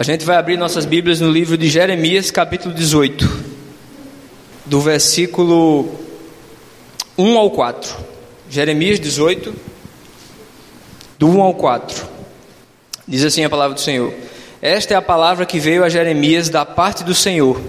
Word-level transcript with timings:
A 0.00 0.02
gente 0.02 0.24
vai 0.24 0.38
abrir 0.38 0.56
nossas 0.56 0.86
Bíblias 0.86 1.20
no 1.20 1.30
livro 1.30 1.58
de 1.58 1.68
Jeremias, 1.68 2.30
capítulo 2.30 2.74
18, 2.74 3.28
do 4.64 4.80
versículo 4.80 5.94
1 7.18 7.36
ao 7.36 7.50
4. 7.50 7.96
Jeremias 8.48 8.98
18, 8.98 9.54
do 11.18 11.28
1 11.28 11.42
ao 11.42 11.52
4. 11.52 12.08
Diz 13.06 13.22
assim 13.22 13.44
a 13.44 13.50
palavra 13.50 13.74
do 13.74 13.80
Senhor: 13.82 14.14
Esta 14.62 14.94
é 14.94 14.96
a 14.96 15.02
palavra 15.02 15.44
que 15.44 15.60
veio 15.60 15.84
a 15.84 15.90
Jeremias 15.90 16.48
da 16.48 16.64
parte 16.64 17.04
do 17.04 17.14
Senhor. 17.14 17.60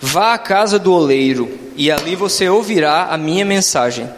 Vá 0.00 0.34
à 0.34 0.38
casa 0.38 0.78
do 0.78 0.92
oleiro, 0.92 1.50
e 1.74 1.90
ali 1.90 2.14
você 2.14 2.48
ouvirá 2.48 3.08
a 3.10 3.18
minha 3.18 3.44
mensagem. 3.44 4.08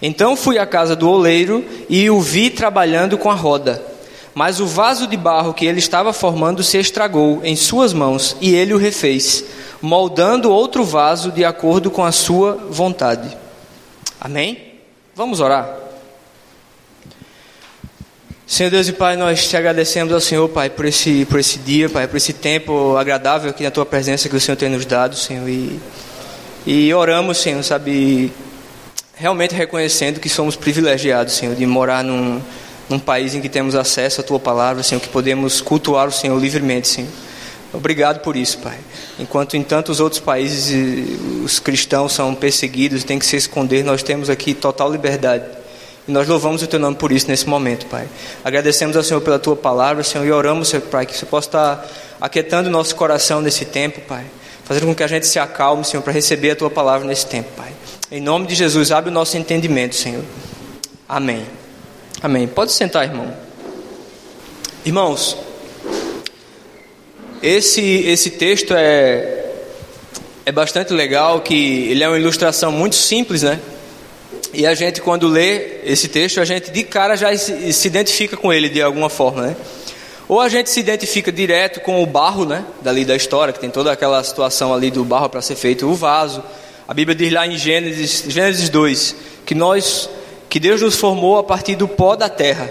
Então 0.00 0.36
fui 0.36 0.58
à 0.60 0.64
casa 0.64 0.94
do 0.94 1.10
oleiro 1.10 1.64
e 1.90 2.08
o 2.08 2.20
vi 2.20 2.50
trabalhando 2.50 3.18
com 3.18 3.32
a 3.32 3.34
roda. 3.34 3.93
Mas 4.34 4.58
o 4.58 4.66
vaso 4.66 5.06
de 5.06 5.16
barro 5.16 5.54
que 5.54 5.64
ele 5.64 5.78
estava 5.78 6.12
formando 6.12 6.62
se 6.62 6.76
estragou 6.76 7.40
em 7.44 7.54
suas 7.54 7.92
mãos 7.92 8.36
e 8.40 8.54
ele 8.54 8.74
o 8.74 8.78
refez, 8.78 9.44
moldando 9.80 10.50
outro 10.50 10.84
vaso 10.84 11.30
de 11.30 11.44
acordo 11.44 11.90
com 11.90 12.04
a 12.04 12.10
sua 12.10 12.54
vontade. 12.68 13.36
Amém? 14.20 14.74
Vamos 15.14 15.38
orar. 15.38 15.84
Senhor 18.46 18.68
Deus 18.70 18.88
e 18.88 18.92
Pai, 18.92 19.16
nós 19.16 19.48
te 19.48 19.56
agradecemos 19.56 20.12
ao 20.12 20.20
Senhor, 20.20 20.48
Pai, 20.48 20.68
por 20.68 20.84
esse, 20.84 21.24
por 21.24 21.40
esse 21.40 21.58
dia, 21.58 21.88
Pai, 21.88 22.06
por 22.06 22.16
esse 22.16 22.32
tempo 22.32 22.96
agradável 22.96 23.50
aqui 23.50 23.62
na 23.62 23.70
Tua 23.70 23.86
presença 23.86 24.28
que 24.28 24.36
o 24.36 24.40
Senhor 24.40 24.56
tem 24.56 24.68
nos 24.68 24.84
dado, 24.84 25.16
Senhor. 25.16 25.48
E, 25.48 25.80
e 26.66 26.92
oramos, 26.92 27.38
Senhor, 27.38 27.62
sabe, 27.62 28.32
realmente 29.14 29.54
reconhecendo 29.54 30.20
que 30.20 30.28
somos 30.28 30.56
privilegiados, 30.56 31.34
Senhor, 31.34 31.54
de 31.54 31.64
morar 31.64 32.04
num, 32.04 32.40
num 32.88 32.98
país 32.98 33.34
em 33.34 33.40
que 33.40 33.48
temos 33.48 33.74
acesso 33.74 34.20
à 34.20 34.24
Tua 34.24 34.38
palavra, 34.38 34.82
Senhor, 34.82 35.00
que 35.00 35.08
podemos 35.08 35.60
cultuar 35.60 36.08
o 36.08 36.12
Senhor 36.12 36.38
livremente, 36.38 36.88
Senhor. 36.88 37.10
Obrigado 37.72 38.20
por 38.20 38.36
isso, 38.36 38.58
Pai. 38.58 38.78
Enquanto 39.18 39.56
em 39.56 39.62
tantos 39.62 39.98
outros 39.98 40.20
países 40.20 41.18
os 41.44 41.58
cristãos 41.58 42.12
são 42.12 42.34
perseguidos 42.34 43.02
têm 43.02 43.18
que 43.18 43.26
se 43.26 43.36
esconder, 43.36 43.84
nós 43.84 44.02
temos 44.02 44.30
aqui 44.30 44.54
total 44.54 44.90
liberdade. 44.90 45.44
E 46.06 46.12
nós 46.12 46.28
louvamos 46.28 46.62
o 46.62 46.66
Teu 46.66 46.78
nome 46.78 46.96
por 46.96 47.10
isso 47.10 47.26
nesse 47.28 47.48
momento, 47.48 47.86
Pai. 47.86 48.06
Agradecemos 48.44 48.96
ao 48.96 49.02
Senhor 49.02 49.20
pela 49.22 49.38
Tua 49.38 49.56
palavra, 49.56 50.04
Senhor, 50.04 50.24
e 50.24 50.30
oramos, 50.30 50.68
Senhor, 50.68 50.82
Pai, 50.82 51.06
que 51.06 51.16
você 51.16 51.26
possa 51.26 51.48
estar 51.48 51.88
aquietando 52.20 52.68
o 52.68 52.72
nosso 52.72 52.94
coração 52.94 53.40
nesse 53.40 53.64
tempo, 53.64 54.00
Pai. 54.02 54.24
Fazendo 54.64 54.86
com 54.86 54.94
que 54.94 55.02
a 55.02 55.08
gente 55.08 55.26
se 55.26 55.38
acalme, 55.38 55.84
Senhor, 55.84 56.02
para 56.02 56.12
receber 56.12 56.52
a 56.52 56.56
Tua 56.56 56.70
palavra 56.70 57.06
nesse 57.06 57.26
tempo, 57.26 57.50
Pai. 57.56 57.72
Em 58.10 58.20
nome 58.20 58.46
de 58.46 58.54
Jesus, 58.54 58.92
abre 58.92 59.10
o 59.10 59.12
nosso 59.12 59.36
entendimento, 59.36 59.96
Senhor. 59.96 60.22
Amém. 61.08 61.63
Amém. 62.22 62.46
Pode 62.46 62.72
sentar, 62.72 63.04
irmão. 63.04 63.34
Irmãos, 64.84 65.36
esse, 67.42 67.82
esse 67.82 68.30
texto 68.30 68.74
é, 68.74 69.44
é 70.46 70.52
bastante 70.52 70.92
legal, 70.92 71.40
que 71.40 71.88
ele 71.90 72.02
é 72.02 72.08
uma 72.08 72.18
ilustração 72.18 72.72
muito 72.72 72.96
simples, 72.96 73.42
né? 73.42 73.60
E 74.52 74.66
a 74.66 74.74
gente, 74.74 75.00
quando 75.00 75.26
lê 75.26 75.80
esse 75.84 76.08
texto, 76.08 76.40
a 76.40 76.44
gente 76.44 76.70
de 76.70 76.84
cara 76.84 77.16
já 77.16 77.36
se, 77.36 77.86
identifica 77.86 78.36
com 78.36 78.52
ele 78.52 78.68
de 78.68 78.80
alguma 78.80 79.10
forma, 79.10 79.48
né? 79.48 79.56
Ou 80.28 80.40
a 80.40 80.48
gente 80.48 80.70
se 80.70 80.80
identifica 80.80 81.30
direto 81.30 81.80
com 81.80 82.02
o 82.02 82.06
barro, 82.06 82.46
né? 82.46 82.64
Dali 82.80 83.04
da 83.04 83.16
história, 83.16 83.52
que 83.52 83.60
tem 83.60 83.68
toda 83.68 83.92
aquela 83.92 84.22
situação 84.22 84.72
ali 84.72 84.90
do 84.90 85.04
barro 85.04 85.28
para 85.28 85.42
ser 85.42 85.56
feito 85.56 85.86
o 85.86 85.94
vaso. 85.94 86.42
A 86.86 86.94
Bíblia 86.94 87.14
diz 87.14 87.32
lá 87.32 87.46
em 87.46 87.58
Gênesis, 87.58 88.24
Gênesis 88.28 88.68
2, 88.68 89.16
que 89.44 89.54
nós 89.54 90.08
que 90.54 90.60
Deus 90.60 90.80
nos 90.80 90.94
formou 90.94 91.36
a 91.36 91.42
partir 91.42 91.74
do 91.74 91.88
pó 91.88 92.14
da 92.14 92.28
terra. 92.28 92.70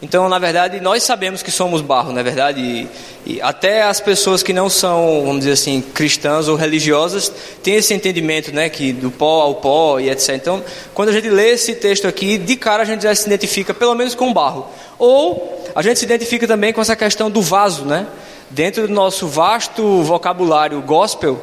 Então, 0.00 0.30
na 0.30 0.38
verdade, 0.38 0.80
nós 0.80 1.02
sabemos 1.02 1.42
que 1.42 1.50
somos 1.50 1.82
barro, 1.82 2.10
na 2.10 2.20
é 2.20 2.22
verdade, 2.22 2.58
e, 2.58 2.88
e, 3.26 3.42
até 3.42 3.82
as 3.82 4.00
pessoas 4.00 4.42
que 4.42 4.54
não 4.54 4.70
são, 4.70 5.24
vamos 5.26 5.40
dizer 5.40 5.52
assim, 5.52 5.82
cristãs 5.82 6.48
ou 6.48 6.56
religiosas 6.56 7.30
têm 7.62 7.74
esse 7.74 7.92
entendimento, 7.92 8.50
né, 8.50 8.70
que 8.70 8.94
do 8.94 9.10
pó 9.10 9.42
ao 9.42 9.56
pó 9.56 10.00
e 10.00 10.08
etc. 10.08 10.36
Então, 10.36 10.64
quando 10.94 11.10
a 11.10 11.12
gente 11.12 11.28
lê 11.28 11.50
esse 11.50 11.74
texto 11.74 12.08
aqui, 12.08 12.38
de 12.38 12.56
cara 12.56 12.82
a 12.82 12.86
gente 12.86 13.02
já 13.02 13.14
se 13.14 13.26
identifica, 13.26 13.74
pelo 13.74 13.94
menos 13.94 14.14
com 14.14 14.32
barro. 14.32 14.66
Ou 14.98 15.70
a 15.74 15.82
gente 15.82 15.98
se 15.98 16.06
identifica 16.06 16.46
também 16.46 16.72
com 16.72 16.80
essa 16.80 16.96
questão 16.96 17.30
do 17.30 17.42
vaso, 17.42 17.84
né? 17.84 18.06
Dentro 18.48 18.88
do 18.88 18.94
nosso 18.94 19.28
vasto 19.28 20.02
vocabulário 20.02 20.80
gospel, 20.80 21.38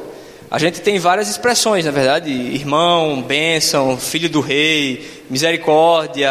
a 0.50 0.58
gente 0.58 0.80
tem 0.80 0.98
várias 0.98 1.28
expressões, 1.28 1.84
na 1.84 1.90
verdade, 1.90 2.30
irmão, 2.30 3.20
bênção, 3.22 3.96
filho 3.98 4.28
do 4.30 4.40
rei, 4.40 5.24
misericórdia, 5.28 6.30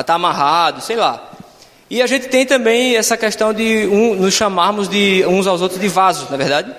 está 0.00 0.14
amarrado, 0.14 0.80
sei 0.80 0.96
lá. 0.96 1.32
E 1.88 2.02
a 2.02 2.06
gente 2.06 2.26
tem 2.26 2.44
também 2.44 2.96
essa 2.96 3.16
questão 3.16 3.52
de 3.52 3.86
um, 3.86 4.14
nos 4.16 4.34
chamarmos 4.34 4.88
de 4.88 5.24
uns 5.26 5.46
aos 5.46 5.62
outros 5.62 5.80
de 5.80 5.86
vaso, 5.86 6.26
na 6.28 6.36
verdade. 6.36 6.74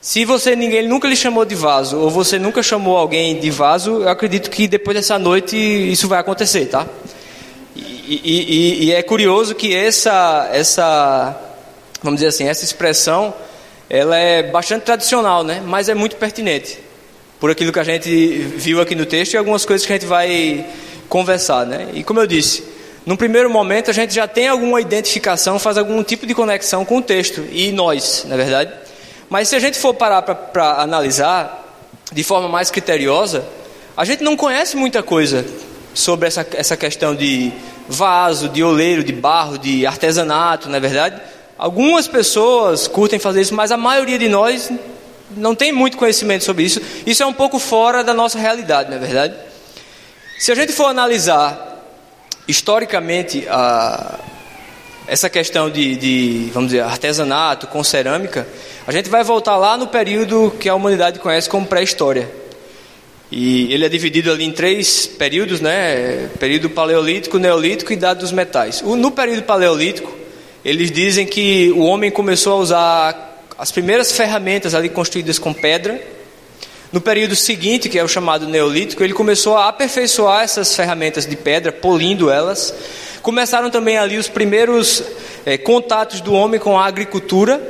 Se 0.00 0.24
você 0.24 0.56
ninguém 0.56 0.88
nunca 0.88 1.06
lhe 1.06 1.16
chamou 1.16 1.44
de 1.44 1.54
vaso 1.54 1.98
ou 1.98 2.08
você 2.08 2.38
nunca 2.38 2.62
chamou 2.62 2.96
alguém 2.96 3.38
de 3.38 3.50
vaso, 3.50 4.02
eu 4.02 4.08
acredito 4.08 4.50
que 4.50 4.66
depois 4.66 4.96
dessa 4.96 5.18
noite 5.18 5.56
isso 5.56 6.08
vai 6.08 6.20
acontecer, 6.20 6.66
tá? 6.66 6.86
E, 7.74 8.20
e, 8.24 8.84
e 8.84 8.92
é 8.92 9.02
curioso 9.02 9.54
que 9.54 9.74
essa 9.74 10.48
essa 10.52 11.36
vamos 12.02 12.20
dizer 12.20 12.28
assim 12.28 12.44
essa 12.48 12.64
expressão 12.64 13.34
ela 13.88 14.16
é 14.16 14.42
bastante 14.42 14.82
tradicional, 14.82 15.44
né? 15.44 15.62
Mas 15.64 15.88
é 15.88 15.94
muito 15.94 16.16
pertinente 16.16 16.78
por 17.38 17.50
aquilo 17.50 17.72
que 17.72 17.78
a 17.78 17.84
gente 17.84 18.38
viu 18.38 18.80
aqui 18.80 18.94
no 18.94 19.06
texto 19.06 19.34
e 19.34 19.36
algumas 19.36 19.64
coisas 19.64 19.86
que 19.86 19.92
a 19.92 19.96
gente 19.96 20.06
vai 20.06 20.66
conversar, 21.08 21.66
né? 21.66 21.88
E 21.94 22.02
como 22.02 22.20
eu 22.20 22.26
disse, 22.26 22.64
num 23.04 23.16
primeiro 23.16 23.48
momento 23.48 23.90
a 23.90 23.94
gente 23.94 24.14
já 24.14 24.26
tem 24.26 24.48
alguma 24.48 24.80
identificação, 24.80 25.58
faz 25.58 25.78
algum 25.78 26.02
tipo 26.02 26.26
de 26.26 26.34
conexão 26.34 26.84
com 26.84 26.98
o 26.98 27.02
texto 27.02 27.44
e 27.52 27.70
nós, 27.72 28.24
na 28.26 28.36
verdade. 28.36 28.72
Mas 29.28 29.48
se 29.48 29.56
a 29.56 29.60
gente 29.60 29.78
for 29.78 29.94
parar 29.94 30.22
para 30.22 30.80
analisar 30.80 31.64
de 32.12 32.24
forma 32.24 32.48
mais 32.48 32.70
criteriosa, 32.70 33.44
a 33.96 34.04
gente 34.04 34.22
não 34.22 34.36
conhece 34.36 34.76
muita 34.76 35.02
coisa 35.02 35.44
sobre 35.94 36.28
essa, 36.28 36.46
essa 36.52 36.76
questão 36.76 37.14
de 37.14 37.52
vaso, 37.88 38.48
de 38.48 38.62
oleiro, 38.62 39.02
de 39.02 39.12
barro, 39.12 39.58
de 39.58 39.86
artesanato, 39.86 40.68
na 40.68 40.78
verdade. 40.78 41.20
Algumas 41.58 42.06
pessoas 42.06 42.86
curtem 42.86 43.18
fazer 43.18 43.40
isso, 43.40 43.54
mas 43.54 43.72
a 43.72 43.76
maioria 43.76 44.18
de 44.18 44.28
nós 44.28 44.70
não 45.36 45.54
tem 45.54 45.72
muito 45.72 45.96
conhecimento 45.96 46.44
sobre 46.44 46.64
isso. 46.64 46.80
Isso 47.06 47.22
é 47.22 47.26
um 47.26 47.32
pouco 47.32 47.58
fora 47.58 48.04
da 48.04 48.12
nossa 48.12 48.38
realidade, 48.38 48.90
não 48.90 48.96
é 48.96 49.00
verdade? 49.00 49.34
Se 50.38 50.52
a 50.52 50.54
gente 50.54 50.72
for 50.72 50.86
analisar 50.86 51.82
historicamente 52.46 53.46
a, 53.48 54.18
essa 55.06 55.30
questão 55.30 55.70
de, 55.70 55.96
de, 55.96 56.50
vamos 56.52 56.70
dizer, 56.70 56.82
artesanato 56.82 57.66
com 57.66 57.82
cerâmica, 57.82 58.46
a 58.86 58.92
gente 58.92 59.08
vai 59.08 59.24
voltar 59.24 59.56
lá 59.56 59.76
no 59.76 59.86
período 59.86 60.54
que 60.60 60.68
a 60.68 60.74
humanidade 60.74 61.18
conhece 61.18 61.48
como 61.48 61.66
pré-história. 61.66 62.30
E 63.30 63.72
ele 63.72 63.84
é 63.84 63.88
dividido 63.88 64.30
ali 64.30 64.44
em 64.44 64.52
três 64.52 65.06
períodos, 65.06 65.60
né? 65.60 66.28
Período 66.38 66.70
paleolítico, 66.70 67.38
neolítico 67.38 67.92
e 67.92 67.96
idade 67.96 68.20
dos 68.20 68.30
metais. 68.30 68.82
No 68.82 69.10
período 69.10 69.42
paleolítico, 69.42 70.25
eles 70.66 70.90
dizem 70.90 71.24
que 71.24 71.70
o 71.76 71.82
homem 71.82 72.10
começou 72.10 72.54
a 72.54 72.56
usar 72.56 73.40
as 73.56 73.70
primeiras 73.70 74.10
ferramentas 74.10 74.74
ali 74.74 74.88
construídas 74.88 75.38
com 75.38 75.54
pedra. 75.54 76.02
No 76.92 77.00
período 77.00 77.36
seguinte, 77.36 77.88
que 77.88 77.96
é 77.96 78.02
o 78.02 78.08
chamado 78.08 78.48
Neolítico, 78.48 79.04
ele 79.04 79.12
começou 79.12 79.56
a 79.56 79.68
aperfeiçoar 79.68 80.42
essas 80.42 80.74
ferramentas 80.74 81.24
de 81.24 81.36
pedra, 81.36 81.70
polindo 81.70 82.32
elas. 82.32 82.74
Começaram 83.22 83.70
também 83.70 83.96
ali 83.96 84.18
os 84.18 84.28
primeiros 84.28 85.04
é, 85.44 85.56
contatos 85.56 86.20
do 86.20 86.32
homem 86.32 86.58
com 86.58 86.76
a 86.76 86.84
agricultura 86.84 87.62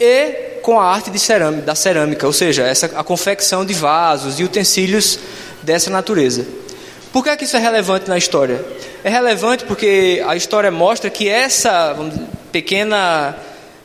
e 0.00 0.60
com 0.62 0.80
a 0.80 0.86
arte 0.86 1.10
de 1.10 1.18
cerâmica, 1.18 1.66
da 1.66 1.74
cerâmica, 1.74 2.26
ou 2.26 2.32
seja, 2.32 2.62
essa, 2.62 2.86
a 2.86 3.04
confecção 3.04 3.66
de 3.66 3.74
vasos 3.74 4.40
e 4.40 4.44
utensílios 4.44 5.18
dessa 5.62 5.90
natureza. 5.90 6.46
Por 7.12 7.24
que, 7.24 7.30
é 7.30 7.36
que 7.36 7.44
isso 7.44 7.56
é 7.56 7.60
relevante 7.60 8.08
na 8.08 8.16
história? 8.16 8.64
É 9.02 9.08
relevante 9.08 9.64
porque 9.64 10.22
a 10.26 10.36
história 10.36 10.70
mostra 10.70 11.10
que 11.10 11.28
essa 11.28 11.92
dizer, 11.94 12.26
pequena, 12.52 13.36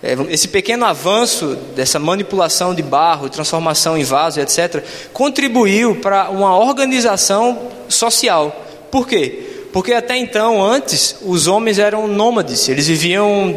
é, 0.03 0.15
esse 0.29 0.47
pequeno 0.47 0.85
avanço 0.85 1.55
dessa 1.75 1.97
manipulação 1.97 2.75
de 2.75 2.83
barro, 2.83 3.27
transformação 3.27 3.97
em 3.97 4.03
vaso, 4.03 4.39
etc., 4.39 4.83
contribuiu 5.11 5.95
para 5.95 6.29
uma 6.29 6.55
organização 6.57 7.71
social. 7.89 8.63
Por 8.91 9.07
quê? 9.07 9.67
Porque 9.73 9.93
até 9.93 10.15
então, 10.15 10.63
antes, 10.63 11.17
os 11.23 11.47
homens 11.47 11.79
eram 11.79 12.07
nômades, 12.07 12.69
eles 12.69 12.87
viviam 12.87 13.55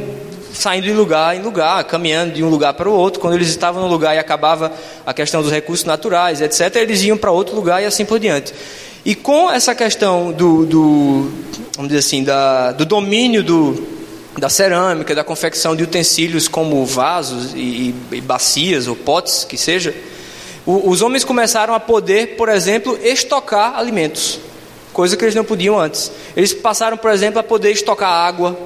saindo 0.53 0.85
de 0.85 0.93
lugar 0.93 1.37
em 1.37 1.43
lugar, 1.43 1.85
caminhando 1.85 2.33
de 2.33 2.43
um 2.43 2.49
lugar 2.49 2.75
para 2.75 2.89
o 2.89 2.93
outro. 2.93 3.21
Quando 3.21 3.35
eles 3.35 3.49
estavam 3.49 3.83
no 3.83 3.89
lugar 3.89 4.17
e 4.17 4.19
acabava 4.19 4.73
a 5.07 5.15
questão 5.15 5.43
dos 5.43 5.53
recursos 5.53 5.85
naturais, 5.85 6.41
etc., 6.41 6.75
eles 6.77 7.03
iam 7.03 7.17
para 7.17 7.31
outro 7.31 7.55
lugar 7.55 7.83
e 7.83 7.87
assim 7.87 8.05
por 8.05 8.19
diante. 8.19 8.53
E 9.09 9.15
com 9.15 9.51
essa 9.51 9.75
questão 9.75 10.33
do, 10.33 10.67
do 10.67 11.33
vamos 11.75 11.89
dizer 11.89 12.01
assim, 12.01 12.23
da, 12.23 12.73
do 12.73 12.85
domínio 12.85 13.43
do, 13.43 13.87
da 14.37 14.51
cerâmica, 14.51 15.15
da 15.15 15.25
confecção 15.25 15.75
de 15.75 15.83
utensílios 15.83 16.47
como 16.47 16.85
vasos 16.85 17.55
e, 17.55 17.95
e 18.13 18.21
bacias 18.21 18.87
ou 18.87 18.95
potes, 18.95 19.45
que 19.45 19.57
seja, 19.57 19.97
o, 20.67 20.91
os 20.91 21.01
homens 21.01 21.25
começaram 21.25 21.73
a 21.73 21.81
poder, 21.81 22.37
por 22.37 22.51
exemplo, 22.51 22.99
estocar 23.03 23.79
alimentos, 23.79 24.41
coisa 24.93 25.17
que 25.17 25.25
eles 25.25 25.35
não 25.35 25.43
podiam 25.43 25.81
antes. 25.81 26.13
Eles 26.37 26.53
passaram, 26.53 26.99
por 26.99 27.11
exemplo, 27.11 27.41
a 27.41 27.43
poder 27.43 27.71
estocar 27.71 28.13
água. 28.13 28.59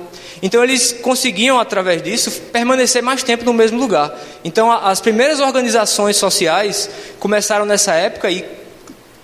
Então 0.43 0.65
eles 0.65 0.91
conseguiam, 0.91 1.61
através 1.61 2.03
disso, 2.03 2.33
permanecer 2.51 3.01
mais 3.01 3.23
tempo 3.23 3.45
no 3.45 3.53
mesmo 3.53 3.79
lugar. 3.79 4.13
Então 4.43 4.73
as 4.73 5.01
primeiras 5.01 5.39
organizações 5.39 6.17
sociais 6.17 6.91
começaram 7.21 7.65
nessa 7.65 7.95
época 7.95 8.29
e 8.29 8.61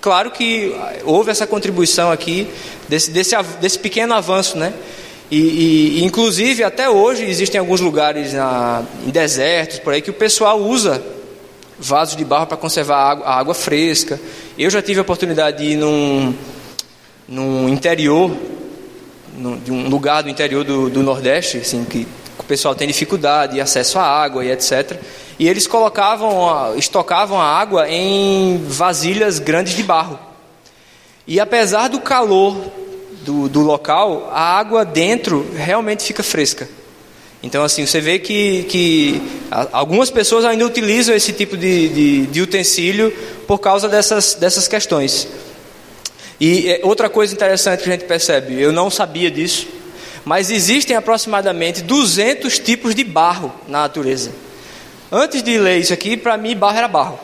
claro 0.09 0.31
que 0.31 0.75
houve 1.05 1.31
essa 1.31 1.47
contribuição 1.47 2.11
aqui 2.11 2.49
desse, 2.89 3.11
desse, 3.11 3.37
desse 3.61 3.79
pequeno 3.79 4.15
avanço, 4.15 4.57
né? 4.57 4.73
E, 5.31 5.99
e, 5.99 6.05
inclusive 6.05 6.65
até 6.65 6.89
hoje 6.89 7.25
existem 7.25 7.59
alguns 7.61 7.83
lugares 7.83 8.33
na, 8.33 8.83
em 9.07 9.11
desertos 9.11 9.79
por 9.81 9.93
aí 9.93 10.01
que 10.01 10.09
o 10.09 10.15
pessoal 10.15 10.59
usa 10.59 11.03
vasos 11.79 12.17
de 12.17 12.25
barro 12.25 12.47
para 12.47 12.57
conservar 12.57 12.97
a 12.97 13.11
água, 13.11 13.27
a 13.27 13.39
água, 13.39 13.55
fresca. 13.55 14.19
Eu 14.59 14.71
já 14.71 14.81
tive 14.81 14.99
a 14.99 15.03
oportunidade 15.03 15.59
de 15.59 15.73
ir 15.73 15.77
num, 15.77 16.35
num 17.29 17.69
interior, 17.69 18.35
num, 19.37 19.59
de 19.59 19.71
um 19.71 19.91
lugar 19.91 20.23
do 20.23 20.31
interior 20.31 20.65
do, 20.65 20.89
do 20.89 21.03
Nordeste, 21.03 21.59
assim, 21.59 21.85
que 21.85 22.09
o 22.39 22.45
pessoal 22.45 22.75
tem 22.75 22.89
dificuldade 22.89 23.53
de 23.57 23.61
acesso 23.61 23.99
à 23.99 24.05
água 24.05 24.43
e 24.43 24.51
etc. 24.51 24.99
E 25.39 25.49
eles 25.49 25.67
colocavam, 25.67 26.77
estocavam 26.77 27.41
a 27.41 27.45
água 27.45 27.89
em 27.89 28.59
vasilhas 28.67 29.39
grandes 29.39 29.75
de 29.75 29.83
barro. 29.83 30.19
E 31.27 31.39
apesar 31.39 31.89
do 31.89 32.01
calor 32.01 32.57
do, 33.23 33.49
do 33.49 33.61
local, 33.61 34.31
a 34.33 34.59
água 34.59 34.85
dentro 34.85 35.47
realmente 35.55 36.03
fica 36.03 36.23
fresca. 36.23 36.69
Então, 37.41 37.63
assim, 37.63 37.87
você 37.87 38.01
vê 38.01 38.19
que, 38.19 38.65
que 38.65 39.23
algumas 39.73 40.11
pessoas 40.11 40.45
ainda 40.45 40.67
utilizam 40.67 41.15
esse 41.15 41.33
tipo 41.33 41.57
de, 41.57 41.89
de, 41.89 42.27
de 42.27 42.43
utensílio 42.43 43.13
por 43.47 43.59
causa 43.59 43.89
dessas, 43.89 44.35
dessas 44.35 44.67
questões. 44.67 45.29
E 46.41 46.69
é, 46.69 46.81
outra 46.83 47.09
coisa 47.09 47.33
interessante 47.33 47.85
que 47.85 47.89
a 47.89 47.93
gente 47.93 48.07
percebe, 48.07 48.61
eu 48.61 48.73
não 48.73 48.91
sabia 48.91 49.31
disso, 49.31 49.69
mas 50.25 50.51
existem 50.51 50.97
aproximadamente 50.97 51.83
200 51.83 52.59
tipos 52.59 52.95
de 52.95 53.05
barro 53.05 53.53
na 53.69 53.83
natureza. 53.83 54.33
Antes 55.11 55.43
de 55.43 55.57
ler 55.57 55.79
isso 55.79 55.93
aqui, 55.93 56.17
para 56.17 56.37
mim, 56.37 56.55
barro 56.55 56.79
era 56.79 56.89
barro. 56.89 57.19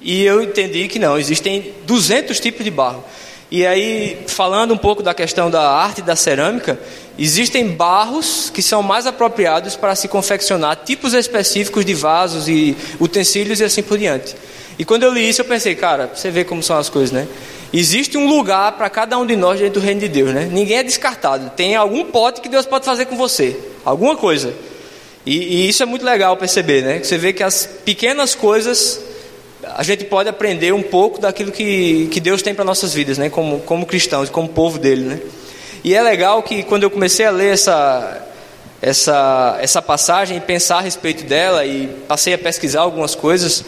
E 0.00 0.22
eu 0.24 0.42
entendi 0.42 0.88
que 0.88 0.98
não, 0.98 1.18
existem 1.18 1.74
200 1.84 2.38
tipos 2.38 2.64
de 2.64 2.70
barro. 2.70 3.04
E 3.50 3.66
aí, 3.66 4.18
falando 4.28 4.72
um 4.72 4.78
pouco 4.78 5.02
da 5.02 5.12
questão 5.12 5.50
da 5.50 5.70
arte 5.70 6.00
da 6.00 6.16
cerâmica, 6.16 6.80
existem 7.18 7.68
barros 7.68 8.48
que 8.48 8.62
são 8.62 8.82
mais 8.82 9.06
apropriados 9.06 9.76
para 9.76 9.94
se 9.94 10.08
confeccionar 10.08 10.76
tipos 10.84 11.12
específicos 11.12 11.84
de 11.84 11.92
vasos 11.92 12.48
e 12.48 12.74
utensílios 12.98 13.60
e 13.60 13.64
assim 13.64 13.82
por 13.82 13.98
diante. 13.98 14.34
E 14.78 14.84
quando 14.84 15.02
eu 15.02 15.12
li 15.12 15.28
isso, 15.28 15.42
eu 15.42 15.44
pensei, 15.44 15.74
cara, 15.74 16.10
você 16.14 16.30
vê 16.30 16.44
como 16.44 16.62
são 16.62 16.78
as 16.78 16.88
coisas, 16.88 17.12
né? 17.12 17.28
Existe 17.74 18.16
um 18.16 18.26
lugar 18.26 18.72
para 18.72 18.88
cada 18.88 19.18
um 19.18 19.26
de 19.26 19.36
nós 19.36 19.60
dentro 19.60 19.80
do 19.80 19.84
reino 19.84 20.00
de 20.00 20.08
Deus, 20.08 20.32
né? 20.32 20.48
Ninguém 20.50 20.78
é 20.78 20.82
descartado. 20.82 21.50
Tem 21.50 21.76
algum 21.76 22.04
pote 22.06 22.40
que 22.40 22.48
Deus 22.48 22.64
pode 22.64 22.86
fazer 22.86 23.04
com 23.04 23.16
você, 23.16 23.58
alguma 23.84 24.16
coisa. 24.16 24.54
E, 25.24 25.36
e 25.36 25.68
isso 25.68 25.82
é 25.82 25.86
muito 25.86 26.04
legal 26.04 26.36
perceber, 26.36 26.82
né? 26.82 27.02
Você 27.02 27.16
vê 27.16 27.32
que 27.32 27.42
as 27.42 27.66
pequenas 27.84 28.34
coisas 28.34 29.00
a 29.64 29.82
gente 29.82 30.04
pode 30.04 30.28
aprender 30.28 30.72
um 30.72 30.82
pouco 30.82 31.20
daquilo 31.20 31.52
que, 31.52 32.08
que 32.10 32.20
Deus 32.20 32.42
tem 32.42 32.54
para 32.54 32.64
nossas 32.64 32.92
vidas, 32.92 33.18
né? 33.18 33.30
Como, 33.30 33.60
como 33.60 33.86
cristãos, 33.86 34.28
como 34.28 34.48
povo 34.48 34.78
dele, 34.78 35.02
né? 35.02 35.20
E 35.84 35.94
é 35.94 36.02
legal 36.02 36.42
que 36.42 36.62
quando 36.62 36.82
eu 36.82 36.90
comecei 36.90 37.26
a 37.26 37.30
ler 37.30 37.52
essa, 37.52 38.26
essa, 38.80 39.58
essa 39.60 39.82
passagem 39.82 40.36
e 40.36 40.40
pensar 40.40 40.78
a 40.78 40.80
respeito 40.80 41.24
dela 41.24 41.64
e 41.64 41.88
passei 42.08 42.34
a 42.34 42.38
pesquisar 42.38 42.80
algumas 42.80 43.14
coisas, 43.14 43.64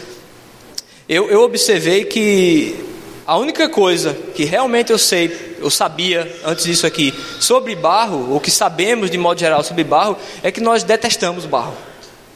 eu, 1.09 1.29
eu 1.29 1.43
observei 1.43 2.05
que 2.05 2.94
a 3.27 3.37
única 3.37 3.69
coisa 3.69 4.15
que 4.35 4.45
realmente 4.45 4.93
eu 4.93 4.99
sei, 4.99 5.57
eu 5.59 5.71
sabia 5.71 6.31
antes 6.45 6.65
disso 6.65 6.87
aqui, 6.87 7.15
sobre 7.41 7.75
barro, 7.75 8.33
ou 8.33 8.41
que 8.41 8.51
sabemos 8.51 9.11
de 9.11 9.17
modo 9.17 9.41
geral 9.41 9.63
sobre 9.63 9.83
barro, 9.83 10.17
é 10.43 10.51
que 10.51 10.61
nós 10.61 10.83
detestamos 10.83 11.47
barro. 11.47 11.75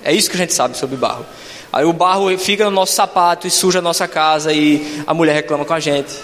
É 0.02 0.12
isso 0.12 0.30
que 0.30 0.36
a 0.36 0.40
gente 0.40 0.54
sabe 0.54 0.76
sobre 0.76 0.96
barro. 0.96 1.26
Aí 1.70 1.84
o 1.84 1.92
barro 1.92 2.36
fica 2.38 2.64
no 2.64 2.70
nosso 2.70 2.94
sapato 2.94 3.46
e 3.46 3.50
suja 3.50 3.80
a 3.80 3.82
nossa 3.82 4.08
casa 4.08 4.52
e 4.52 5.02
a 5.06 5.12
mulher 5.12 5.34
reclama 5.34 5.64
com 5.64 5.74
a 5.74 5.80
gente. 5.80 6.14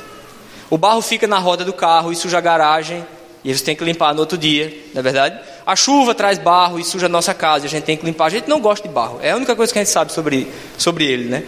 O 0.70 0.78
barro 0.78 1.02
fica 1.02 1.26
na 1.26 1.38
roda 1.38 1.64
do 1.64 1.72
carro 1.72 2.10
e 2.10 2.17
suja 2.17 2.38
a 2.38 2.40
garagem 2.40 3.05
e 3.44 3.55
você 3.55 3.62
tem 3.62 3.76
que 3.76 3.84
limpar 3.84 4.14
no 4.14 4.20
outro 4.20 4.38
dia, 4.38 4.75
não 4.94 5.00
é 5.00 5.02
verdade? 5.02 5.38
A 5.67 5.76
chuva 5.76 6.14
traz 6.14 6.38
barro 6.38 6.81
e 6.81 6.84
suja 6.84 7.06
a 7.06 7.08
nossa 7.10 7.34
casa 7.34 7.67
e 7.67 7.69
a 7.69 7.70
gente 7.70 7.84
tem 7.84 7.96
que 7.96 8.06
limpar. 8.06 8.26
A 8.26 8.31
gente 8.31 8.49
não 8.49 8.58
gosta 8.58 8.88
de 8.88 8.94
barro. 8.94 9.19
É 9.22 9.32
a 9.32 9.37
única 9.37 9.55
coisa 9.55 9.70
que 9.70 9.78
a 9.78 9.82
gente 9.82 9.93
sabe 9.93 10.12
sobre, 10.12 10.49
sobre 10.78 11.05
ele, 11.05 11.28
né? 11.28 11.43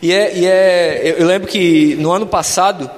E 0.00 0.12
é, 0.12 0.36
e 0.36 0.46
é 0.46 1.16
eu 1.18 1.26
lembro 1.26 1.48
que 1.48 1.96
no 1.96 2.12
ano 2.12 2.26
passado, 2.26 2.90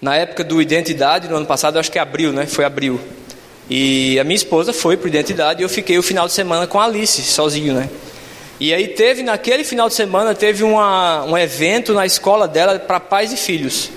na 0.00 0.14
época 0.16 0.44
do 0.44 0.62
Identidade, 0.62 1.28
no 1.28 1.36
ano 1.36 1.46
passado, 1.46 1.78
acho 1.78 1.90
que 1.90 1.98
é 1.98 2.02
abril, 2.02 2.32
né? 2.32 2.46
Foi 2.46 2.64
abril. 2.64 3.00
E 3.68 4.18
a 4.18 4.24
minha 4.24 4.36
esposa 4.36 4.72
foi 4.72 4.96
para 4.96 5.08
Identidade 5.08 5.60
e 5.60 5.64
eu 5.64 5.68
fiquei 5.68 5.98
o 5.98 6.02
final 6.02 6.26
de 6.26 6.32
semana 6.32 6.66
com 6.66 6.80
a 6.80 6.84
Alice, 6.84 7.20
sozinho, 7.22 7.74
né? 7.74 7.88
E 8.60 8.72
aí 8.72 8.88
teve, 8.88 9.22
naquele 9.22 9.62
final 9.62 9.88
de 9.88 9.94
semana, 9.94 10.34
teve 10.34 10.64
uma, 10.64 11.24
um 11.24 11.36
evento 11.36 11.92
na 11.92 12.06
escola 12.06 12.48
dela 12.48 12.78
para 12.78 12.98
pais 12.98 13.32
e 13.32 13.36
filhos. 13.36 13.90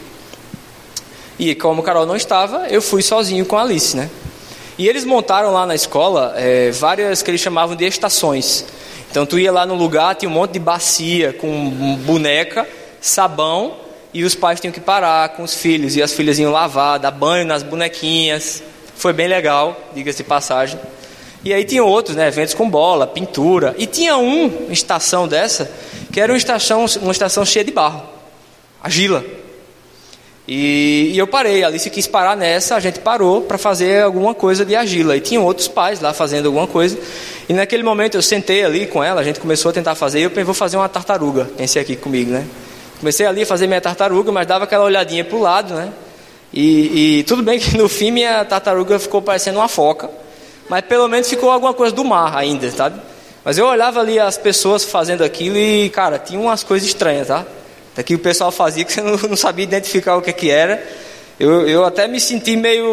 E 1.39 1.55
como 1.55 1.81
o 1.81 1.83
Carol 1.83 2.05
não 2.05 2.15
estava, 2.15 2.67
eu 2.69 2.81
fui 2.81 3.01
sozinho 3.01 3.45
com 3.45 3.57
a 3.57 3.61
Alice, 3.61 3.95
né? 3.95 4.09
E 4.77 4.87
eles 4.87 5.05
montaram 5.05 5.51
lá 5.51 5.65
na 5.65 5.73
escola 5.75 6.33
é, 6.37 6.71
várias 6.71 7.21
que 7.21 7.31
eles 7.31 7.41
chamavam 7.41 7.75
de 7.75 7.85
estações. 7.85 8.65
Então 9.11 9.25
tu 9.25 9.37
ia 9.37 9.51
lá 9.51 9.65
no 9.65 9.75
lugar, 9.75 10.15
tinha 10.15 10.29
um 10.29 10.33
monte 10.33 10.53
de 10.53 10.59
bacia 10.59 11.33
com 11.33 11.69
boneca, 12.05 12.65
sabão, 13.01 13.75
e 14.13 14.23
os 14.23 14.33
pais 14.35 14.61
tinham 14.61 14.71
que 14.71 14.79
parar 14.79 15.29
com 15.29 15.43
os 15.43 15.53
filhos, 15.53 15.97
e 15.97 16.01
as 16.01 16.13
filhas 16.13 16.39
iam 16.39 16.49
lavar, 16.49 16.97
dar 16.97 17.11
banho 17.11 17.45
nas 17.45 17.61
bonequinhas. 17.61 18.63
Foi 18.95 19.11
bem 19.11 19.27
legal, 19.27 19.77
diga-se 19.93 20.19
de 20.19 20.23
passagem. 20.23 20.79
E 21.43 21.53
aí 21.53 21.65
tinha 21.65 21.83
outros, 21.83 22.15
né, 22.15 22.27
eventos 22.29 22.53
com 22.53 22.69
bola, 22.69 23.05
pintura. 23.05 23.75
E 23.77 23.85
tinha 23.85 24.15
uma 24.15 24.71
estação 24.71 25.27
dessa, 25.27 25.69
que 26.11 26.21
era 26.21 26.31
uma 26.31 26.37
estação, 26.37 26.85
uma 27.01 27.11
estação 27.11 27.43
cheia 27.45 27.65
de 27.65 27.71
barro. 27.71 28.03
Agila. 28.81 29.25
E, 30.53 31.12
e 31.13 31.18
eu 31.18 31.25
parei, 31.25 31.63
a 31.63 31.68
Alice 31.68 31.89
quis 31.89 32.07
parar 32.07 32.36
nessa, 32.36 32.75
a 32.75 32.80
gente 32.81 33.00
parou 33.00 33.42
para 33.42 33.57
fazer 33.57 34.03
alguma 34.03 34.36
coisa 34.36 34.65
de 34.65 34.75
argila. 34.75 35.15
E 35.15 35.21
tinha 35.21 35.39
outros 35.39 35.69
pais 35.69 36.01
lá 36.01 36.13
fazendo 36.13 36.48
alguma 36.48 36.68
coisa. 36.68 37.00
E 37.48 37.53
naquele 37.53 37.83
momento 37.83 38.15
eu 38.15 38.21
sentei 38.21 38.65
ali 38.65 38.86
com 38.86 39.01
ela, 39.01 39.21
a 39.21 39.24
gente 39.24 39.39
começou 39.39 39.69
a 39.69 39.74
tentar 39.74 39.95
fazer, 39.95 40.19
e 40.19 40.24
eu 40.24 40.30
pensei, 40.30 40.44
vou 40.44 40.53
fazer 40.53 40.75
uma 40.75 40.89
tartaruga. 40.89 41.50
Pensei 41.56 41.81
aqui 41.81 41.95
comigo, 41.95 42.31
né? 42.31 42.45
Comecei 43.00 43.25
ali 43.25 43.44
a 43.44 43.45
fazer 43.45 43.65
minha 43.65 43.80
tartaruga, 43.80 44.30
mas 44.30 44.45
dava 44.45 44.65
aquela 44.65 44.83
olhadinha 44.83 45.24
para 45.24 45.38
o 45.38 45.39
lado, 45.39 45.74
né? 45.74 45.89
E, 46.54 47.19
e 47.19 47.24
tudo 47.24 47.42
bem 47.42 47.57
que 47.57 47.77
no 47.77 47.88
fim 47.88 48.12
minha 48.12 48.44
tartaruga 48.44 49.00
ficou 49.00 49.21
parecendo 49.21 49.57
uma 49.57 49.69
foca 49.69 50.09
mas 50.71 50.86
pelo 50.86 51.06
menos 51.09 51.27
ficou 51.27 51.51
alguma 51.51 51.74
coisa 51.74 51.94
do 51.94 52.01
mar 52.06 52.33
ainda, 52.33 52.71
sabe? 52.71 52.97
Mas 53.44 53.57
eu 53.57 53.65
olhava 53.65 54.00
ali 54.00 54.18
as 54.18 54.37
pessoas 54.37 54.85
fazendo 54.85 55.21
aquilo 55.21 55.57
e, 55.57 55.90
cara, 55.90 56.18
tinha 56.18 56.40
umas 56.40 56.64
coisas 56.64 56.87
estranhas, 56.87 57.28
tá? 57.28 57.45
Daqui 57.95 58.16
o 58.16 58.19
pessoal 58.19 58.52
fazia 58.52 58.86
que 58.86 58.94
você 58.94 59.02
não, 59.02 59.18
não 59.18 59.36
sabia 59.36 59.64
identificar 59.64 60.16
o 60.16 60.21
que, 60.21 60.31
que 60.31 60.50
era. 60.50 60.81
Eu, 61.40 61.68
eu 61.68 61.83
até 61.83 62.07
me 62.07 62.19
senti 62.19 62.56
meio 62.56 62.86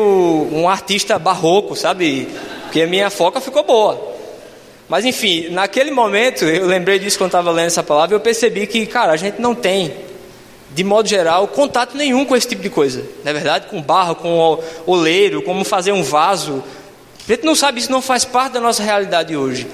um 0.53 0.69
artista 0.69 1.19
barroco, 1.19 1.77
sabe? 1.77 2.29
Porque 2.63 2.83
a 2.83 2.87
minha 2.87 3.11
foca 3.11 3.41
ficou 3.41 3.63
boa. 3.63 4.17
Mas 4.89 5.05
enfim, 5.05 5.51
naquele 5.51 5.91
momento, 5.91 6.45
eu 6.45 6.67
lembrei 6.67 6.99
disso 6.99 7.19
quando 7.19 7.29
estava 7.29 7.51
lendo 7.51 7.67
essa 7.67 7.83
palavra, 7.83 8.17
eu 8.17 8.21
percebi 8.21 8.67
que, 8.67 8.87
cara, 8.87 9.13
a 9.13 9.17
gente 9.17 9.41
não 9.41 9.55
tem, 9.55 9.93
de 10.75 10.83
modo 10.83 11.07
geral, 11.07 11.47
contato 11.49 11.95
nenhum 11.95 12.25
com 12.25 12.35
esse 12.35 12.49
tipo 12.49 12.63
de 12.63 12.71
coisa. 12.71 13.05
Não 13.23 13.31
é 13.31 13.35
verdade? 13.35 13.67
Com 13.67 13.83
barro, 13.83 14.15
com 14.17 14.59
oleiro, 14.87 15.43
como 15.43 15.63
fazer 15.63 15.93
um 15.93 16.03
vaso, 16.03 16.65
a 17.29 17.33
gente 17.33 17.45
não 17.45 17.55
sabe, 17.55 17.81
isso 17.81 17.93
não 17.93 18.01
faz 18.01 18.25
parte 18.25 18.55
da 18.55 18.61
nossa 18.61 18.83
realidade 18.83 19.37
hoje. 19.37 19.67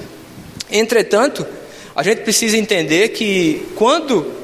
Entretanto, 0.69 1.47
a 1.95 2.02
gente 2.02 2.23
precisa 2.23 2.57
entender 2.57 3.11
que 3.11 3.64
quando 3.76 4.43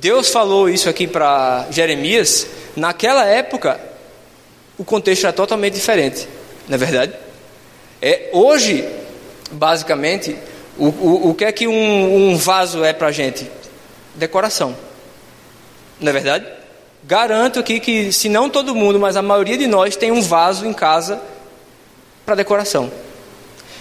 Deus 0.00 0.28
falou 0.28 0.68
isso 0.68 0.88
aqui 0.88 1.06
para 1.06 1.66
Jeremias, 1.70 2.46
naquela 2.76 3.24
época 3.24 3.80
o 4.76 4.84
contexto 4.84 5.24
era 5.24 5.32
totalmente 5.32 5.74
diferente, 5.74 6.28
não 6.68 6.76
é 6.76 6.78
verdade? 6.78 7.12
É, 8.00 8.30
hoje, 8.32 8.88
basicamente, 9.50 10.36
o, 10.78 10.86
o, 10.86 11.30
o 11.30 11.34
que 11.34 11.44
é 11.44 11.50
que 11.50 11.66
um, 11.66 12.30
um 12.30 12.36
vaso 12.36 12.84
é 12.84 12.92
para 12.92 13.08
a 13.08 13.12
gente? 13.12 13.50
Decoração, 14.14 14.76
não 16.00 16.10
é 16.10 16.12
verdade? 16.12 16.46
Garanto 17.02 17.58
aqui 17.58 17.80
que, 17.80 18.12
se 18.12 18.28
não 18.28 18.48
todo 18.48 18.74
mundo, 18.74 19.00
mas 19.00 19.16
a 19.16 19.22
maioria 19.22 19.58
de 19.58 19.66
nós 19.66 19.96
tem 19.96 20.12
um 20.12 20.22
vaso 20.22 20.64
em 20.64 20.72
casa 20.72 21.20
para 22.24 22.36
decoração. 22.36 22.90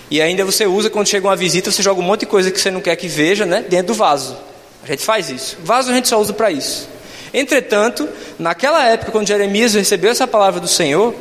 E 0.09 0.19
ainda 0.19 0.43
você 0.43 0.65
usa 0.65 0.89
quando 0.89 1.07
chega 1.07 1.27
uma 1.27 1.35
visita, 1.35 1.71
você 1.71 1.83
joga 1.83 1.99
um 1.99 2.03
monte 2.03 2.21
de 2.21 2.25
coisa 2.25 2.49
que 2.49 2.59
você 2.59 2.71
não 2.71 2.81
quer 2.81 2.95
que 2.95 3.07
veja, 3.07 3.45
né, 3.45 3.63
dentro 3.67 3.87
do 3.87 3.93
vaso. 3.93 4.37
A 4.83 4.87
gente 4.87 5.03
faz 5.03 5.29
isso. 5.29 5.57
Vaso 5.63 5.91
a 5.91 5.93
gente 5.93 6.07
só 6.07 6.19
usa 6.19 6.33
para 6.33 6.51
isso. 6.51 6.87
Entretanto, 7.33 8.07
naquela 8.39 8.85
época, 8.85 9.11
quando 9.11 9.27
Jeremias 9.27 9.73
recebeu 9.73 10.11
essa 10.11 10.27
palavra 10.27 10.59
do 10.59 10.67
Senhor, 10.67 11.13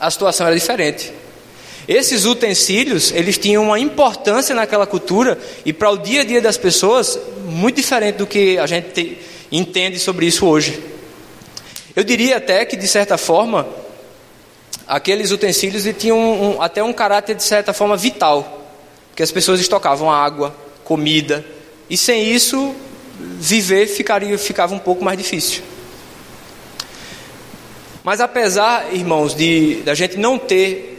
a 0.00 0.10
situação 0.10 0.46
era 0.46 0.54
diferente. 0.54 1.12
Esses 1.86 2.24
utensílios, 2.24 3.12
eles 3.12 3.36
tinham 3.36 3.62
uma 3.62 3.78
importância 3.78 4.54
naquela 4.54 4.86
cultura 4.86 5.38
e 5.64 5.72
para 5.72 5.90
o 5.90 5.98
dia 5.98 6.22
a 6.22 6.24
dia 6.24 6.40
das 6.40 6.56
pessoas, 6.56 7.18
muito 7.46 7.76
diferente 7.76 8.16
do 8.16 8.26
que 8.26 8.58
a 8.58 8.66
gente 8.66 8.90
te, 8.90 9.18
entende 9.52 9.98
sobre 9.98 10.26
isso 10.26 10.46
hoje. 10.46 10.82
Eu 11.94 12.02
diria 12.02 12.38
até 12.38 12.64
que, 12.64 12.76
de 12.76 12.88
certa 12.88 13.18
forma, 13.18 13.68
aqueles 14.86 15.30
utensílios 15.30 15.84
tinham 15.98 16.18
um, 16.18 16.56
um, 16.56 16.62
até 16.62 16.82
um 16.82 16.92
caráter 16.92 17.36
de 17.36 17.42
certa 17.42 17.72
forma 17.72 17.96
vital, 17.96 18.66
porque 19.10 19.22
as 19.22 19.30
pessoas 19.30 19.60
estocavam 19.60 20.10
água, 20.10 20.54
comida, 20.84 21.44
e 21.88 21.96
sem 21.96 22.32
isso 22.32 22.74
viver 23.38 23.86
ficaria 23.86 24.36
ficava 24.38 24.74
um 24.74 24.78
pouco 24.78 25.04
mais 25.04 25.18
difícil. 25.18 25.62
Mas 28.02 28.20
apesar, 28.20 28.92
irmãos, 28.92 29.34
de 29.34 29.76
da 29.84 29.94
gente 29.94 30.18
não 30.18 30.38
ter 30.38 30.94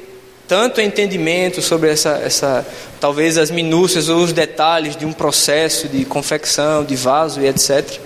tanto 0.48 0.80
entendimento 0.80 1.62
sobre 1.62 1.90
essa, 1.90 2.22
essa 2.24 2.66
talvez 3.00 3.38
as 3.38 3.52
minúcias 3.52 4.10
ou 4.10 4.24
os 4.24 4.34
detalhes 4.34 4.96
de 4.96 5.06
um 5.06 5.14
processo 5.14 5.88
de 5.88 6.06
confecção, 6.06 6.84
de 6.84 6.96
vaso 6.96 7.42
e 7.42 7.48
etc. 7.48 8.00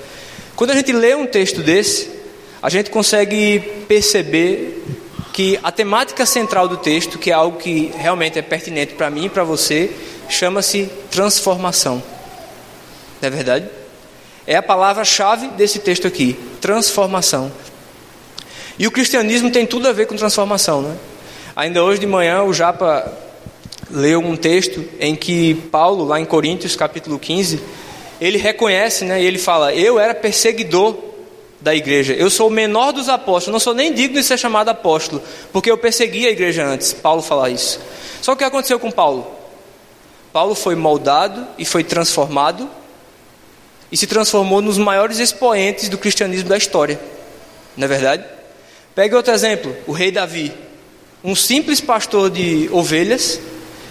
Quando 0.56 0.72
a 0.72 0.76
gente 0.76 0.92
lê 0.92 1.16
um 1.16 1.26
texto 1.26 1.62
desse, 1.62 2.10
a 2.62 2.70
gente 2.70 2.90
consegue 2.90 3.60
perceber 3.88 4.84
que 5.32 5.58
a 5.64 5.72
temática 5.72 6.26
central 6.26 6.68
do 6.68 6.76
texto, 6.76 7.18
que 7.18 7.32
é 7.32 7.34
algo 7.34 7.58
que 7.58 7.92
realmente 7.98 8.38
é 8.38 8.42
pertinente 8.42 8.94
para 8.94 9.10
mim 9.10 9.26
e 9.26 9.30
para 9.30 9.44
você, 9.44 9.90
chama-se 10.28 10.90
transformação. 11.10 12.04
Não 13.22 13.28
é 13.28 13.30
verdade? 13.30 13.68
É 14.48 14.56
a 14.56 14.64
palavra-chave 14.64 15.48
desse 15.50 15.80
texto 15.80 16.08
aqui: 16.08 16.38
transformação. 16.62 17.52
E 18.78 18.88
o 18.88 18.92
cristianismo 18.92 19.52
tem 19.52 19.66
tudo 19.66 19.88
a 19.88 19.92
ver 19.92 20.08
com 20.08 20.16
transformação, 20.16 20.82
né? 20.82 20.96
Ainda 21.56 21.84
hoje 21.84 22.00
de 22.00 22.08
manhã 22.08 22.44
o 22.44 22.54
Japa 22.54 23.12
leu 23.92 24.20
um 24.20 24.36
texto 24.36 24.84
em 25.00 25.16
que 25.16 25.56
Paulo, 25.72 26.06
lá 26.06 26.20
em 26.20 26.26
Coríntios, 26.26 26.76
capítulo 26.76 27.20
15, 27.20 27.62
ele 28.22 28.38
reconhece, 28.38 29.04
né, 29.06 29.22
e 29.22 29.26
ele 29.26 29.38
fala: 29.38 29.74
Eu 29.74 30.00
era 30.00 30.14
perseguidor 30.14 30.98
da 31.60 31.76
igreja, 31.76 32.14
eu 32.14 32.30
sou 32.30 32.48
o 32.48 32.52
menor 32.52 32.94
dos 32.94 33.10
apóstolos, 33.10 33.52
não 33.52 33.60
sou 33.60 33.74
nem 33.74 33.94
digno 33.94 34.18
de 34.18 34.24
ser 34.24 34.38
chamado 34.38 34.70
apóstolo, 34.70 35.22
porque 35.52 35.70
eu 35.70 35.78
persegui 35.78 36.26
a 36.26 36.32
igreja 36.32 36.66
antes. 36.66 36.94
Paulo 36.94 37.22
fala 37.22 37.50
isso. 37.50 37.80
Só 38.22 38.32
que 38.32 38.36
o 38.36 38.38
que 38.38 38.44
aconteceu 38.46 38.80
com 38.80 38.90
Paulo? 38.90 39.28
Paulo 40.32 40.56
foi 40.56 40.76
moldado 40.76 41.46
e 41.58 41.66
foi 41.66 41.84
transformado 41.84 42.70
e 43.92 43.98
se 43.98 44.08
transformou 44.08 44.62
nos 44.62 44.78
maiores 44.78 45.20
expoentes 45.20 45.90
do 45.90 45.98
cristianismo 45.98 46.50
da 46.50 46.58
história. 46.58 47.00
Não 47.76 47.86
é 47.86 47.88
verdade? 47.88 48.24
Pegue 48.94 49.16
outro 49.16 49.34
exemplo, 49.34 49.76
o 49.88 49.92
rei 49.92 50.12
Davi 50.12 50.54
um 51.24 51.36
simples 51.36 51.82
pastor 51.82 52.30
de 52.30 52.70
ovelhas 52.72 53.40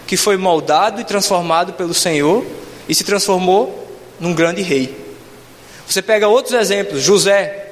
que 0.06 0.16
foi 0.16 0.36
moldado 0.36 1.00
e 1.00 1.04
transformado 1.04 1.74
pelo 1.74 1.92
Senhor 1.92 2.44
e 2.88 2.94
se 2.94 3.04
transformou 3.04 3.86
num 4.18 4.34
grande 4.34 4.62
rei. 4.62 4.96
Você 5.86 6.00
pega 6.00 6.26
outros 6.26 6.54
exemplos, 6.54 7.02
José, 7.02 7.66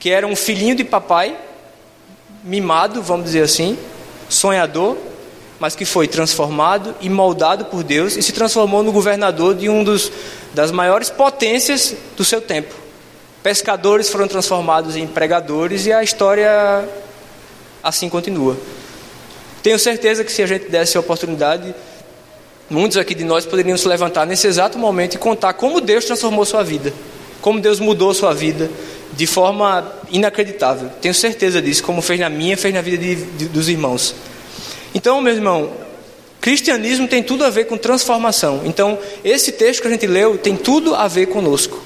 que 0.00 0.10
era 0.10 0.26
um 0.26 0.34
filhinho 0.34 0.74
de 0.74 0.82
papai, 0.82 1.36
mimado, 2.42 3.00
vamos 3.00 3.26
dizer 3.26 3.42
assim, 3.42 3.78
sonhador, 4.28 4.96
mas 5.60 5.74
que 5.74 5.84
foi 5.84 6.06
transformado 6.06 6.94
e 7.00 7.08
moldado 7.08 7.64
por 7.64 7.82
Deus 7.82 8.16
e 8.16 8.22
se 8.22 8.32
transformou 8.32 8.82
no 8.82 8.92
governador 8.92 9.54
de 9.54 9.68
um 9.68 9.82
dos 9.82 10.10
das 10.54 10.70
maiores 10.70 11.10
potências 11.10 11.94
do 12.16 12.24
seu 12.24 12.40
tempo. 12.40 12.74
Pescadores 13.42 14.08
foram 14.08 14.26
transformados 14.26 14.96
em 14.96 15.06
pregadores 15.06 15.86
e 15.86 15.92
a 15.92 16.02
história 16.02 16.88
assim 17.82 18.08
continua. 18.08 18.56
Tenho 19.62 19.78
certeza 19.78 20.24
que 20.24 20.32
se 20.32 20.42
a 20.42 20.46
gente 20.46 20.68
desse 20.68 20.96
a 20.96 21.00
oportunidade, 21.00 21.74
muitos 22.70 22.96
aqui 22.96 23.14
de 23.14 23.24
nós 23.24 23.44
poderiam 23.44 23.76
se 23.76 23.86
levantar 23.86 24.26
nesse 24.26 24.46
exato 24.46 24.78
momento 24.78 25.14
e 25.14 25.18
contar 25.18 25.52
como 25.54 25.80
Deus 25.80 26.04
transformou 26.04 26.44
sua 26.44 26.62
vida, 26.62 26.92
como 27.40 27.60
Deus 27.60 27.80
mudou 27.80 28.14
sua 28.14 28.32
vida 28.34 28.70
de 29.12 29.26
forma 29.26 29.92
inacreditável. 30.10 30.90
Tenho 31.00 31.14
certeza 31.14 31.60
disso, 31.60 31.82
como 31.82 32.00
fez 32.00 32.20
na 32.20 32.28
minha, 32.28 32.56
fez 32.56 32.72
na 32.72 32.80
vida 32.80 32.98
de, 32.98 33.14
de, 33.14 33.44
dos 33.46 33.68
irmãos. 33.68 34.14
Então, 34.94 35.20
meu 35.20 35.34
irmão, 35.34 35.70
cristianismo 36.40 37.06
tem 37.06 37.22
tudo 37.22 37.44
a 37.44 37.50
ver 37.50 37.64
com 37.64 37.76
transformação. 37.76 38.62
Então, 38.64 38.98
esse 39.24 39.52
texto 39.52 39.82
que 39.82 39.88
a 39.88 39.90
gente 39.90 40.06
leu 40.06 40.38
tem 40.38 40.56
tudo 40.56 40.94
a 40.94 41.06
ver 41.08 41.26
conosco. 41.26 41.78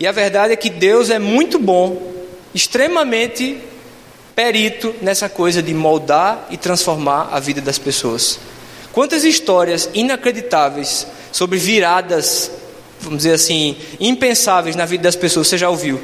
E 0.00 0.06
a 0.06 0.12
verdade 0.12 0.52
é 0.52 0.56
que 0.56 0.70
Deus 0.70 1.10
é 1.10 1.18
muito 1.18 1.58
bom, 1.58 2.00
extremamente 2.54 3.58
perito 4.34 4.94
nessa 5.02 5.28
coisa 5.28 5.60
de 5.60 5.74
moldar 5.74 6.46
e 6.50 6.56
transformar 6.56 7.30
a 7.32 7.40
vida 7.40 7.60
das 7.60 7.78
pessoas. 7.78 8.38
Quantas 8.92 9.24
histórias 9.24 9.90
inacreditáveis 9.92 11.06
sobre 11.32 11.58
viradas, 11.58 12.50
vamos 13.00 13.18
dizer 13.18 13.32
assim, 13.32 13.76
impensáveis 13.98 14.76
na 14.76 14.86
vida 14.86 15.02
das 15.02 15.16
pessoas 15.16 15.48
você 15.48 15.58
já 15.58 15.68
ouviu? 15.68 16.00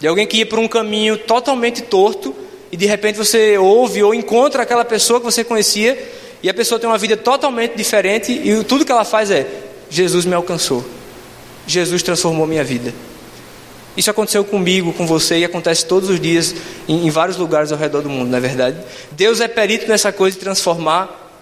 De 0.00 0.06
alguém 0.06 0.26
que 0.26 0.36
ia 0.38 0.46
por 0.46 0.60
um 0.60 0.68
caminho 0.68 1.18
totalmente 1.18 1.82
torto 1.82 2.34
e 2.70 2.76
de 2.76 2.86
repente 2.86 3.16
você 3.16 3.56
ouve 3.56 4.02
ou 4.02 4.14
encontra 4.14 4.62
aquela 4.62 4.84
pessoa 4.84 5.20
que 5.20 5.24
você 5.24 5.42
conhecia 5.42 5.98
e 6.42 6.48
a 6.48 6.54
pessoa 6.54 6.78
tem 6.78 6.88
uma 6.88 6.98
vida 6.98 7.16
totalmente 7.16 7.74
diferente 7.74 8.32
e 8.32 8.62
tudo 8.64 8.84
que 8.84 8.92
ela 8.92 9.04
faz 9.04 9.30
é: 9.30 9.46
Jesus 9.90 10.24
me 10.24 10.34
alcançou, 10.34 10.84
Jesus 11.66 12.02
transformou 12.02 12.46
minha 12.46 12.64
vida. 12.64 12.92
Isso 13.96 14.10
aconteceu 14.10 14.44
comigo, 14.44 14.92
com 14.92 15.06
você 15.06 15.38
e 15.38 15.44
acontece 15.44 15.84
todos 15.84 16.08
os 16.08 16.20
dias 16.20 16.54
em, 16.86 17.06
em 17.06 17.10
vários 17.10 17.36
lugares 17.36 17.72
ao 17.72 17.78
redor 17.78 18.02
do 18.02 18.08
mundo, 18.08 18.30
não 18.30 18.38
é 18.38 18.40
verdade? 18.40 18.76
Deus 19.10 19.40
é 19.40 19.48
perito 19.48 19.88
nessa 19.88 20.12
coisa 20.12 20.36
de 20.36 20.40
transformar 20.40 21.32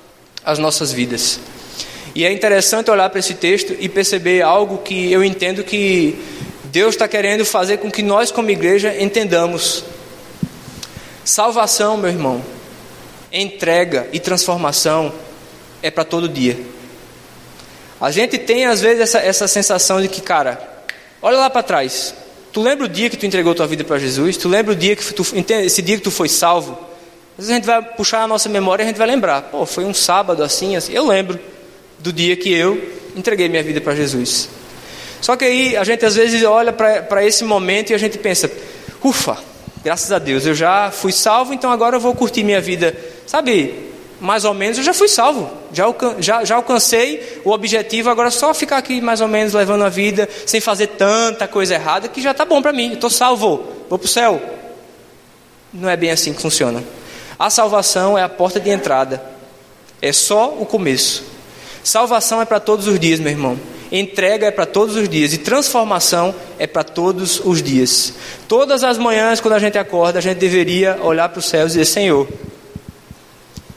as 0.43 0.59
nossas 0.59 0.91
vidas. 0.91 1.39
E 2.15 2.25
é 2.25 2.33
interessante 2.33 2.91
olhar 2.91 3.11
para 3.11 3.19
esse 3.19 3.35
texto 3.35 3.77
e 3.79 3.91
perceber 3.91 4.41
algo 4.41 4.79
que 4.79 5.13
eu 5.13 5.23
entendo 5.23 5.63
que 5.63 6.19
Deus 6.65 6.95
está 6.95 7.07
querendo 7.07 7.45
fazer 7.45 7.77
com 7.77 7.91
que 7.91 8.03
nós, 8.03 8.31
como 8.31 8.51
igreja, 8.51 8.95
entendamos. 8.99 9.85
Salvação, 11.27 11.99
meu 11.99 12.09
irmão, 12.09 12.43
entrega 13.31 14.09
e 14.13 14.19
transformação 14.19 15.13
é 15.83 15.91
para 15.91 16.05
todo 16.05 16.27
dia. 16.27 16.59
A 18.01 18.11
gente 18.11 18.39
tem 18.39 18.65
às 18.65 18.81
vezes 18.81 19.03
essa, 19.03 19.19
essa 19.19 19.47
sensação 19.47 20.01
de 20.01 20.09
que, 20.09 20.23
cara, 20.23 20.59
olha 21.21 21.37
lá 21.37 21.51
para 21.51 21.63
trás, 21.63 22.15
Tu 22.57 22.63
lembra 22.63 22.87
o 22.87 22.89
dia 22.89 23.11
que 23.11 23.19
tu 23.19 23.27
entregou 23.27 23.55
tua 23.55 23.67
vida 23.67 23.85
para 23.85 23.99
Jesus? 23.99 24.39
Tu 24.39 24.49
lembra 24.49 24.73
o 24.73 24.75
dia 24.75 24.97
que 24.97 25.13
tu, 25.13 25.27
esse 25.63 25.83
dia 25.83 25.99
que 25.99 26.03
tu 26.03 26.11
foi 26.11 26.27
salvo? 26.27 26.73
Às 27.33 27.45
vezes 27.45 27.51
a 27.51 27.55
gente 27.55 27.67
vai 27.67 27.83
puxar 27.83 28.23
a 28.23 28.27
nossa 28.27 28.49
memória 28.49 28.83
e 28.83 28.85
a 28.85 28.87
gente 28.87 28.97
vai 28.97 29.07
lembrar. 29.07 29.43
Pô, 29.43 29.67
foi 29.67 29.85
um 29.85 29.93
sábado 29.93 30.43
assim, 30.43 30.75
assim. 30.75 30.95
Eu 30.95 31.07
lembro 31.07 31.39
do 31.99 32.11
dia 32.11 32.35
que 32.35 32.51
eu 32.51 32.83
entreguei 33.15 33.47
minha 33.51 33.63
vida 33.63 33.79
para 33.79 33.95
Jesus. 33.95 34.49
Só 35.21 35.37
que 35.37 35.45
aí 35.45 35.77
a 35.77 35.85
gente 35.85 36.07
às 36.07 36.15
vezes 36.15 36.43
olha 36.45 36.73
para 36.73 37.23
esse 37.27 37.45
momento 37.45 37.91
e 37.91 37.95
a 37.95 37.99
gente 37.99 38.17
pensa: 38.17 38.51
ufa, 39.05 39.37
graças 39.87 40.11
a 40.11 40.19
Deus, 40.19 40.45
eu 40.45 40.53
já 40.53 40.91
fui 40.91 41.13
salvo, 41.13 41.55
então 41.55 41.71
agora 41.71 41.95
eu 41.95 42.01
vou 42.01 42.13
curtir 42.13 42.43
minha 42.43 42.61
vida. 42.61 42.93
Sabe, 43.25 43.73
mais 44.21 44.45
ou 44.45 44.53
menos 44.53 44.79
eu 44.79 44.83
já 44.83 44.93
fui 44.93 45.07
salvo, 45.07 45.49
já, 45.73 45.85
já, 46.19 46.45
já 46.45 46.57
alcancei 46.57 47.41
o 47.45 47.53
objetivo, 47.53 48.11
agora 48.11 48.27
é 48.27 48.33
só 48.33 48.53
ficar 48.53 48.79
aqui 48.79 49.01
mais 49.01 49.21
ou 49.21 49.29
menos 49.29 49.53
levando 49.53 49.85
a 49.85 49.89
vida 49.89 50.29
sem 50.45 50.61
fazer 50.61 50.89
tanta 50.89 51.47
coisa 51.47 51.75
errada 51.75 52.09
que 52.09 52.21
já 52.21 52.33
está 52.33 52.45
bom 52.45 52.61
para 52.61 52.73
mim, 52.73 52.95
estou 52.95 53.09
salvo, 53.09 53.65
vou 53.89 53.97
para 53.97 54.07
o 54.07 54.09
céu. 54.09 54.43
Não 55.73 55.89
é 55.89 55.97
bem 55.97 56.11
assim 56.11 56.35
que 56.35 56.43
funciona. 56.43 56.83
A 57.39 57.49
salvação 57.49 58.19
é 58.19 58.25
a 58.25 58.29
porta 58.29 58.59
de 58.59 58.71
entrada, 58.71 59.23
é 60.03 60.13
só 60.13 60.49
o 60.49 60.67
começo. 60.67 61.23
Salvação 61.85 62.43
é 62.43 62.45
para 62.45 62.59
todos 62.59 62.89
os 62.89 62.99
dias, 62.99 63.21
meu 63.21 63.31
irmão. 63.31 63.57
Entrega 63.91 64.47
é 64.47 64.51
para 64.51 64.67
todos 64.67 64.97
os 64.97 65.09
dias 65.09 65.33
e 65.33 65.39
transformação 65.39 66.35
é 66.59 66.67
para 66.67 66.83
todos 66.83 67.41
os 67.45 67.63
dias. 67.63 68.15
Todas 68.49 68.83
as 68.83 68.99
manhãs, 68.99 69.41
quando 69.41 69.55
a 69.55 69.59
gente 69.59 69.79
acorda, 69.79 70.19
a 70.19 70.23
gente 70.23 70.39
deveria 70.39 70.99
olhar 71.03 71.29
para 71.29 71.39
os 71.39 71.47
céus 71.47 71.73
e 71.73 71.79
dizer: 71.79 71.85
Senhor, 71.85 72.29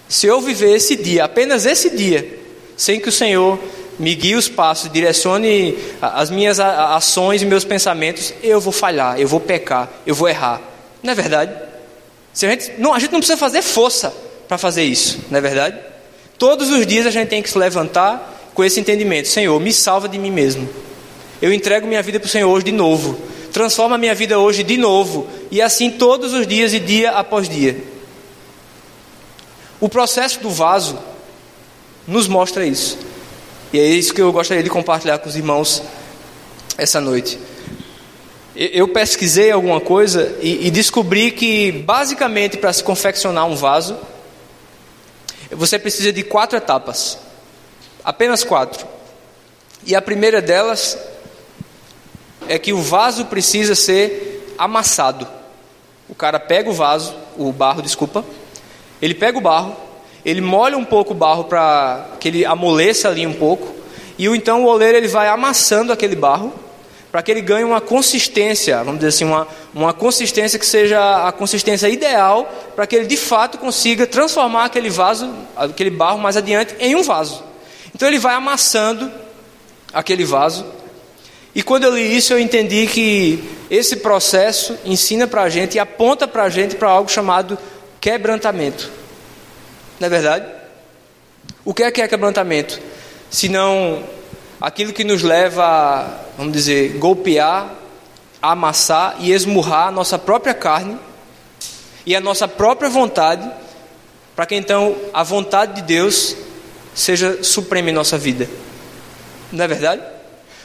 se 0.07 0.25
eu 0.25 0.41
viver 0.41 0.75
esse 0.75 0.95
dia, 0.95 1.25
apenas 1.25 1.65
esse 1.65 1.89
dia, 1.91 2.39
sem 2.75 2.99
que 2.99 3.09
o 3.09 3.11
Senhor 3.11 3.59
me 3.99 4.15
guie 4.15 4.35
os 4.35 4.47
passos, 4.47 4.89
direcione 4.91 5.77
as 6.01 6.31
minhas 6.31 6.59
ações 6.59 7.41
e 7.41 7.45
meus 7.45 7.65
pensamentos, 7.65 8.33
eu 8.41 8.59
vou 8.59 8.71
falhar, 8.71 9.19
eu 9.19 9.27
vou 9.27 9.39
pecar, 9.39 9.89
eu 10.07 10.15
vou 10.15 10.27
errar. 10.27 10.61
Não 11.03 11.11
é 11.11 11.15
verdade? 11.15 11.53
Se 12.33 12.45
a, 12.45 12.49
gente, 12.49 12.73
não, 12.77 12.93
a 12.93 12.99
gente 12.99 13.11
não 13.11 13.19
precisa 13.19 13.37
fazer 13.37 13.61
força 13.61 14.13
para 14.47 14.57
fazer 14.57 14.83
isso, 14.83 15.19
não 15.29 15.37
é 15.37 15.41
verdade? 15.41 15.77
Todos 16.37 16.69
os 16.69 16.87
dias 16.87 17.05
a 17.05 17.11
gente 17.11 17.27
tem 17.27 17.43
que 17.43 17.49
se 17.49 17.57
levantar 17.57 18.38
com 18.59 18.63
esse 18.65 18.77
entendimento: 18.77 19.29
Senhor, 19.29 19.57
me 19.57 19.71
salva 19.71 20.09
de 20.09 20.19
mim 20.19 20.31
mesmo. 20.31 20.67
Eu 21.41 21.53
entrego 21.53 21.87
minha 21.87 22.03
vida 22.03 22.19
para 22.19 22.27
o 22.27 22.29
Senhor 22.29 22.51
hoje 22.51 22.65
de 22.65 22.73
novo. 22.73 23.17
Transforma 23.53 23.97
minha 23.97 24.13
vida 24.13 24.37
hoje 24.37 24.63
de 24.63 24.75
novo. 24.75 25.29
E 25.49 25.61
assim 25.61 25.89
todos 25.89 26.33
os 26.33 26.45
dias 26.45 26.73
e 26.73 26.79
dia 26.79 27.11
após 27.11 27.47
dia. 27.47 27.81
O 29.79 29.87
processo 29.87 30.41
do 30.41 30.49
vaso 30.49 30.99
nos 32.05 32.27
mostra 32.27 32.65
isso. 32.65 32.97
E 33.71 33.79
é 33.79 33.85
isso 33.85 34.13
que 34.13 34.21
eu 34.21 34.29
gostaria 34.33 34.61
de 34.61 34.69
compartilhar 34.69 35.19
com 35.19 35.29
os 35.29 35.37
irmãos 35.37 35.81
essa 36.77 36.99
noite. 36.99 37.39
Eu 38.53 38.89
pesquisei 38.89 39.51
alguma 39.51 39.79
coisa 39.79 40.35
e, 40.41 40.67
e 40.67 40.69
descobri 40.69 41.31
que, 41.31 41.71
basicamente, 41.71 42.57
para 42.57 42.73
se 42.73 42.83
confeccionar 42.83 43.45
um 43.45 43.55
vaso, 43.55 43.97
você 45.49 45.79
precisa 45.79 46.11
de 46.11 46.23
quatro 46.23 46.57
etapas. 46.57 47.28
Apenas 48.09 48.43
quatro. 48.43 48.87
E 49.85 49.95
a 49.95 50.01
primeira 50.01 50.41
delas 50.41 50.97
é 52.47 52.57
que 52.57 52.73
o 52.73 52.81
vaso 52.81 53.25
precisa 53.25 53.75
ser 53.75 54.51
amassado. 54.57 55.27
O 56.09 56.15
cara 56.15 56.39
pega 56.39 56.71
o 56.71 56.73
vaso, 56.73 57.13
o 57.37 57.51
barro, 57.51 57.83
desculpa, 57.83 58.25
Ele 58.99 59.13
pega 59.13 59.37
o 59.37 59.41
barro, 59.41 59.77
ele 60.25 60.41
molha 60.41 60.75
um 60.75 60.83
pouco 60.83 61.11
o 61.11 61.15
barro 61.15 61.43
para 61.43 62.07
que 62.19 62.27
ele 62.29 62.43
amoleça 62.43 63.09
ali 63.09 63.27
um 63.27 63.33
pouco, 63.33 63.75
e 64.17 64.25
então 64.25 64.63
o 64.63 64.67
oleiro 64.67 64.97
ele 64.97 65.07
vai 65.07 65.27
amassando 65.27 65.93
aquele 65.93 66.15
barro 66.15 66.51
para 67.11 67.21
que 67.21 67.29
ele 67.29 67.41
ganhe 67.41 67.63
uma 67.63 67.79
consistência, 67.79 68.79
vamos 68.79 68.95
dizer 68.95 69.09
assim, 69.09 69.25
uma, 69.25 69.47
uma 69.71 69.93
consistência 69.93 70.57
que 70.57 70.65
seja 70.65 71.27
a 71.27 71.31
consistência 71.31 71.87
ideal 71.87 72.51
para 72.75 72.87
que 72.87 72.95
ele 72.95 73.05
de 73.05 73.17
fato 73.17 73.59
consiga 73.59 74.07
transformar 74.07 74.65
aquele 74.65 74.89
vaso, 74.89 75.31
aquele 75.55 75.91
barro 75.91 76.17
mais 76.17 76.35
adiante 76.35 76.75
em 76.79 76.95
um 76.95 77.03
vaso. 77.03 77.48
Então 77.99 78.07
ele 78.07 78.17
vai 78.17 78.33
amassando 78.33 79.11
aquele 79.93 80.23
vaso. 80.23 80.65
E 81.53 81.61
quando 81.61 81.83
eu 81.83 81.93
li 81.93 82.15
isso, 82.15 82.31
eu 82.31 82.39
entendi 82.39 82.87
que 82.87 83.43
esse 83.69 83.97
processo 83.97 84.79
ensina 84.85 85.27
para 85.27 85.41
a 85.41 85.49
gente 85.49 85.75
e 85.75 85.79
aponta 85.79 86.25
para 86.25 86.43
a 86.43 86.49
gente 86.49 86.75
para 86.75 86.87
algo 86.87 87.11
chamado 87.11 87.57
quebrantamento. 87.99 88.89
Não 89.99 90.05
é 90.05 90.09
verdade? 90.09 90.45
O 91.65 91.73
que 91.73 91.83
é 91.83 91.91
que 91.91 92.01
é 92.01 92.07
quebrantamento? 92.07 92.79
Se 93.29 93.49
não 93.49 94.01
aquilo 94.61 94.93
que 94.93 95.03
nos 95.03 95.21
leva 95.21 95.65
a, 95.65 96.07
vamos 96.37 96.53
dizer, 96.53 96.93
golpear, 96.99 97.69
amassar 98.41 99.17
e 99.19 99.33
esmurrar 99.33 99.89
a 99.89 99.91
nossa 99.91 100.17
própria 100.17 100.53
carne 100.53 100.97
e 102.05 102.15
a 102.15 102.21
nossa 102.21 102.47
própria 102.47 102.89
vontade, 102.89 103.51
para 104.37 104.45
que 104.45 104.55
então 104.55 104.95
a 105.13 105.21
vontade 105.21 105.73
de 105.73 105.81
Deus 105.81 106.47
seja 106.99 107.43
suprema 107.43 107.89
em 107.89 107.93
nossa 107.93 108.17
vida. 108.17 108.49
Não 109.51 109.63
é 109.63 109.67
verdade? 109.67 110.01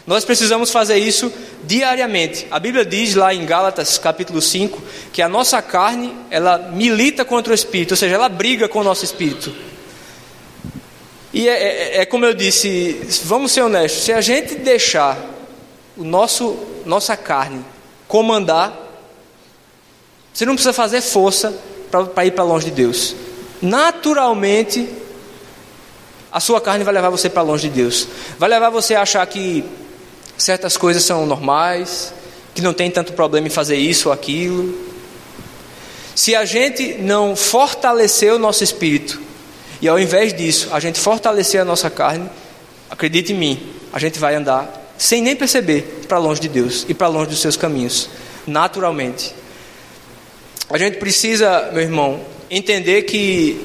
Nós 0.07 0.25
precisamos 0.25 0.71
fazer 0.71 0.99
isso 0.99 1.33
diariamente. 1.63 2.47
A 2.51 2.59
Bíblia 2.59 2.85
diz 2.85 3.15
lá 3.15 3.33
em 3.33 3.47
Gálatas 3.47 3.97
capítulo 3.97 4.43
5 4.43 4.83
que 5.13 5.23
a 5.23 5.29
nossa 5.29 5.63
carne, 5.63 6.15
ela 6.31 6.59
milita 6.59 7.25
contra 7.25 7.53
o 7.53 7.55
espírito, 7.55 7.93
ou 7.93 7.97
seja, 7.97 8.15
ela 8.15 8.29
briga 8.29 8.69
com 8.69 8.81
o 8.81 8.85
nosso 8.85 9.05
espírito. 9.05 9.55
E 11.33 11.49
é, 11.49 11.53
é, 11.53 11.97
é, 12.03 12.07
como 12.07 12.25
eu 12.25 12.35
disse, 12.35 13.01
vamos 13.25 13.53
ser 13.53 13.63
honestos, 13.63 14.05
se 14.05 14.13
a 14.13 14.21
gente 14.21 14.57
deixar 14.57 15.19
o 15.97 16.05
nosso, 16.05 16.59
nossa 16.85 17.17
carne 17.17 17.65
comandar, 18.07 18.73
você 20.33 20.45
não 20.45 20.55
precisa 20.55 20.73
fazer 20.73 21.01
força 21.01 21.57
para 22.13 22.27
ir 22.27 22.33
para 22.33 22.45
longe 22.45 22.67
de 22.67 22.73
Deus. 22.73 23.17
Naturalmente, 23.63 24.89
a 26.35 26.41
sua 26.41 26.61
carne 26.61 26.83
vai 26.83 26.93
levar 26.93 27.11
você 27.11 27.31
para 27.31 27.43
longe 27.43 27.69
de 27.69 27.77
Deus. 27.77 28.09
Vai 28.41 28.51
levar 28.51 28.69
você 28.69 28.97
a 28.97 29.03
achar 29.03 29.25
que 29.25 29.65
certas 30.37 30.77
coisas 30.77 31.05
são 31.05 31.25
normais, 31.27 32.13
que 32.53 32.61
não 32.61 32.75
tem 32.75 32.91
tanto 32.91 33.13
problema 33.13 33.47
em 33.47 33.51
fazer 33.51 33.77
isso 33.77 34.09
ou 34.09 34.13
aquilo. 34.13 34.77
Se 36.13 36.35
a 36.35 36.45
gente 36.45 36.95
não 36.95 37.37
fortalecer 37.37 38.33
o 38.33 38.39
nosso 38.39 38.65
espírito, 38.65 39.23
e 39.81 39.87
ao 39.87 39.97
invés 39.97 40.35
disso, 40.35 40.71
a 40.73 40.81
gente 40.81 40.99
fortalecer 40.99 41.61
a 41.61 41.65
nossa 41.65 41.89
carne, 41.89 42.29
acredite 42.91 43.33
em 43.33 43.37
mim, 43.37 43.73
a 43.93 44.01
gente 44.01 44.19
vai 44.19 44.35
andar 44.35 44.93
sem 44.99 45.23
nem 45.23 45.37
perceber 45.37 46.03
para 46.09 46.19
longe 46.19 46.41
de 46.41 46.49
Deus 46.49 46.85
e 46.89 46.95
para 46.95 47.07
longe 47.07 47.31
dos 47.31 47.41
seus 47.41 47.57
caminhos, 47.57 48.09
naturalmente. 48.45 49.33
A 50.69 50.79
gente 50.79 50.97
precisa, 50.99 51.71
meu 51.73 51.83
irmão, 51.83 52.21
entender 52.51 53.03
que 53.03 53.65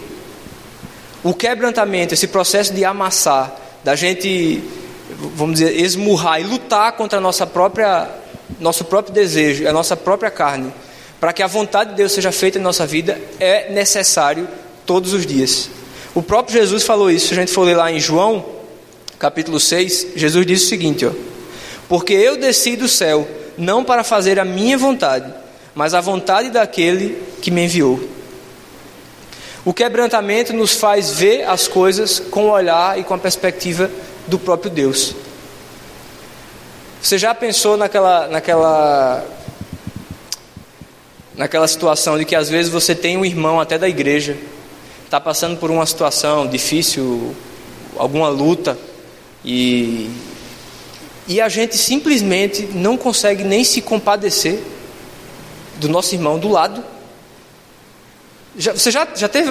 o 1.23 1.33
quebrantamento, 1.33 2.13
esse 2.13 2.27
processo 2.27 2.73
de 2.73 2.85
amassar, 2.85 3.53
da 3.83 3.95
gente, 3.95 4.63
vamos 5.35 5.59
dizer, 5.59 5.75
esmurrar 5.79 6.39
e 6.39 6.43
lutar 6.43 6.93
contra 6.93 7.17
a 7.17 7.21
nossa 7.21 7.45
própria, 7.45 8.09
nosso 8.59 8.85
próprio 8.85 9.13
desejo, 9.13 9.67
a 9.67 9.73
nossa 9.73 9.97
própria 9.97 10.31
carne, 10.31 10.73
para 11.19 11.33
que 11.33 11.43
a 11.43 11.47
vontade 11.47 11.91
de 11.91 11.97
Deus 11.97 12.11
seja 12.11 12.31
feita 12.31 12.57
em 12.57 12.61
nossa 12.61 12.85
vida, 12.85 13.19
é 13.39 13.71
necessário 13.71 14.47
todos 14.85 15.13
os 15.13 15.25
dias. 15.25 15.69
O 16.15 16.21
próprio 16.21 16.57
Jesus 16.57 16.83
falou 16.83 17.11
isso, 17.11 17.27
se 17.27 17.33
a 17.33 17.37
gente 17.37 17.51
for 17.51 17.63
ler 17.63 17.75
lá 17.75 17.91
em 17.91 17.99
João, 17.99 18.45
capítulo 19.17 19.59
6, 19.59 20.07
Jesus 20.15 20.45
disse 20.45 20.65
o 20.65 20.69
seguinte: 20.69 21.05
ó, 21.05 21.11
Porque 21.87 22.13
eu 22.13 22.37
desci 22.37 22.75
do 22.75 22.87
céu, 22.87 23.27
não 23.57 23.83
para 23.83 24.03
fazer 24.03 24.39
a 24.39 24.45
minha 24.45 24.77
vontade, 24.77 25.31
mas 25.75 25.93
a 25.93 26.01
vontade 26.01 26.49
daquele 26.49 27.21
que 27.41 27.51
me 27.51 27.65
enviou. 27.65 27.99
O 29.65 29.73
quebrantamento 29.73 30.53
nos 30.53 30.73
faz 30.73 31.11
ver 31.11 31.43
as 31.43 31.67
coisas 31.67 32.19
com 32.19 32.45
o 32.45 32.51
olhar 32.51 32.97
e 32.97 33.03
com 33.03 33.13
a 33.13 33.17
perspectiva 33.17 33.89
do 34.27 34.39
próprio 34.39 34.71
Deus. 34.71 35.15
Você 37.01 37.17
já 37.17 37.33
pensou 37.33 37.77
naquela, 37.77 38.27
naquela, 38.27 39.25
naquela 41.35 41.67
situação 41.67 42.17
de 42.17 42.25
que 42.25 42.35
às 42.35 42.49
vezes 42.49 42.71
você 42.71 42.93
tem 42.93 43.17
um 43.17 43.25
irmão 43.25 43.59
até 43.59 43.77
da 43.77 43.87
igreja 43.87 44.37
está 45.09 45.19
passando 45.19 45.57
por 45.57 45.71
uma 45.71 45.87
situação 45.87 46.45
difícil, 46.45 47.35
alguma 47.97 48.29
luta, 48.29 48.77
e, 49.43 50.07
e 51.27 51.41
a 51.41 51.49
gente 51.49 51.75
simplesmente 51.75 52.69
não 52.75 52.95
consegue 52.95 53.43
nem 53.43 53.63
se 53.63 53.81
compadecer 53.81 54.59
do 55.77 55.89
nosso 55.89 56.13
irmão 56.13 56.37
do 56.37 56.47
lado. 56.47 56.83
Já, 58.57 58.73
você 58.73 58.91
já, 58.91 59.07
já 59.15 59.27
teve, 59.27 59.49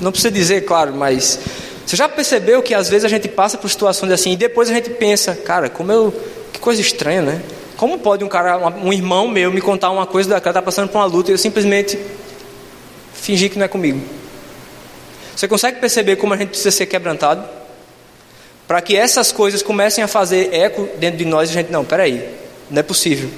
não 0.00 0.10
precisa 0.12 0.30
dizer, 0.30 0.64
claro, 0.64 0.94
mas 0.94 1.38
você 1.86 1.96
já 1.96 2.08
percebeu 2.08 2.62
que 2.62 2.74
às 2.74 2.88
vezes 2.88 3.04
a 3.04 3.08
gente 3.08 3.28
passa 3.28 3.58
por 3.58 3.68
situações 3.68 4.10
assim 4.10 4.32
e 4.32 4.36
depois 4.36 4.70
a 4.70 4.74
gente 4.74 4.90
pensa, 4.90 5.34
cara, 5.34 5.68
como 5.68 5.92
eu. 5.92 6.14
Que 6.52 6.60
coisa 6.60 6.80
estranha, 6.80 7.20
né? 7.20 7.42
Como 7.76 7.98
pode 7.98 8.22
um 8.22 8.28
cara, 8.28 8.56
um 8.56 8.92
irmão 8.92 9.26
meu, 9.26 9.52
me 9.52 9.60
contar 9.60 9.90
uma 9.90 10.06
coisa 10.06 10.30
daquela, 10.30 10.52
está 10.52 10.62
passando 10.62 10.88
por 10.88 10.98
uma 10.98 11.04
luta 11.04 11.30
e 11.30 11.34
eu 11.34 11.38
simplesmente 11.38 11.98
fingir 13.12 13.50
que 13.50 13.58
não 13.58 13.64
é 13.64 13.68
comigo? 13.68 14.00
Você 15.34 15.48
consegue 15.48 15.80
perceber 15.80 16.16
como 16.16 16.32
a 16.32 16.36
gente 16.36 16.50
precisa 16.50 16.70
ser 16.70 16.86
quebrantado? 16.86 17.44
Para 18.68 18.80
que 18.80 18.96
essas 18.96 19.32
coisas 19.32 19.62
comecem 19.62 20.02
a 20.02 20.08
fazer 20.08 20.54
eco 20.54 20.88
dentro 20.98 21.18
de 21.18 21.24
nós 21.24 21.48
e 21.48 21.52
a 21.52 21.54
gente, 21.54 21.72
não, 21.72 21.84
peraí, 21.84 22.28
não 22.70 22.78
é 22.78 22.82
possível. 22.82 23.28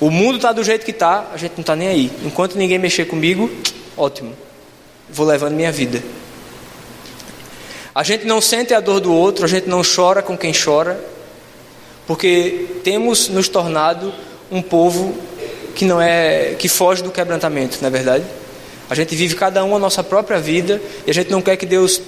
O 0.00 0.10
mundo 0.10 0.36
está 0.36 0.52
do 0.52 0.62
jeito 0.62 0.84
que 0.84 0.92
está, 0.92 1.26
a 1.34 1.36
gente 1.36 1.52
não 1.56 1.62
está 1.62 1.74
nem 1.74 1.88
aí. 1.88 2.12
Enquanto 2.24 2.56
ninguém 2.56 2.78
mexer 2.78 3.04
comigo, 3.04 3.50
ótimo, 3.98 4.32
vou 5.10 5.26
levando 5.26 5.54
minha 5.54 5.72
vida. 5.72 6.02
A 7.94 8.02
gente 8.02 8.24
não 8.24 8.40
sente 8.40 8.72
a 8.72 8.80
dor 8.80 9.00
do 9.00 9.12
outro, 9.12 9.44
a 9.44 9.48
gente 9.48 9.68
não 9.68 9.82
chora 9.82 10.22
com 10.22 10.38
quem 10.38 10.52
chora, 10.52 11.02
porque 12.06 12.66
temos 12.84 13.28
nos 13.28 13.48
tornado 13.48 14.14
um 14.50 14.62
povo 14.62 15.14
que 15.74 15.84
não 15.84 16.00
é 16.00 16.54
que 16.58 16.68
foge 16.68 17.02
do 17.02 17.10
quebrantamento, 17.10 17.78
não 17.80 17.88
é 17.88 17.90
verdade? 17.90 18.24
A 18.88 18.94
gente 18.94 19.14
vive 19.14 19.34
cada 19.34 19.64
um 19.64 19.76
a 19.76 19.78
nossa 19.78 20.02
própria 20.02 20.40
vida 20.40 20.80
e 21.06 21.10
a 21.10 21.14
gente 21.14 21.30
não 21.30 21.42
quer 21.42 21.56
que 21.56 21.66
Deus 21.66 22.00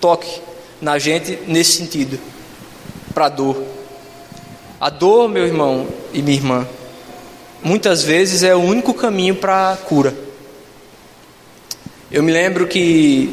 toque 0.00 0.40
na 0.80 0.98
gente 0.98 1.38
nesse 1.46 1.72
sentido, 1.72 2.18
para 3.14 3.26
a 3.26 3.28
dor. 3.28 3.62
A 4.80 4.90
dor, 4.90 5.28
meu 5.28 5.46
irmão 5.46 5.86
e 6.12 6.20
minha 6.20 6.36
irmã, 6.36 6.68
muitas 7.62 8.02
vezes 8.02 8.42
é 8.42 8.54
o 8.54 8.60
único 8.60 8.92
caminho 8.92 9.34
para 9.34 9.72
a 9.72 9.76
cura. 9.76 10.25
Eu 12.16 12.22
me 12.22 12.32
lembro 12.32 12.66
que 12.66 13.30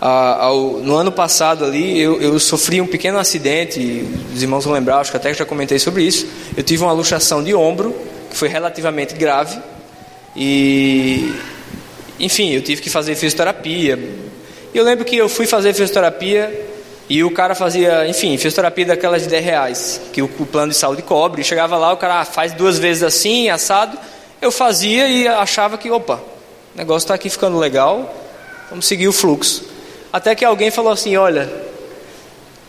ah, 0.00 0.46
ao, 0.46 0.78
no 0.78 0.96
ano 0.96 1.12
passado 1.12 1.64
ali 1.64 1.96
eu, 1.96 2.20
eu, 2.20 2.40
sofri 2.40 2.80
um 2.80 2.88
pequeno 2.88 3.20
acidente, 3.20 4.04
os 4.34 4.42
irmãos 4.42 4.64
vão 4.64 4.74
lembrar, 4.74 4.98
acho 4.98 5.12
que 5.12 5.16
até 5.16 5.32
já 5.32 5.44
comentei 5.44 5.78
sobre 5.78 6.02
isso. 6.02 6.26
Eu 6.56 6.64
tive 6.64 6.82
uma 6.82 6.90
luxação 6.90 7.44
de 7.44 7.54
ombro 7.54 7.94
que 8.28 8.36
foi 8.36 8.48
relativamente 8.48 9.14
grave 9.14 9.60
e, 10.34 11.36
enfim, 12.18 12.50
eu 12.52 12.62
tive 12.62 12.82
que 12.82 12.90
fazer 12.90 13.14
fisioterapia. 13.14 13.96
Eu 14.74 14.82
lembro 14.82 15.04
que 15.04 15.16
eu 15.16 15.28
fui 15.28 15.46
fazer 15.46 15.72
fisioterapia 15.72 16.52
e 17.08 17.22
o 17.22 17.30
cara 17.30 17.54
fazia, 17.54 18.08
enfim, 18.08 18.36
fisioterapia 18.36 18.86
daquelas 18.86 19.22
de 19.22 19.28
10 19.28 19.44
reais, 19.44 20.00
que 20.12 20.20
o, 20.20 20.24
o 20.40 20.46
plano 20.46 20.72
de 20.72 20.76
saúde 20.76 21.00
cobre. 21.00 21.44
Chegava 21.44 21.76
lá, 21.76 21.92
o 21.92 21.96
cara 21.96 22.22
ah, 22.22 22.24
faz 22.24 22.52
duas 22.54 22.76
vezes 22.76 23.04
assim, 23.04 23.48
assado. 23.48 23.96
Eu 24.42 24.50
fazia 24.50 25.06
e 25.06 25.28
achava 25.28 25.78
que, 25.78 25.88
opa, 25.92 26.20
o 26.76 26.78
negócio 26.78 27.06
está 27.06 27.14
aqui 27.14 27.30
ficando 27.30 27.58
legal, 27.58 28.14
vamos 28.68 28.84
seguir 28.84 29.08
o 29.08 29.12
fluxo. 29.12 29.64
Até 30.12 30.34
que 30.34 30.44
alguém 30.44 30.70
falou 30.70 30.92
assim: 30.92 31.16
olha, 31.16 31.50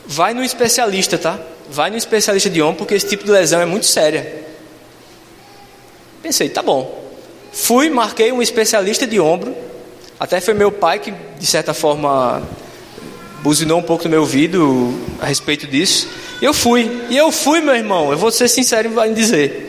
vai 0.06 0.34
no 0.34 0.42
especialista, 0.42 1.18
tá? 1.18 1.38
Vai 1.70 1.90
no 1.90 1.98
especialista 1.98 2.50
de 2.50 2.62
ombro, 2.62 2.78
porque 2.78 2.94
esse 2.94 3.06
tipo 3.06 3.26
de 3.26 3.32
lesão 3.32 3.60
é 3.60 3.66
muito 3.66 3.86
séria. 3.86 4.46
Pensei, 6.24 6.48
tá 6.48 6.64
bom. 6.64 7.06
Fui, 7.52 7.90
marquei 7.90 8.32
um 8.32 8.42
especialista 8.42 9.06
de 9.06 9.20
ombro. 9.20 9.54
Até 10.18 10.40
foi 10.40 10.54
meu 10.54 10.72
pai 10.72 11.00
que, 11.00 11.12
de 11.12 11.46
certa 11.46 11.74
forma, 11.74 12.42
buzinou 13.42 13.78
um 13.78 13.84
pouco 13.84 14.06
no 14.06 14.12
meu 14.12 14.22
ouvido 14.22 14.98
a 15.20 15.26
respeito 15.26 15.68
disso. 15.68 16.08
Eu 16.42 16.54
fui. 16.54 17.06
E 17.10 17.18
eu 17.18 17.30
fui, 17.30 17.60
meu 17.60 17.76
irmão. 17.76 18.10
Eu 18.10 18.18
vou 18.18 18.32
ser 18.32 18.48
sincero 18.48 18.90
em 19.06 19.14
dizer. 19.14 19.67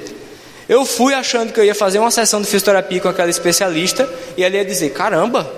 Eu 0.69 0.85
fui 0.85 1.15
achando 1.15 1.53
que 1.53 1.59
eu 1.59 1.65
ia 1.65 1.75
fazer 1.75 1.99
uma 1.99 2.11
sessão 2.11 2.41
de 2.41 2.47
fisioterapia 2.47 3.01
com 3.01 3.09
aquela 3.09 3.31
especialista 3.31 4.09
e 4.37 4.45
ela 4.45 4.57
ia 4.57 4.65
dizer: 4.65 4.91
caramba, 4.91 5.51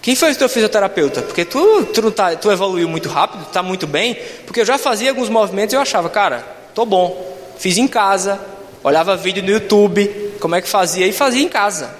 quem 0.00 0.14
foi 0.14 0.32
o 0.32 0.36
teu 0.36 0.48
fisioterapeuta? 0.48 1.22
Porque 1.22 1.44
tu, 1.44 1.84
tu, 1.86 2.10
tá, 2.10 2.36
tu 2.36 2.50
evoluiu 2.50 2.88
muito 2.88 3.08
rápido, 3.08 3.42
está 3.42 3.62
muito 3.62 3.86
bem. 3.86 4.16
Porque 4.46 4.60
eu 4.60 4.64
já 4.64 4.78
fazia 4.78 5.10
alguns 5.10 5.28
movimentos 5.28 5.72
e 5.72 5.76
eu 5.76 5.80
achava, 5.80 6.08
cara, 6.08 6.46
tô 6.74 6.86
bom. 6.86 7.36
Fiz 7.58 7.76
em 7.76 7.88
casa, 7.88 8.40
olhava 8.84 9.16
vídeo 9.16 9.42
no 9.42 9.50
YouTube, 9.50 10.34
como 10.40 10.54
é 10.54 10.62
que 10.62 10.68
fazia 10.68 11.06
e 11.06 11.12
fazia 11.12 11.42
em 11.42 11.48
casa. 11.48 11.90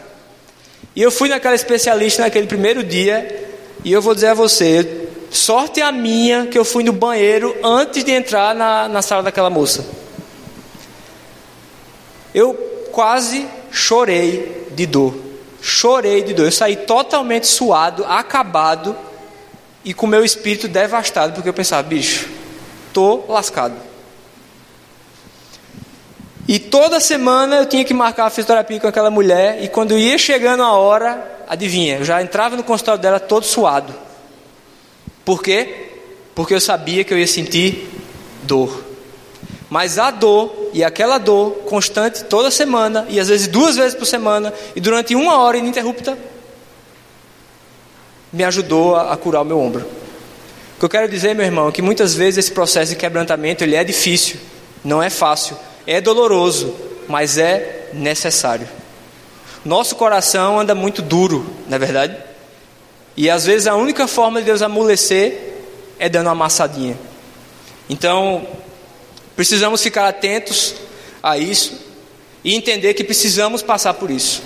E 0.95 1.03
eu 1.03 1.11
fui 1.11 1.29
naquela 1.29 1.55
especialista 1.55 2.23
naquele 2.23 2.47
primeiro 2.47 2.85
dia, 2.85 3.51
e 3.85 3.93
eu 3.93 4.01
vou 4.01 4.15
dizer 4.15 4.29
a 4.29 4.35
você, 4.35 5.09
sorte 5.31 5.81
a 5.81 5.91
minha 5.91 6.47
que 6.47 6.57
eu 6.57 6.65
fui 6.65 6.85
no 6.85 6.93
banheiro 6.93 7.57
antes 7.63 8.05
de 8.05 8.13
entrar 8.13 8.55
na, 8.55 8.89
na 8.89 9.03
sala 9.03 9.23
daquela 9.23 9.51
moça. 9.51 9.85
Eu 12.35 12.55
quase 12.93 13.47
chorei 13.71 14.67
de 14.73 14.87
dor. 14.87 15.15
Chorei 15.61 16.23
de 16.23 16.35
dor. 16.35 16.47
Eu 16.47 16.53
saí 16.53 16.77
totalmente 16.77 17.47
suado, 17.47 18.05
acabado 18.05 18.97
e 19.85 19.95
com 19.95 20.07
meu 20.07 20.25
espírito 20.25 20.69
devastado, 20.69 21.33
porque 21.33 21.49
eu 21.49 21.55
pensava, 21.55 21.83
bicho, 21.83 22.29
tô 22.93 23.25
lascado. 23.29 23.75
E 26.47 26.59
toda 26.59 26.99
semana 26.99 27.57
eu 27.57 27.67
tinha 27.67 27.85
que 27.85 27.93
marcar 27.93 28.27
a 28.27 28.31
fisioterapia 28.31 28.81
com 28.81 28.89
aquela 28.89 29.11
mulher, 29.11 29.63
e 29.63 29.69
quando 29.69 29.99
ia 29.99 30.17
chegando 30.17 30.63
a 30.63 30.73
hora, 30.73 31.45
adivinha, 31.47 31.99
eu 31.99 32.05
já 32.05 32.23
entrava 32.23 32.57
no 32.57 32.63
consultório 32.63 33.01
dela 33.01 33.21
todo 33.21 33.45
suado. 33.45 33.95
Por 35.25 35.43
quê? 35.43 35.91
Porque 36.35 36.55
eu 36.55 36.61
sabia 36.61 37.05
que 37.05 37.13
eu 37.13 37.19
ia 37.19 37.27
sentir 37.27 37.87
dor. 38.45 38.88
Mas 39.71 39.99
a 39.99 40.11
dor, 40.11 40.71
e 40.73 40.83
aquela 40.83 41.19
dor 41.19 41.51
constante 41.67 42.25
toda 42.25 42.51
semana, 42.51 43.07
e 43.09 43.21
às 43.21 43.29
vezes 43.29 43.47
duas 43.47 43.77
vezes 43.77 43.95
por 43.95 44.07
semana, 44.07 44.53
e 44.75 44.81
durante 44.81 45.15
uma 45.15 45.39
hora 45.39 45.59
ininterrupta, 45.59 46.17
me 48.33 48.45
ajudou 48.45 48.97
a, 48.97 49.17
curar 49.17 49.43
o 49.43 49.45
meu 49.45 49.61
ombro. 49.61 49.85
O 50.77 50.79
que 50.79 50.85
eu 50.85 50.89
quero 50.89 51.09
dizer, 51.09 51.35
meu 51.35 51.45
irmão, 51.45 51.69
é 51.69 51.73
que 51.73 51.83
muitas 51.83 52.15
vezes 52.15 52.39
esse 52.39 52.53
processo 52.53 52.93
de 52.93 52.97
quebrantamento 52.97 53.63
ele 53.63 53.75
é 53.75 53.85
difícil, 53.85 54.39
não 54.85 55.03
é 55.03 55.11
fácil, 55.11 55.57
é 55.87 56.01
doloroso, 56.01 56.75
mas 57.09 57.37
é 57.37 57.91
necessário. 57.93 58.69
Nosso 59.65 59.97
coração 59.97 60.59
anda 60.61 60.75
muito 60.75 61.03
duro, 61.03 61.45
não 61.67 61.77
é 61.77 61.79
verdade? 61.79 62.17
E 63.17 63.29
às 63.29 63.45
vezes 63.45 63.67
a 63.67 63.75
única 63.75 64.07
forma 64.07 64.39
de 64.41 64.47
Deus 64.47 64.63
amolecer 64.63 65.57
é 65.99 66.09
dando 66.09 66.27
uma 66.27 66.33
amassadinha. 66.33 66.97
Então, 67.91 68.47
precisamos 69.39 69.81
ficar 69.81 70.09
atentos 70.09 70.75
a 71.23 71.39
isso 71.39 71.73
e 72.43 72.57
entender 72.57 72.93
que 72.95 73.05
precisamos 73.05 73.63
passar 73.63 73.95
por 73.95 74.11
isso, 74.11 74.43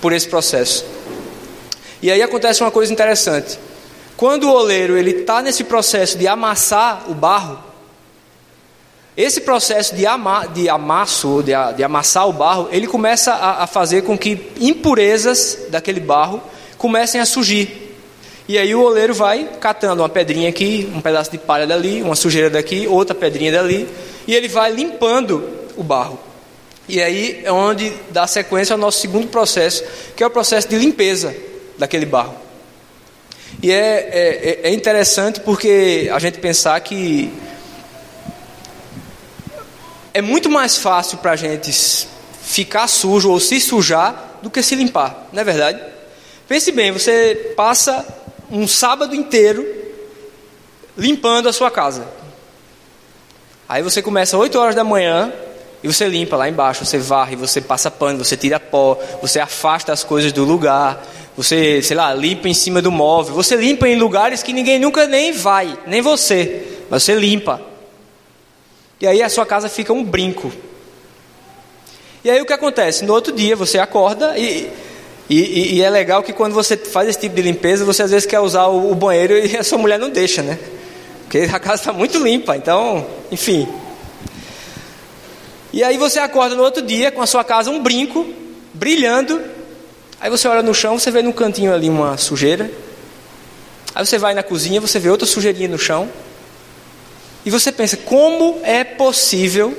por 0.00 0.12
esse 0.12 0.28
processo. 0.28 0.84
E 2.00 2.12
aí 2.12 2.22
acontece 2.22 2.62
uma 2.62 2.70
coisa 2.70 2.92
interessante. 2.92 3.58
Quando 4.16 4.44
o 4.44 4.52
oleiro 4.52 4.96
ele 4.96 5.10
está 5.10 5.42
nesse 5.42 5.64
processo 5.64 6.16
de 6.16 6.28
amassar 6.28 7.10
o 7.10 7.14
barro, 7.14 7.58
esse 9.16 9.40
processo 9.40 9.96
de, 9.96 10.06
ama, 10.06 10.46
de 10.46 10.68
amasso, 10.68 11.42
de, 11.42 11.50
de 11.76 11.82
amassar 11.82 12.28
o 12.28 12.32
barro, 12.32 12.68
ele 12.70 12.86
começa 12.86 13.32
a, 13.32 13.64
a 13.64 13.66
fazer 13.66 14.02
com 14.02 14.16
que 14.16 14.52
impurezas 14.60 15.58
daquele 15.70 15.98
barro 15.98 16.40
comecem 16.78 17.20
a 17.20 17.26
surgir. 17.26 17.85
E 18.48 18.56
aí 18.58 18.74
o 18.74 18.82
oleiro 18.82 19.12
vai 19.12 19.48
catando 19.58 20.02
uma 20.02 20.08
pedrinha 20.08 20.48
aqui, 20.48 20.90
um 20.94 21.00
pedaço 21.00 21.32
de 21.32 21.38
palha 21.38 21.66
dali, 21.66 22.00
uma 22.02 22.14
sujeira 22.14 22.48
daqui, 22.48 22.86
outra 22.86 23.14
pedrinha 23.14 23.50
dali, 23.50 23.88
e 24.26 24.34
ele 24.34 24.46
vai 24.46 24.70
limpando 24.70 25.42
o 25.76 25.82
barro. 25.82 26.18
E 26.88 27.02
aí 27.02 27.40
é 27.44 27.50
onde 27.50 27.92
dá 28.10 28.24
sequência 28.26 28.74
ao 28.74 28.78
nosso 28.78 29.00
segundo 29.00 29.26
processo, 29.26 29.82
que 30.14 30.22
é 30.22 30.26
o 30.26 30.30
processo 30.30 30.68
de 30.68 30.76
limpeza 30.76 31.34
daquele 31.76 32.06
barro. 32.06 32.36
E 33.60 33.72
é, 33.72 34.60
é, 34.62 34.68
é 34.68 34.72
interessante 34.72 35.40
porque 35.40 36.08
a 36.12 36.18
gente 36.20 36.38
pensar 36.38 36.78
que 36.80 37.32
é 40.14 40.22
muito 40.22 40.48
mais 40.48 40.76
fácil 40.76 41.18
para 41.18 41.32
a 41.32 41.36
gente 41.36 41.72
ficar 42.42 42.86
sujo 42.86 43.30
ou 43.30 43.40
se 43.40 43.60
sujar 43.60 44.38
do 44.40 44.48
que 44.48 44.62
se 44.62 44.76
limpar, 44.76 45.28
não 45.32 45.40
é 45.40 45.44
verdade? 45.44 45.80
Pense 46.46 46.70
bem, 46.70 46.92
você 46.92 47.52
passa 47.56 48.06
um 48.50 48.66
sábado 48.66 49.14
inteiro 49.14 49.66
limpando 50.96 51.48
a 51.48 51.52
sua 51.52 51.70
casa. 51.70 52.06
Aí 53.68 53.82
você 53.82 54.00
começa 54.00 54.36
8 54.36 54.58
horas 54.58 54.74
da 54.74 54.84
manhã 54.84 55.32
e 55.82 55.88
você 55.88 56.06
limpa 56.08 56.36
lá 56.36 56.48
embaixo, 56.48 56.84
você 56.84 56.98
varre, 56.98 57.36
você 57.36 57.60
passa 57.60 57.90
pano, 57.90 58.24
você 58.24 58.36
tira 58.36 58.58
pó, 58.58 58.98
você 59.20 59.40
afasta 59.40 59.92
as 59.92 60.02
coisas 60.04 60.32
do 60.32 60.44
lugar, 60.44 61.04
você, 61.36 61.82
sei 61.82 61.96
lá, 61.96 62.14
limpa 62.14 62.48
em 62.48 62.54
cima 62.54 62.80
do 62.80 62.90
móvel, 62.90 63.34
você 63.34 63.56
limpa 63.56 63.86
em 63.88 63.96
lugares 63.96 64.42
que 64.42 64.52
ninguém 64.52 64.78
nunca 64.78 65.06
nem 65.06 65.32
vai, 65.32 65.78
nem 65.86 66.00
você, 66.00 66.64
mas 66.88 67.02
você 67.02 67.14
limpa. 67.14 67.60
E 69.00 69.06
aí 69.06 69.22
a 69.22 69.28
sua 69.28 69.44
casa 69.44 69.68
fica 69.68 69.92
um 69.92 70.02
brinco. 70.02 70.50
E 72.24 72.30
aí 72.30 72.40
o 72.40 72.46
que 72.46 72.52
acontece? 72.52 73.04
No 73.04 73.12
outro 73.12 73.32
dia 73.32 73.54
você 73.54 73.78
acorda 73.78 74.36
e 74.38 74.70
e, 75.28 75.40
e, 75.40 75.74
e, 75.74 75.82
é 75.82 75.90
legal 75.90 76.22
que 76.22 76.32
quando 76.32 76.52
você 76.52 76.76
faz 76.76 77.08
esse 77.08 77.18
tipo 77.18 77.34
de 77.34 77.42
limpeza, 77.42 77.84
você 77.84 78.02
às 78.02 78.10
vezes 78.10 78.26
quer 78.26 78.38
usar 78.38 78.66
o, 78.66 78.92
o 78.92 78.94
banheiro 78.94 79.36
e 79.36 79.56
a 79.56 79.64
sua 79.64 79.78
mulher 79.78 79.98
não 79.98 80.08
deixa, 80.08 80.40
né? 80.40 80.56
Porque 81.22 81.48
a 81.52 81.58
casa 81.58 81.82
está 81.82 81.92
muito 81.92 82.18
limpa, 82.18 82.56
então, 82.56 83.04
enfim. 83.32 83.66
E 85.72 85.82
aí 85.82 85.98
você 85.98 86.20
acorda 86.20 86.54
no 86.54 86.62
outro 86.62 86.80
dia 86.80 87.10
com 87.10 87.20
a 87.20 87.26
sua 87.26 87.42
casa 87.42 87.70
um 87.70 87.82
brinco, 87.82 88.24
brilhando. 88.72 89.42
Aí 90.20 90.30
você 90.30 90.46
olha 90.46 90.62
no 90.62 90.72
chão, 90.72 90.96
você 90.96 91.10
vê 91.10 91.22
num 91.22 91.32
cantinho 91.32 91.74
ali 91.74 91.88
uma 91.88 92.16
sujeira. 92.16 92.70
Aí 93.92 94.06
você 94.06 94.18
vai 94.18 94.32
na 94.32 94.44
cozinha, 94.44 94.80
você 94.80 95.00
vê 95.00 95.10
outra 95.10 95.26
sujeirinha 95.26 95.68
no 95.68 95.78
chão. 95.78 96.08
E 97.44 97.50
você 97.50 97.72
pensa, 97.72 97.96
como 97.96 98.60
é 98.62 98.84
possível, 98.84 99.76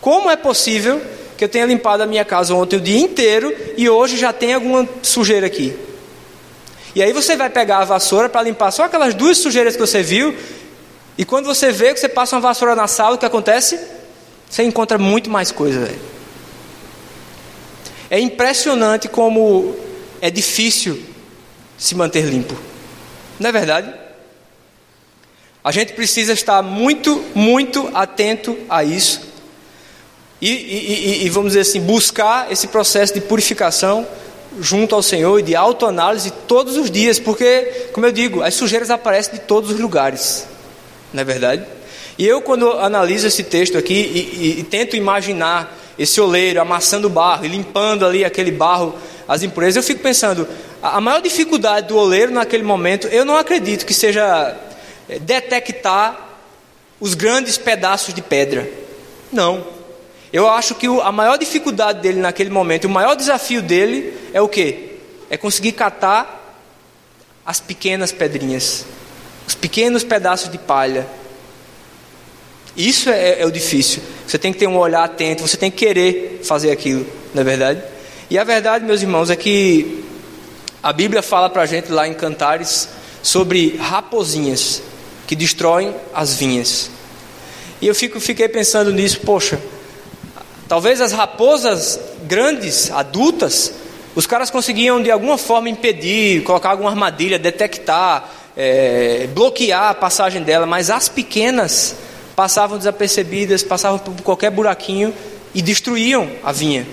como 0.00 0.30
é 0.30 0.36
possível 0.36 1.02
que 1.36 1.44
eu 1.44 1.48
tenha 1.48 1.66
limpado 1.66 2.02
a 2.02 2.06
minha 2.06 2.24
casa 2.24 2.54
ontem 2.54 2.76
o 2.76 2.80
dia 2.80 2.98
inteiro 2.98 3.54
e 3.76 3.88
hoje 3.88 4.16
já 4.16 4.32
tem 4.32 4.54
alguma 4.54 4.88
sujeira 5.02 5.46
aqui. 5.46 5.76
E 6.94 7.02
aí 7.02 7.12
você 7.12 7.36
vai 7.36 7.50
pegar 7.50 7.78
a 7.78 7.84
vassoura 7.84 8.28
para 8.28 8.42
limpar 8.42 8.70
só 8.70 8.84
aquelas 8.84 9.14
duas 9.14 9.36
sujeiras 9.38 9.74
que 9.74 9.80
você 9.80 10.02
viu, 10.02 10.34
e 11.18 11.24
quando 11.24 11.46
você 11.46 11.70
vê 11.70 11.92
que 11.92 12.00
você 12.00 12.08
passa 12.08 12.36
uma 12.36 12.42
vassoura 12.42 12.74
na 12.74 12.86
sala, 12.86 13.16
o 13.16 13.18
que 13.18 13.26
acontece? 13.26 13.78
Você 14.48 14.62
encontra 14.62 14.98
muito 14.98 15.30
mais 15.30 15.50
coisa. 15.50 15.80
Véio. 15.80 15.98
É 18.10 18.18
impressionante 18.20 19.08
como 19.08 19.74
é 20.20 20.30
difícil 20.30 21.02
se 21.76 21.94
manter 21.94 22.24
limpo. 22.24 22.54
Não 23.38 23.48
é 23.48 23.52
verdade? 23.52 23.92
A 25.64 25.72
gente 25.72 25.94
precisa 25.94 26.32
estar 26.32 26.62
muito, 26.62 27.24
muito 27.34 27.90
atento 27.94 28.56
a 28.68 28.84
isso 28.84 29.25
e, 30.40 30.50
e, 30.50 31.24
e, 31.24 31.30
vamos 31.30 31.50
dizer 31.50 31.60
assim, 31.60 31.80
buscar 31.80 32.52
esse 32.52 32.66
processo 32.66 33.14
de 33.14 33.20
purificação 33.20 34.06
junto 34.60 34.94
ao 34.94 35.02
Senhor 35.02 35.38
e 35.38 35.42
de 35.42 35.54
autoanálise 35.56 36.30
todos 36.46 36.76
os 36.76 36.90
dias, 36.90 37.18
porque, 37.18 37.88
como 37.92 38.06
eu 38.06 38.12
digo, 38.12 38.42
as 38.42 38.54
sujeiras 38.54 38.90
aparecem 38.90 39.34
de 39.34 39.40
todos 39.40 39.70
os 39.70 39.80
lugares, 39.80 40.46
não 41.12 41.22
é 41.22 41.24
verdade? 41.24 41.64
E 42.18 42.26
eu, 42.26 42.40
quando 42.40 42.70
analiso 42.72 43.26
esse 43.26 43.44
texto 43.44 43.76
aqui 43.76 43.94
e, 43.94 44.60
e 44.60 44.62
tento 44.64 44.96
imaginar 44.96 45.76
esse 45.98 46.20
oleiro 46.20 46.60
amassando 46.60 47.08
barro 47.08 47.44
e 47.44 47.48
limpando 47.48 48.04
ali 48.04 48.24
aquele 48.24 48.50
barro, 48.50 48.94
as 49.28 49.42
impurezas, 49.42 49.76
eu 49.76 49.82
fico 49.82 50.02
pensando, 50.02 50.46
a 50.82 51.00
maior 51.00 51.20
dificuldade 51.20 51.88
do 51.88 51.96
oleiro 51.96 52.32
naquele 52.32 52.62
momento, 52.62 53.06
eu 53.08 53.24
não 53.24 53.36
acredito 53.36 53.84
que 53.84 53.92
seja 53.92 54.56
eh, 55.08 55.18
detectar 55.18 56.26
os 57.00 57.14
grandes 57.14 57.58
pedaços 57.58 58.14
de 58.14 58.22
pedra. 58.22 58.68
Não. 59.32 59.75
Eu 60.36 60.50
acho 60.50 60.74
que 60.74 60.86
a 60.86 61.10
maior 61.10 61.38
dificuldade 61.38 62.02
dele 62.02 62.20
naquele 62.20 62.50
momento, 62.50 62.84
o 62.84 62.90
maior 62.90 63.14
desafio 63.14 63.62
dele 63.62 64.12
é 64.34 64.40
o 64.42 64.46
que? 64.46 64.98
É 65.30 65.38
conseguir 65.38 65.72
catar 65.72 66.60
as 67.42 67.58
pequenas 67.58 68.12
pedrinhas, 68.12 68.84
os 69.48 69.54
pequenos 69.54 70.04
pedaços 70.04 70.50
de 70.50 70.58
palha. 70.58 71.06
Isso 72.76 73.08
é, 73.08 73.40
é 73.40 73.46
o 73.46 73.50
difícil. 73.50 74.02
Você 74.26 74.36
tem 74.36 74.52
que 74.52 74.58
ter 74.58 74.66
um 74.66 74.76
olhar 74.76 75.04
atento, 75.04 75.40
você 75.40 75.56
tem 75.56 75.70
que 75.70 75.78
querer 75.86 76.42
fazer 76.44 76.70
aquilo, 76.70 77.06
não 77.32 77.40
é 77.40 77.44
verdade? 77.44 77.82
E 78.28 78.38
a 78.38 78.44
verdade, 78.44 78.84
meus 78.84 79.00
irmãos, 79.00 79.30
é 79.30 79.36
que 79.36 80.04
a 80.82 80.92
Bíblia 80.92 81.22
fala 81.22 81.48
para 81.48 81.62
a 81.62 81.66
gente 81.66 81.90
lá 81.90 82.06
em 82.06 82.12
Cantares 82.12 82.90
sobre 83.22 83.78
raposinhas 83.78 84.82
que 85.26 85.34
destroem 85.34 85.94
as 86.12 86.34
vinhas. 86.34 86.90
E 87.80 87.86
eu 87.86 87.94
fico, 87.94 88.20
fiquei 88.20 88.50
pensando 88.50 88.92
nisso, 88.92 89.20
poxa, 89.20 89.58
Talvez 90.68 91.00
as 91.00 91.12
raposas 91.12 91.98
grandes, 92.24 92.90
adultas, 92.90 93.72
os 94.16 94.26
caras 94.26 94.50
conseguiam 94.50 95.00
de 95.00 95.10
alguma 95.10 95.38
forma 95.38 95.68
impedir, 95.68 96.42
colocar 96.42 96.70
alguma 96.70 96.90
armadilha, 96.90 97.38
detectar, 97.38 98.28
é, 98.56 99.28
bloquear 99.32 99.90
a 99.90 99.94
passagem 99.94 100.42
dela, 100.42 100.66
mas 100.66 100.90
as 100.90 101.08
pequenas 101.08 101.94
passavam 102.34 102.78
desapercebidas, 102.78 103.62
passavam 103.62 103.98
por 103.98 104.14
qualquer 104.22 104.50
buraquinho 104.50 105.14
e 105.54 105.62
destruíam 105.62 106.30
a 106.42 106.50
vinha. 106.50 106.86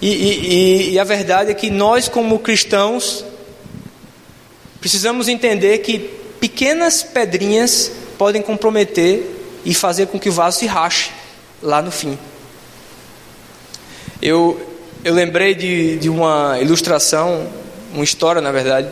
E, 0.00 0.08
e, 0.08 0.90
e 0.92 0.98
a 0.98 1.04
verdade 1.04 1.50
é 1.50 1.54
que 1.54 1.70
nós, 1.70 2.08
como 2.08 2.38
cristãos, 2.38 3.24
precisamos 4.80 5.26
entender 5.26 5.78
que 5.78 5.98
pequenas 6.38 7.02
pedrinhas 7.02 7.90
podem 8.16 8.40
comprometer 8.42 9.22
e 9.64 9.74
fazer 9.74 10.06
com 10.06 10.20
que 10.20 10.28
o 10.28 10.32
vaso 10.32 10.60
se 10.60 10.66
rache 10.66 11.10
lá 11.62 11.82
no 11.82 11.90
fim. 11.90 12.16
Eu, 14.20 14.60
eu 15.04 15.14
lembrei 15.14 15.54
de, 15.54 15.96
de 15.98 16.08
uma 16.08 16.58
ilustração, 16.60 17.46
uma 17.94 18.02
história, 18.02 18.42
na 18.42 18.50
verdade, 18.50 18.88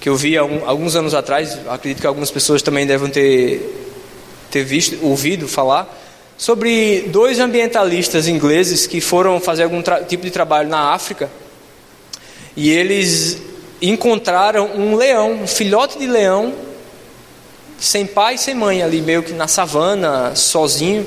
que 0.00 0.08
eu 0.08 0.16
vi 0.16 0.36
alguns 0.36 0.94
anos 0.94 1.14
atrás. 1.14 1.58
Acredito 1.68 2.00
que 2.00 2.06
algumas 2.06 2.30
pessoas 2.30 2.62
também 2.62 2.86
devem 2.86 3.10
ter, 3.10 3.60
ter 4.50 4.62
visto, 4.62 5.04
ouvido 5.04 5.48
falar 5.48 5.92
sobre 6.38 7.06
dois 7.08 7.40
ambientalistas 7.40 8.28
ingleses 8.28 8.86
que 8.86 9.00
foram 9.00 9.40
fazer 9.40 9.64
algum 9.64 9.82
tipo 10.06 10.22
de 10.22 10.30
trabalho 10.30 10.68
na 10.68 10.92
África 10.92 11.30
e 12.56 12.70
eles 12.70 13.38
encontraram 13.82 14.70
um 14.74 14.94
leão, 14.96 15.42
um 15.42 15.46
filhote 15.46 15.98
de 15.98 16.06
leão, 16.06 16.54
sem 17.78 18.06
pai 18.06 18.36
e 18.36 18.38
sem 18.38 18.54
mãe, 18.54 18.82
ali 18.82 19.02
meio 19.02 19.22
que 19.22 19.32
na 19.32 19.46
savana, 19.46 20.34
sozinho. 20.34 21.06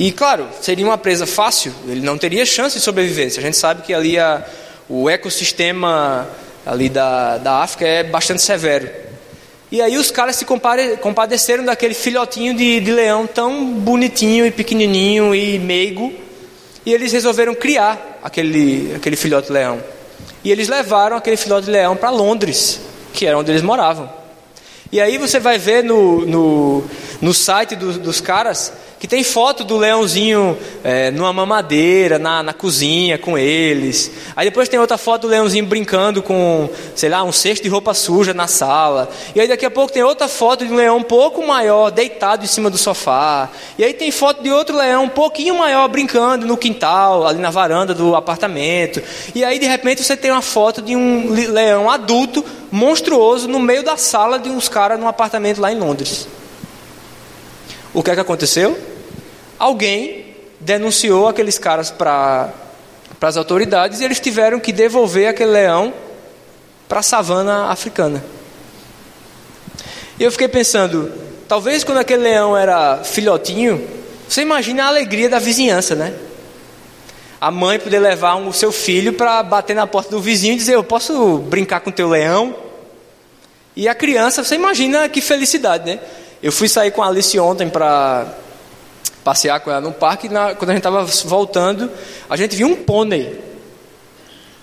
E 0.00 0.10
claro, 0.10 0.48
seria 0.62 0.86
uma 0.86 0.96
presa 0.96 1.26
fácil, 1.26 1.74
ele 1.86 2.00
não 2.00 2.16
teria 2.16 2.46
chance 2.46 2.78
de 2.78 2.82
sobrevivência. 2.82 3.38
A 3.38 3.42
gente 3.42 3.58
sabe 3.58 3.82
que 3.82 3.92
ali 3.92 4.18
a, 4.18 4.42
o 4.88 5.10
ecossistema 5.10 6.26
ali 6.64 6.88
da, 6.88 7.36
da 7.36 7.56
África 7.56 7.86
é 7.86 8.02
bastante 8.02 8.40
severo. 8.40 8.88
E 9.70 9.82
aí 9.82 9.98
os 9.98 10.10
caras 10.10 10.36
se 10.36 10.46
compare, 10.46 10.96
compadeceram 10.96 11.66
daquele 11.66 11.92
filhotinho 11.92 12.54
de, 12.54 12.80
de 12.80 12.90
leão 12.90 13.26
tão 13.26 13.74
bonitinho 13.74 14.46
e 14.46 14.50
pequenininho 14.50 15.34
e 15.34 15.58
meigo, 15.58 16.14
e 16.86 16.94
eles 16.94 17.12
resolveram 17.12 17.54
criar 17.54 18.20
aquele, 18.22 18.94
aquele 18.96 19.16
filhote 19.16 19.52
leão. 19.52 19.84
E 20.42 20.50
eles 20.50 20.66
levaram 20.66 21.14
aquele 21.14 21.36
filhote 21.36 21.68
leão 21.68 21.94
para 21.94 22.08
Londres, 22.08 22.80
que 23.12 23.26
era 23.26 23.36
onde 23.36 23.50
eles 23.50 23.60
moravam. 23.60 24.10
E 24.92 25.00
aí 25.00 25.18
você 25.18 25.38
vai 25.38 25.56
ver 25.56 25.84
no, 25.84 26.26
no, 26.26 26.84
no 27.20 27.32
site 27.32 27.76
do, 27.76 27.92
dos 27.92 28.20
caras 28.20 28.72
que 29.00 29.08
tem 29.08 29.24
foto 29.24 29.64
do 29.64 29.78
leãozinho 29.78 30.58
é, 30.84 31.10
numa 31.10 31.32
mamadeira, 31.32 32.18
na, 32.18 32.42
na 32.42 32.52
cozinha 32.52 33.16
com 33.16 33.38
eles. 33.38 34.10
Aí 34.36 34.44
depois 34.44 34.68
tem 34.68 34.78
outra 34.78 34.98
foto 34.98 35.22
do 35.22 35.28
leãozinho 35.28 35.64
brincando 35.64 36.22
com, 36.22 36.68
sei 36.94 37.08
lá, 37.08 37.24
um 37.24 37.32
cesto 37.32 37.62
de 37.62 37.70
roupa 37.70 37.94
suja 37.94 38.34
na 38.34 38.46
sala. 38.46 39.08
E 39.34 39.40
aí 39.40 39.48
daqui 39.48 39.64
a 39.64 39.70
pouco 39.70 39.90
tem 39.90 40.02
outra 40.02 40.28
foto 40.28 40.66
de 40.66 40.72
um 40.72 40.76
leão 40.76 40.98
um 40.98 41.02
pouco 41.02 41.46
maior, 41.46 41.90
deitado 41.90 42.44
em 42.44 42.46
cima 42.46 42.68
do 42.68 42.76
sofá. 42.76 43.48
E 43.78 43.84
aí 43.84 43.94
tem 43.94 44.10
foto 44.10 44.42
de 44.42 44.50
outro 44.50 44.76
leão 44.76 45.04
um 45.04 45.08
pouquinho 45.08 45.56
maior 45.56 45.88
brincando 45.88 46.46
no 46.46 46.58
quintal, 46.58 47.26
ali 47.26 47.38
na 47.38 47.50
varanda 47.50 47.94
do 47.94 48.14
apartamento. 48.14 49.02
E 49.34 49.42
aí 49.42 49.58
de 49.58 49.66
repente 49.66 50.04
você 50.04 50.14
tem 50.14 50.30
uma 50.30 50.42
foto 50.42 50.82
de 50.82 50.94
um 50.94 51.32
leão 51.32 51.88
adulto, 51.88 52.44
monstruoso, 52.70 53.48
no 53.48 53.58
meio 53.58 53.82
da 53.82 53.96
sala 53.96 54.38
de 54.38 54.50
uns 54.50 54.68
caras 54.68 54.79
num 54.96 55.08
apartamento 55.08 55.60
lá 55.60 55.72
em 55.72 55.78
Londres. 55.78 56.26
O 57.92 58.02
que 58.02 58.10
é 58.10 58.14
que 58.14 58.20
aconteceu? 58.20 58.90
alguém 59.60 60.34
denunciou 60.58 61.28
aqueles 61.28 61.58
caras 61.58 61.90
para 61.90 62.50
as 63.20 63.36
autoridades 63.36 64.00
e 64.00 64.04
eles 64.04 64.18
tiveram 64.18 64.58
que 64.58 64.72
devolver 64.72 65.28
aquele 65.28 65.50
leão 65.50 65.92
para 66.88 67.00
a 67.00 67.02
savana 67.02 67.66
africana. 67.66 68.24
E 70.18 70.24
eu 70.24 70.32
fiquei 70.32 70.48
pensando, 70.48 71.12
talvez 71.46 71.84
quando 71.84 71.98
aquele 71.98 72.22
leão 72.22 72.56
era 72.56 73.04
filhotinho, 73.04 73.86
você 74.26 74.40
imagina 74.40 74.84
a 74.84 74.88
alegria 74.88 75.28
da 75.28 75.38
vizinhança, 75.38 75.94
né? 75.94 76.14
A 77.38 77.50
mãe 77.50 77.78
poder 77.78 77.98
levar 77.98 78.36
o 78.36 78.52
seu 78.52 78.72
filho 78.72 79.12
para 79.12 79.42
bater 79.42 79.74
na 79.74 79.86
porta 79.86 80.10
do 80.10 80.20
vizinho 80.20 80.54
e 80.54 80.56
dizer: 80.56 80.74
Eu 80.74 80.84
posso 80.84 81.38
brincar 81.38 81.80
com 81.80 81.90
teu 81.90 82.08
leão? 82.08 82.54
E 83.76 83.88
a 83.88 83.94
criança, 83.94 84.42
você 84.42 84.54
imagina 84.54 85.08
que 85.08 85.20
felicidade, 85.20 85.86
né? 85.86 86.00
Eu 86.42 86.50
fui 86.50 86.68
sair 86.68 86.90
com 86.90 87.02
a 87.02 87.08
Alice 87.08 87.38
ontem 87.38 87.68
para 87.68 88.26
passear 89.22 89.60
com 89.60 89.70
ela 89.70 89.80
no 89.80 89.92
parque. 89.92 90.26
E 90.26 90.30
na, 90.30 90.54
quando 90.54 90.70
a 90.70 90.72
gente 90.72 90.80
estava 90.80 91.04
voltando, 91.24 91.90
a 92.28 92.36
gente 92.36 92.56
viu 92.56 92.66
um 92.66 92.76
pônei. 92.76 93.40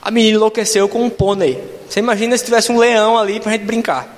A 0.01 0.11
menina 0.11 0.37
enlouqueceu 0.37 0.89
com 0.89 1.03
um 1.03 1.09
pônei. 1.09 1.63
Você 1.87 1.99
imagina 1.99 2.37
se 2.37 2.43
tivesse 2.43 2.71
um 2.71 2.77
leão 2.77 3.17
ali 3.17 3.39
para 3.39 3.51
a 3.51 3.53
gente 3.53 3.65
brincar. 3.65 4.17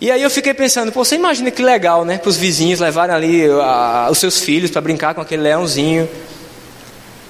E 0.00 0.10
aí 0.10 0.22
eu 0.22 0.30
fiquei 0.30 0.54
pensando, 0.54 0.90
você 0.92 1.14
imagina 1.14 1.50
que 1.50 1.62
legal, 1.62 2.04
né? 2.04 2.16
Para 2.16 2.30
os 2.30 2.36
vizinhos 2.36 2.80
levarem 2.80 3.14
ali 3.14 3.44
a, 3.50 4.08
os 4.10 4.18
seus 4.18 4.40
filhos 4.40 4.70
para 4.70 4.80
brincar 4.80 5.14
com 5.14 5.20
aquele 5.20 5.42
leãozinho. 5.42 6.08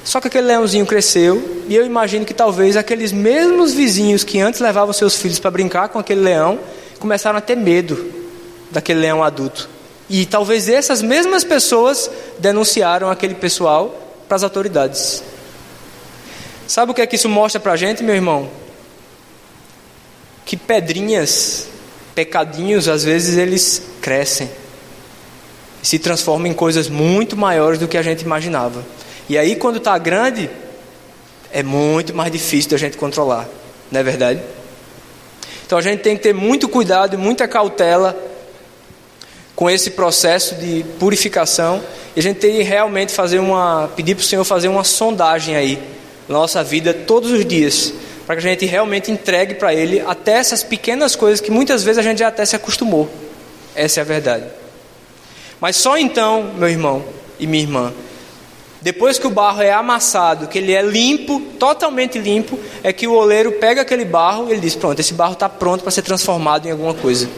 Só 0.04 0.20
que 0.20 0.28
aquele 0.28 0.46
leãozinho 0.46 0.86
cresceu 0.86 1.62
e 1.68 1.74
eu 1.74 1.84
imagino 1.84 2.24
que 2.24 2.34
talvez 2.34 2.76
aqueles 2.76 3.12
mesmos 3.12 3.74
vizinhos 3.74 4.24
que 4.24 4.40
antes 4.40 4.60
levavam 4.60 4.92
seus 4.92 5.16
filhos 5.16 5.38
para 5.38 5.50
brincar 5.50 5.88
com 5.88 5.98
aquele 5.98 6.20
leão 6.20 6.58
começaram 6.98 7.38
a 7.38 7.40
ter 7.40 7.56
medo 7.56 8.12
daquele 8.70 9.00
leão 9.00 9.22
adulto. 9.22 9.68
E 10.08 10.26
talvez 10.26 10.68
essas 10.68 11.02
mesmas 11.02 11.44
pessoas 11.44 12.10
denunciaram 12.38 13.10
aquele 13.10 13.34
pessoal 13.34 13.94
para 14.26 14.36
as 14.36 14.42
autoridades. 14.42 15.22
Sabe 16.66 16.92
o 16.92 16.94
que 16.94 17.02
é 17.02 17.06
que 17.06 17.16
isso 17.16 17.28
mostra 17.28 17.60
para 17.60 17.72
a 17.72 17.76
gente, 17.76 18.02
meu 18.02 18.14
irmão? 18.14 18.48
Que 20.44 20.56
pedrinhas, 20.56 21.68
pecadinhos, 22.14 22.88
às 22.88 23.04
vezes 23.04 23.36
eles 23.36 23.82
crescem 24.00 24.50
e 25.82 25.86
se 25.86 25.98
transformam 25.98 26.46
em 26.46 26.54
coisas 26.54 26.88
muito 26.88 27.36
maiores 27.36 27.78
do 27.78 27.88
que 27.88 27.96
a 27.96 28.02
gente 28.02 28.22
imaginava. 28.22 28.84
E 29.30 29.38
aí, 29.38 29.54
quando 29.54 29.76
está 29.76 29.96
grande, 29.96 30.50
é 31.52 31.62
muito 31.62 32.12
mais 32.12 32.32
difícil 32.32 32.68
da 32.72 32.76
gente 32.76 32.96
controlar, 32.96 33.48
não 33.88 34.00
é 34.00 34.02
verdade? 34.02 34.40
Então 35.64 35.78
a 35.78 35.80
gente 35.80 36.00
tem 36.00 36.16
que 36.16 36.22
ter 36.24 36.34
muito 36.34 36.68
cuidado 36.68 37.14
e 37.14 37.16
muita 37.16 37.46
cautela 37.46 38.20
com 39.54 39.70
esse 39.70 39.92
processo 39.92 40.56
de 40.56 40.84
purificação. 40.98 41.80
E 42.16 42.18
a 42.18 42.22
gente 42.24 42.40
tem 42.40 42.56
que 42.56 42.62
realmente 42.64 43.12
fazer 43.12 43.38
uma. 43.38 43.88
pedir 43.94 44.16
para 44.16 44.22
o 44.22 44.24
Senhor 44.24 44.42
fazer 44.42 44.66
uma 44.66 44.82
sondagem 44.82 45.54
aí 45.54 45.80
na 46.28 46.36
nossa 46.36 46.64
vida 46.64 46.92
todos 46.92 47.30
os 47.30 47.46
dias. 47.46 47.94
Para 48.26 48.34
que 48.34 48.44
a 48.44 48.50
gente 48.50 48.66
realmente 48.66 49.12
entregue 49.12 49.54
para 49.54 49.72
Ele 49.72 50.00
até 50.00 50.32
essas 50.32 50.64
pequenas 50.64 51.14
coisas 51.14 51.40
que 51.40 51.52
muitas 51.52 51.84
vezes 51.84 51.98
a 51.98 52.02
gente 52.02 52.18
já 52.18 52.26
até 52.26 52.44
se 52.44 52.56
acostumou. 52.56 53.08
Essa 53.76 54.00
é 54.00 54.02
a 54.02 54.04
verdade. 54.04 54.46
Mas 55.60 55.76
só 55.76 55.96
então, 55.96 56.50
meu 56.58 56.68
irmão 56.68 57.04
e 57.38 57.46
minha 57.46 57.62
irmã, 57.62 57.92
depois 58.82 59.18
que 59.18 59.26
o 59.26 59.30
barro 59.30 59.60
é 59.60 59.72
amassado, 59.72 60.46
que 60.46 60.58
ele 60.58 60.72
é 60.72 60.80
limpo, 60.80 61.40
totalmente 61.58 62.18
limpo, 62.18 62.58
é 62.82 62.92
que 62.92 63.06
o 63.06 63.12
oleiro 63.12 63.52
pega 63.52 63.82
aquele 63.82 64.06
barro 64.06 64.48
e 64.48 64.52
ele 64.52 64.60
diz: 64.60 64.74
Pronto, 64.74 64.98
esse 64.98 65.12
barro 65.12 65.34
está 65.34 65.48
pronto 65.48 65.82
para 65.82 65.90
ser 65.90 66.02
transformado 66.02 66.66
em 66.66 66.70
alguma 66.70 66.94
coisa. 66.94 67.28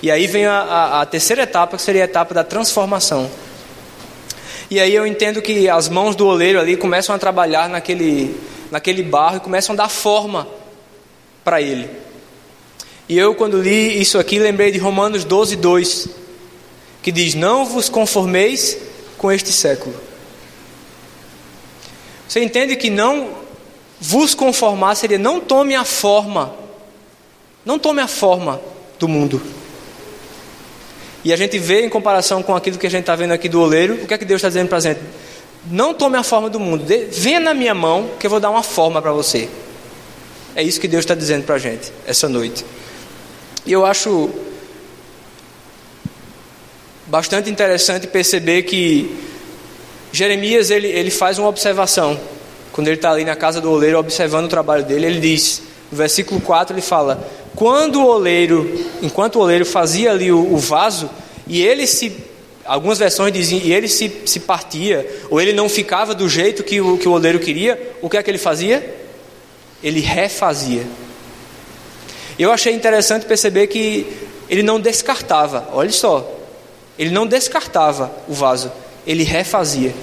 E 0.00 0.10
aí 0.10 0.26
vem 0.26 0.46
a, 0.46 0.60
a, 0.60 1.00
a 1.02 1.06
terceira 1.06 1.42
etapa, 1.42 1.76
que 1.76 1.82
seria 1.82 2.02
a 2.02 2.04
etapa 2.04 2.32
da 2.32 2.44
transformação. 2.44 3.28
E 4.70 4.78
aí 4.78 4.94
eu 4.94 5.06
entendo 5.06 5.42
que 5.42 5.68
as 5.68 5.88
mãos 5.88 6.14
do 6.14 6.26
oleiro 6.26 6.60
ali 6.60 6.76
começam 6.76 7.14
a 7.14 7.18
trabalhar 7.18 7.68
naquele, 7.68 8.38
naquele 8.70 9.02
barro 9.02 9.38
e 9.38 9.40
começam 9.40 9.72
a 9.74 9.76
dar 9.76 9.88
forma 9.88 10.46
para 11.42 11.60
ele. 11.60 11.90
E 13.08 13.18
eu, 13.18 13.34
quando 13.34 13.60
li 13.60 14.00
isso 14.00 14.18
aqui, 14.18 14.38
lembrei 14.38 14.70
de 14.70 14.78
Romanos 14.78 15.24
12, 15.24 15.56
2, 15.56 16.08
que 17.02 17.10
diz: 17.10 17.34
Não 17.34 17.64
vos 17.64 17.88
conformeis 17.88 18.78
com 19.18 19.32
este 19.32 19.52
século. 19.52 20.13
Você 22.34 22.42
entende 22.42 22.74
que 22.74 22.90
não 22.90 23.30
vos 24.00 24.34
conformar 24.34 24.96
seria 24.96 25.16
não 25.16 25.38
tome 25.38 25.76
a 25.76 25.84
forma, 25.84 26.52
não 27.64 27.78
tome 27.78 28.02
a 28.02 28.08
forma 28.08 28.60
do 28.98 29.06
mundo. 29.06 29.40
E 31.24 31.32
a 31.32 31.36
gente 31.36 31.60
vê 31.60 31.86
em 31.86 31.88
comparação 31.88 32.42
com 32.42 32.56
aquilo 32.56 32.76
que 32.76 32.88
a 32.88 32.90
gente 32.90 33.02
está 33.02 33.14
vendo 33.14 33.30
aqui 33.30 33.48
do 33.48 33.60
oleiro, 33.60 34.02
o 34.02 34.06
que 34.08 34.14
é 34.14 34.18
que 34.18 34.24
Deus 34.24 34.40
está 34.40 34.48
dizendo 34.48 34.66
para 34.66 34.78
a 34.78 34.80
gente? 34.80 34.98
Não 35.70 35.94
tome 35.94 36.18
a 36.18 36.24
forma 36.24 36.50
do 36.50 36.58
mundo, 36.58 36.84
venha 37.12 37.38
na 37.38 37.54
minha 37.54 37.72
mão 37.72 38.10
que 38.18 38.26
eu 38.26 38.30
vou 38.30 38.40
dar 38.40 38.50
uma 38.50 38.64
forma 38.64 39.00
para 39.00 39.12
você. 39.12 39.48
É 40.56 40.62
isso 40.64 40.80
que 40.80 40.88
Deus 40.88 41.04
está 41.04 41.14
dizendo 41.14 41.44
para 41.44 41.54
a 41.54 41.58
gente 41.58 41.92
essa 42.04 42.28
noite. 42.28 42.64
E 43.64 43.70
eu 43.70 43.86
acho 43.86 44.28
bastante 47.06 47.48
interessante 47.48 48.08
perceber 48.08 48.64
que 48.64 49.33
Jeremias 50.14 50.70
ele, 50.70 50.86
ele 50.86 51.10
faz 51.10 51.40
uma 51.40 51.48
observação. 51.48 52.18
Quando 52.70 52.86
ele 52.86 52.96
está 52.96 53.10
ali 53.10 53.24
na 53.24 53.34
casa 53.34 53.60
do 53.60 53.68
oleiro 53.68 53.98
observando 53.98 54.46
o 54.46 54.48
trabalho 54.48 54.84
dele, 54.84 55.06
ele 55.06 55.18
diz, 55.18 55.60
no 55.90 55.98
versículo 55.98 56.40
4 56.40 56.72
ele 56.74 56.82
fala: 56.82 57.28
quando 57.56 58.00
o 58.00 58.06
oleiro, 58.06 58.86
enquanto 59.02 59.36
o 59.36 59.40
oleiro 59.40 59.66
fazia 59.66 60.12
ali 60.12 60.30
o, 60.30 60.54
o 60.54 60.56
vaso, 60.56 61.10
e 61.48 61.60
ele 61.60 61.84
se, 61.84 62.16
algumas 62.64 62.98
versões 62.98 63.32
dizem, 63.32 63.60
e 63.64 63.72
ele 63.72 63.88
se, 63.88 64.22
se 64.24 64.38
partia, 64.38 65.04
ou 65.30 65.40
ele 65.40 65.52
não 65.52 65.68
ficava 65.68 66.14
do 66.14 66.28
jeito 66.28 66.62
que 66.62 66.80
o, 66.80 66.96
que 66.96 67.08
o 67.08 67.12
oleiro 67.12 67.40
queria, 67.40 67.96
o 68.00 68.08
que 68.08 68.16
é 68.16 68.22
que 68.22 68.30
ele 68.30 68.38
fazia? 68.38 68.96
Ele 69.82 69.98
refazia. 69.98 70.86
Eu 72.38 72.52
achei 72.52 72.72
interessante 72.72 73.26
perceber 73.26 73.66
que 73.66 74.06
ele 74.48 74.62
não 74.62 74.78
descartava, 74.78 75.68
olha 75.72 75.90
só, 75.90 76.38
ele 76.96 77.10
não 77.10 77.26
descartava 77.26 78.12
o 78.28 78.32
vaso, 78.32 78.70
ele 79.06 79.22
refazia. 79.22 79.94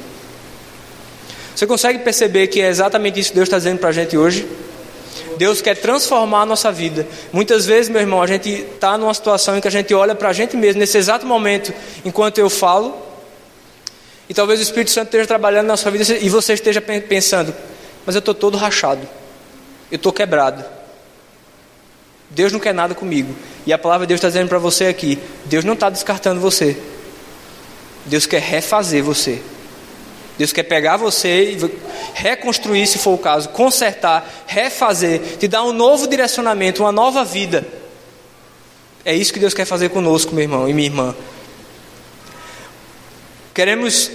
Você 1.55 1.67
consegue 1.67 1.99
perceber 1.99 2.47
que 2.47 2.61
é 2.61 2.67
exatamente 2.67 3.19
isso 3.19 3.29
que 3.29 3.35
Deus 3.35 3.47
está 3.47 3.57
dizendo 3.57 3.79
para 3.79 3.89
a 3.89 3.93
gente 3.93 4.17
hoje? 4.17 4.47
Deus 5.37 5.61
quer 5.61 5.75
transformar 5.75 6.41
a 6.41 6.45
nossa 6.45 6.71
vida. 6.71 7.07
Muitas 7.31 7.65
vezes, 7.65 7.89
meu 7.89 8.01
irmão, 8.01 8.21
a 8.21 8.27
gente 8.27 8.49
está 8.49 8.97
numa 8.97 9.13
situação 9.13 9.57
em 9.57 9.61
que 9.61 9.67
a 9.67 9.71
gente 9.71 9.93
olha 9.93 10.15
para 10.15 10.29
a 10.29 10.33
gente 10.33 10.55
mesmo, 10.55 10.79
nesse 10.79 10.97
exato 10.97 11.25
momento, 11.25 11.73
enquanto 12.05 12.37
eu 12.37 12.49
falo, 12.49 12.95
e 14.29 14.33
talvez 14.33 14.59
o 14.59 14.63
Espírito 14.63 14.91
Santo 14.91 15.07
esteja 15.07 15.27
trabalhando 15.27 15.67
na 15.67 15.75
sua 15.75 15.91
vida 15.91 16.03
e 16.21 16.29
você 16.29 16.53
esteja 16.53 16.81
pensando: 16.81 17.53
mas 18.05 18.15
eu 18.15 18.19
estou 18.19 18.33
todo 18.33 18.57
rachado, 18.57 19.07
eu 19.91 19.97
estou 19.97 20.13
quebrado. 20.13 20.63
Deus 22.29 22.51
não 22.53 22.59
quer 22.59 22.73
nada 22.73 22.95
comigo. 22.95 23.35
E 23.65 23.73
a 23.73 23.77
palavra 23.77 24.07
de 24.07 24.09
Deus 24.09 24.19
está 24.19 24.29
dizendo 24.29 24.47
para 24.47 24.57
você 24.57 24.85
aqui: 24.85 25.19
Deus 25.45 25.65
não 25.65 25.73
está 25.73 25.89
descartando 25.89 26.39
você. 26.39 26.77
Deus 28.05 28.25
quer 28.25 28.41
refazer 28.41 29.03
você. 29.03 29.41
Deus 30.37 30.51
quer 30.51 30.63
pegar 30.63 30.97
você 30.97 31.51
e 31.51 31.71
reconstruir, 32.13 32.87
se 32.87 32.97
for 32.97 33.13
o 33.13 33.17
caso, 33.17 33.49
consertar, 33.49 34.27
refazer, 34.47 35.37
te 35.37 35.47
dar 35.47 35.63
um 35.63 35.71
novo 35.71 36.07
direcionamento, 36.07 36.83
uma 36.83 36.91
nova 36.91 37.23
vida. 37.23 37.65
É 39.05 39.13
isso 39.13 39.33
que 39.33 39.39
Deus 39.39 39.53
quer 39.53 39.65
fazer 39.65 39.89
conosco, 39.89 40.33
meu 40.33 40.43
irmão 40.43 40.67
e 40.67 40.73
minha 40.73 40.87
irmã. 40.87 41.15
Queremos 43.53 44.09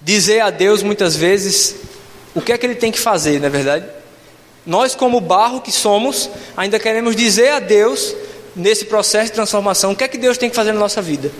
dizer 0.00 0.40
a 0.40 0.50
Deus 0.50 0.82
muitas 0.82 1.16
vezes 1.16 1.76
o 2.34 2.40
que 2.40 2.52
é 2.52 2.58
que 2.58 2.66
Ele 2.66 2.74
tem 2.74 2.92
que 2.92 3.00
fazer, 3.00 3.40
não 3.40 3.46
é 3.46 3.50
verdade? 3.50 3.86
Nós, 4.64 4.94
como 4.94 5.20
barro 5.20 5.60
que 5.60 5.72
somos, 5.72 6.28
ainda 6.56 6.78
queremos 6.78 7.16
dizer 7.16 7.50
a 7.50 7.58
Deus, 7.58 8.14
nesse 8.54 8.84
processo 8.84 9.26
de 9.26 9.32
transformação, 9.32 9.92
o 9.92 9.96
que 9.96 10.04
é 10.04 10.08
que 10.08 10.18
Deus 10.18 10.36
tem 10.36 10.50
que 10.50 10.56
fazer 10.56 10.72
na 10.72 10.78
nossa 10.78 11.00
vida. 11.00 11.32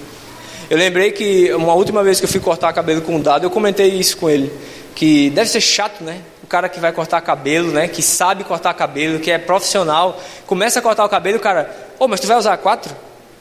Eu 0.71 0.77
lembrei 0.77 1.13
que 1.13 1.51
uma 1.55 1.73
última 1.73 2.03
vez 2.05 2.21
que 2.21 2.27
eu 2.27 2.29
fui 2.29 2.41
cortar 2.41 2.73
cabelo 2.75 3.01
com 3.01 3.17
o 3.17 3.23
dado, 3.23 3.47
eu 3.47 3.51
comentei 3.51 3.89
isso 3.89 4.19
com 4.19 4.29
ele. 4.29 4.53
Que 4.95 5.31
deve 5.31 5.49
ser 5.49 5.63
chato, 5.63 6.05
né? 6.05 6.21
O 6.45 6.47
cara 6.47 6.69
que 6.69 6.79
vai 6.79 6.93
cortar 6.93 7.21
cabelo, 7.23 7.73
né? 7.73 7.89
Que 7.89 8.03
sabe 8.03 8.45
cortar 8.45 8.75
cabelo, 8.75 9.19
que 9.19 9.31
é 9.31 9.39
profissional, 9.39 10.21
começa 10.47 10.79
a 10.79 10.83
cortar 10.83 11.07
o 11.07 11.09
cabelo, 11.09 11.39
o 11.39 11.41
cara, 11.41 11.75
ô, 11.99 12.05
oh, 12.05 12.09
mas 12.09 12.21
tu 12.21 12.27
vai 12.27 12.37
usar 12.37 12.57
quatro? 12.59 12.95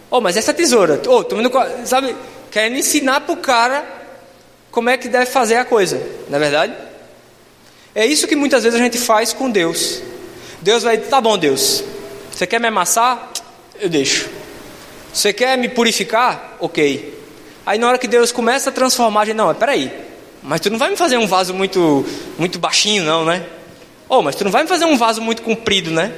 Ô, 0.10 0.18
oh, 0.18 0.22
mas 0.22 0.38
essa 0.38 0.54
tesoura, 0.54 1.02
ô, 1.06 1.18
oh, 1.18 1.24
tô 1.24 1.38
indo, 1.38 1.52
sabe? 1.84 2.16
Querendo 2.50 2.78
ensinar 2.78 3.22
pro 3.22 3.36
cara 3.36 3.86
como 4.72 4.90
é 4.90 4.98
que 4.98 5.10
deve 5.10 5.26
fazer 5.26 5.56
a 5.56 5.66
coisa, 5.66 6.02
não 6.30 6.38
é 6.38 6.40
verdade? 6.40 6.74
É 7.94 8.06
isso 8.06 8.26
que 8.26 8.36
muitas 8.38 8.64
vezes 8.64 8.80
a 8.80 8.84
gente 8.84 8.98
faz 8.98 9.34
com 9.34 9.50
Deus. 9.50 10.02
Deus 10.62 10.84
vai, 10.84 10.98
tá 10.98 11.20
bom, 11.20 11.38
Deus, 11.38 11.84
você 12.32 12.48
quer 12.48 12.62
me 12.62 12.68
amassar? 12.68 13.32
Eu 13.80 13.90
deixo. 13.90 14.30
Você 15.14 15.34
quer 15.34 15.58
me 15.58 15.68
purificar? 15.68 16.56
Ok. 16.60 17.17
Aí 17.68 17.78
na 17.78 17.90
hora 17.90 17.98
que 17.98 18.08
Deus 18.08 18.32
começa 18.32 18.70
a 18.70 18.72
transformar, 18.72 19.24
a 19.24 19.26
gente, 19.26 19.36
não, 19.36 19.54
peraí, 19.54 19.92
mas 20.42 20.62
tu 20.62 20.70
não 20.70 20.80
vai 20.80 20.90
me 20.90 20.96
fazer 20.96 21.18
um 21.18 21.28
vaso 21.28 21.54
muito, 21.54 22.06
muito 22.38 22.58
baixinho, 22.58 23.04
não, 23.04 23.26
né? 23.26 23.44
Oh, 24.08 24.22
mas 24.22 24.38
tu 24.38 24.46
não 24.46 24.52
vai 24.52 24.64
me 24.64 24.70
fazer 24.70 24.86
um 24.86 24.96
vaso 24.96 25.22
muito 25.22 25.42
comprido, 25.42 25.92
né? 25.92 26.14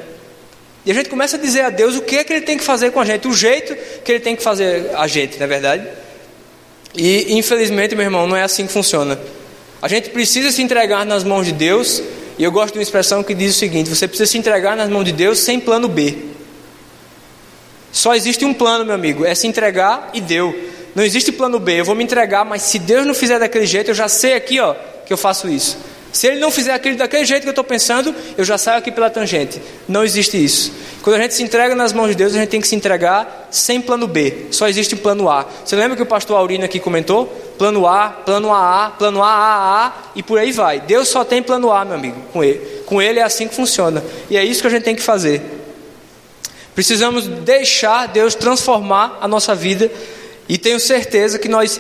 E 0.85 0.91
a 0.91 0.93
gente 0.93 1.09
começa 1.09 1.38
a 1.38 1.39
dizer 1.39 1.62
a 1.62 1.71
Deus 1.71 1.95
o 1.95 2.03
que 2.03 2.17
é 2.17 2.23
que 2.23 2.31
Ele 2.31 2.45
tem 2.45 2.55
que 2.55 2.63
fazer 2.63 2.91
com 2.91 2.99
a 2.99 3.05
gente, 3.05 3.27
o 3.27 3.33
jeito 3.33 3.75
que 4.03 4.12
Ele 4.12 4.19
tem 4.19 4.35
que 4.35 4.43
fazer 4.43 4.91
a 4.95 5.07
gente, 5.07 5.39
não 5.39 5.45
é 5.45 5.47
verdade? 5.47 5.88
E 6.95 7.33
infelizmente, 7.35 7.95
meu 7.95 8.05
irmão, 8.05 8.27
não 8.27 8.38
é 8.38 8.43
assim 8.43 8.67
que 8.67 8.71
funciona. 8.71 9.19
A 9.81 9.88
gente 9.88 10.12
precisa 10.12 10.51
se 10.51 10.62
entregar 10.62 11.03
nas 11.03 11.23
mãos 11.23 11.47
de 11.47 11.51
Deus, 11.51 11.99
e 12.38 12.43
eu 12.43 12.51
gosto 12.51 12.73
de 12.73 12.77
uma 12.77 12.83
expressão 12.83 13.23
que 13.23 13.33
diz 13.33 13.55
o 13.55 13.57
seguinte: 13.57 13.89
você 13.89 14.07
precisa 14.07 14.31
se 14.31 14.38
entregar 14.38 14.77
nas 14.77 14.88
mãos 14.88 15.03
de 15.03 15.13
Deus 15.13 15.39
sem 15.39 15.59
plano 15.59 15.88
B. 15.88 16.15
Só 17.91 18.13
existe 18.13 18.45
um 18.45 18.53
plano, 18.53 18.85
meu 18.85 18.93
amigo, 18.93 19.25
é 19.25 19.33
se 19.33 19.47
entregar 19.47 20.12
e 20.13 20.21
deu. 20.21 20.77
Não 20.99 21.05
existe 21.05 21.31
plano 21.31 21.59
B, 21.59 21.79
eu 21.79 21.85
vou 21.85 21.95
me 21.95 22.03
entregar, 22.03 22.43
mas 22.43 22.62
se 22.63 22.77
Deus 22.77 23.05
não 23.05 23.13
fizer 23.13 23.39
daquele 23.39 23.65
jeito, 23.65 23.89
eu 23.89 23.95
já 23.95 24.09
sei 24.09 24.33
aqui, 24.33 24.59
ó, 24.59 24.75
que 25.05 25.13
eu 25.13 25.15
faço 25.15 25.47
isso. 25.47 25.77
Se 26.12 26.27
Ele 26.27 26.41
não 26.41 26.51
fizer 26.51 26.73
aquilo 26.73 26.97
daquele 26.97 27.23
jeito 27.23 27.43
que 27.43 27.47
eu 27.47 27.51
estou 27.51 27.63
pensando, 27.63 28.13
eu 28.38 28.43
já 28.43 28.57
saio 28.57 28.79
aqui 28.79 28.91
pela 28.91 29.09
tangente. 29.09 29.62
Não 29.88 30.03
existe 30.03 30.43
isso. 30.43 30.73
Quando 31.01 31.15
a 31.15 31.21
gente 31.21 31.35
se 31.35 31.41
entrega 31.41 31.73
nas 31.73 31.93
mãos 31.93 32.09
de 32.09 32.15
Deus, 32.15 32.35
a 32.35 32.39
gente 32.39 32.49
tem 32.49 32.59
que 32.59 32.67
se 32.67 32.75
entregar 32.75 33.47
sem 33.49 33.79
plano 33.79 34.07
B. 34.07 34.47
Só 34.51 34.67
existe 34.67 34.93
plano 34.97 35.29
A. 35.29 35.45
Você 35.63 35.73
lembra 35.77 35.95
que 35.95 36.03
o 36.03 36.05
pastor 36.05 36.35
Aurino 36.35 36.65
aqui 36.65 36.81
comentou? 36.81 37.27
Plano 37.57 37.88
A, 37.88 38.09
plano 38.09 38.53
AA, 38.53 38.89
plano 38.89 39.23
AAA 39.23 39.93
e 40.17 40.21
por 40.21 40.38
aí 40.38 40.51
vai. 40.51 40.81
Deus 40.81 41.07
só 41.07 41.23
tem 41.23 41.41
plano 41.41 41.71
A, 41.71 41.85
meu 41.85 41.95
amigo, 41.95 42.17
com 42.33 42.43
ele. 42.43 42.59
Com 42.85 43.01
ele 43.01 43.19
é 43.19 43.23
assim 43.23 43.47
que 43.47 43.55
funciona. 43.55 44.03
E 44.29 44.35
é 44.35 44.43
isso 44.43 44.59
que 44.59 44.67
a 44.67 44.71
gente 44.71 44.83
tem 44.83 44.97
que 44.97 45.01
fazer. 45.01 45.41
Precisamos 46.75 47.25
deixar 47.25 48.07
Deus 48.09 48.35
transformar 48.35 49.17
a 49.21 49.29
nossa 49.29 49.55
vida 49.55 49.89
e 50.49 50.57
tenho 50.57 50.79
certeza 50.79 51.38
que 51.38 51.47
nós 51.47 51.79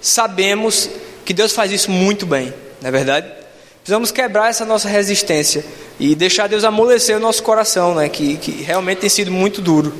sabemos 0.00 0.90
que 1.24 1.32
Deus 1.32 1.52
faz 1.52 1.72
isso 1.72 1.90
muito 1.90 2.26
bem, 2.26 2.52
não 2.82 2.88
é 2.88 2.92
verdade? 2.92 3.40
Precisamos 3.82 4.10
quebrar 4.10 4.50
essa 4.50 4.66
nossa 4.66 4.88
resistência 4.88 5.64
e 5.98 6.14
deixar 6.14 6.46
Deus 6.46 6.62
amolecer 6.62 7.16
o 7.16 7.20
nosso 7.20 7.42
coração, 7.42 7.94
né? 7.94 8.10
que, 8.10 8.36
que 8.36 8.62
realmente 8.62 8.98
tem 8.98 9.08
sido 9.08 9.30
muito 9.30 9.62
duro. 9.62 9.92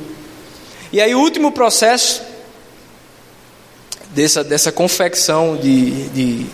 E 0.93 1.01
aí, 1.01 1.15
o 1.15 1.19
último 1.19 1.51
processo 1.51 2.21
dessa, 4.11 4.43
dessa 4.43 4.71
confecção 4.71 5.55
de, 5.55 6.09
de, 6.09 6.45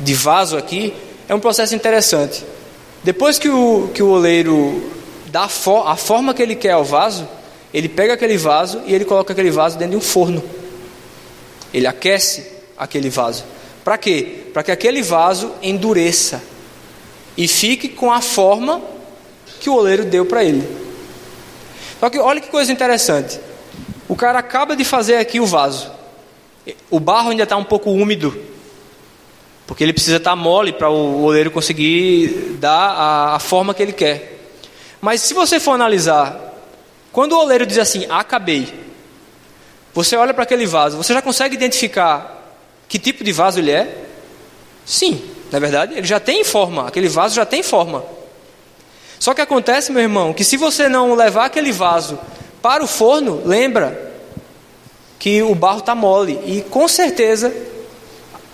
de 0.00 0.14
vaso 0.14 0.56
aqui 0.58 0.92
é 1.28 1.34
um 1.34 1.40
processo 1.40 1.74
interessante. 1.74 2.44
Depois 3.02 3.38
que 3.38 3.48
o, 3.48 3.90
que 3.94 4.02
o 4.02 4.08
oleiro 4.08 4.90
dá 5.26 5.44
a, 5.44 5.48
for, 5.48 5.88
a 5.88 5.96
forma 5.96 6.34
que 6.34 6.42
ele 6.42 6.54
quer 6.54 6.72
ao 6.72 6.84
vaso, 6.84 7.26
ele 7.72 7.88
pega 7.88 8.12
aquele 8.12 8.36
vaso 8.36 8.82
e 8.86 8.94
ele 8.94 9.04
coloca 9.04 9.32
aquele 9.32 9.50
vaso 9.50 9.78
dentro 9.78 9.92
de 9.92 9.96
um 9.96 10.06
forno. 10.06 10.42
Ele 11.74 11.88
aquece 11.88 12.46
aquele 12.78 13.10
vaso. 13.10 13.44
Para 13.82 13.98
quê? 13.98 14.44
Para 14.54 14.62
que 14.62 14.70
aquele 14.70 15.02
vaso 15.02 15.52
endureça 15.60 16.40
e 17.36 17.48
fique 17.48 17.88
com 17.88 18.12
a 18.12 18.20
forma 18.20 18.80
que 19.60 19.68
o 19.68 19.74
oleiro 19.74 20.04
deu 20.04 20.24
para 20.24 20.44
ele. 20.44 20.64
Só 21.98 22.08
que 22.08 22.18
olha 22.18 22.40
que 22.40 22.48
coisa 22.48 22.72
interessante. 22.72 23.40
O 24.08 24.14
cara 24.14 24.38
acaba 24.38 24.76
de 24.76 24.84
fazer 24.84 25.16
aqui 25.16 25.40
o 25.40 25.46
vaso. 25.46 25.90
O 26.90 27.00
barro 27.00 27.30
ainda 27.30 27.42
está 27.42 27.56
um 27.56 27.64
pouco 27.64 27.90
úmido, 27.90 28.38
porque 29.66 29.82
ele 29.82 29.92
precisa 29.92 30.16
estar 30.16 30.30
tá 30.30 30.36
mole 30.36 30.72
para 30.72 30.88
o 30.88 31.22
oleiro 31.24 31.50
conseguir 31.50 32.56
dar 32.58 32.90
a, 32.90 33.34
a 33.34 33.38
forma 33.38 33.74
que 33.74 33.82
ele 33.82 33.92
quer. 33.92 34.48
Mas 35.00 35.20
se 35.20 35.34
você 35.34 35.58
for 35.58 35.72
analisar, 35.72 36.54
quando 37.12 37.32
o 37.32 37.38
oleiro 37.38 37.66
diz 37.66 37.78
assim, 37.78 38.06
acabei, 38.08 38.72
você 39.94 40.16
olha 40.16 40.34
para 40.34 40.42
aquele 40.42 40.66
vaso, 40.66 40.96
você 40.96 41.14
já 41.14 41.22
consegue 41.22 41.54
identificar 41.54 42.42
que 42.88 42.98
tipo 42.98 43.22
de 43.22 43.32
vaso 43.32 43.60
ele 43.60 43.70
é? 43.70 44.04
Sim, 44.84 45.22
na 45.50 45.58
é 45.58 45.60
verdade, 45.60 45.94
ele 45.94 46.06
já 46.06 46.18
tem 46.18 46.42
forma, 46.42 46.88
aquele 46.88 47.08
vaso 47.08 47.34
já 47.34 47.46
tem 47.46 47.62
forma. 47.62 48.04
Só 49.20 49.32
que 49.32 49.40
acontece, 49.40 49.92
meu 49.92 50.02
irmão, 50.02 50.32
que 50.32 50.44
se 50.44 50.56
você 50.56 50.88
não 50.88 51.14
levar 51.14 51.46
aquele 51.46 51.72
vaso 51.72 52.18
para 52.60 52.82
o 52.82 52.86
forno, 52.86 53.40
lembra 53.44 54.12
que 55.18 55.42
o 55.42 55.54
barro 55.54 55.78
está 55.78 55.94
mole 55.94 56.38
e 56.44 56.60
com 56.62 56.86
certeza 56.88 57.54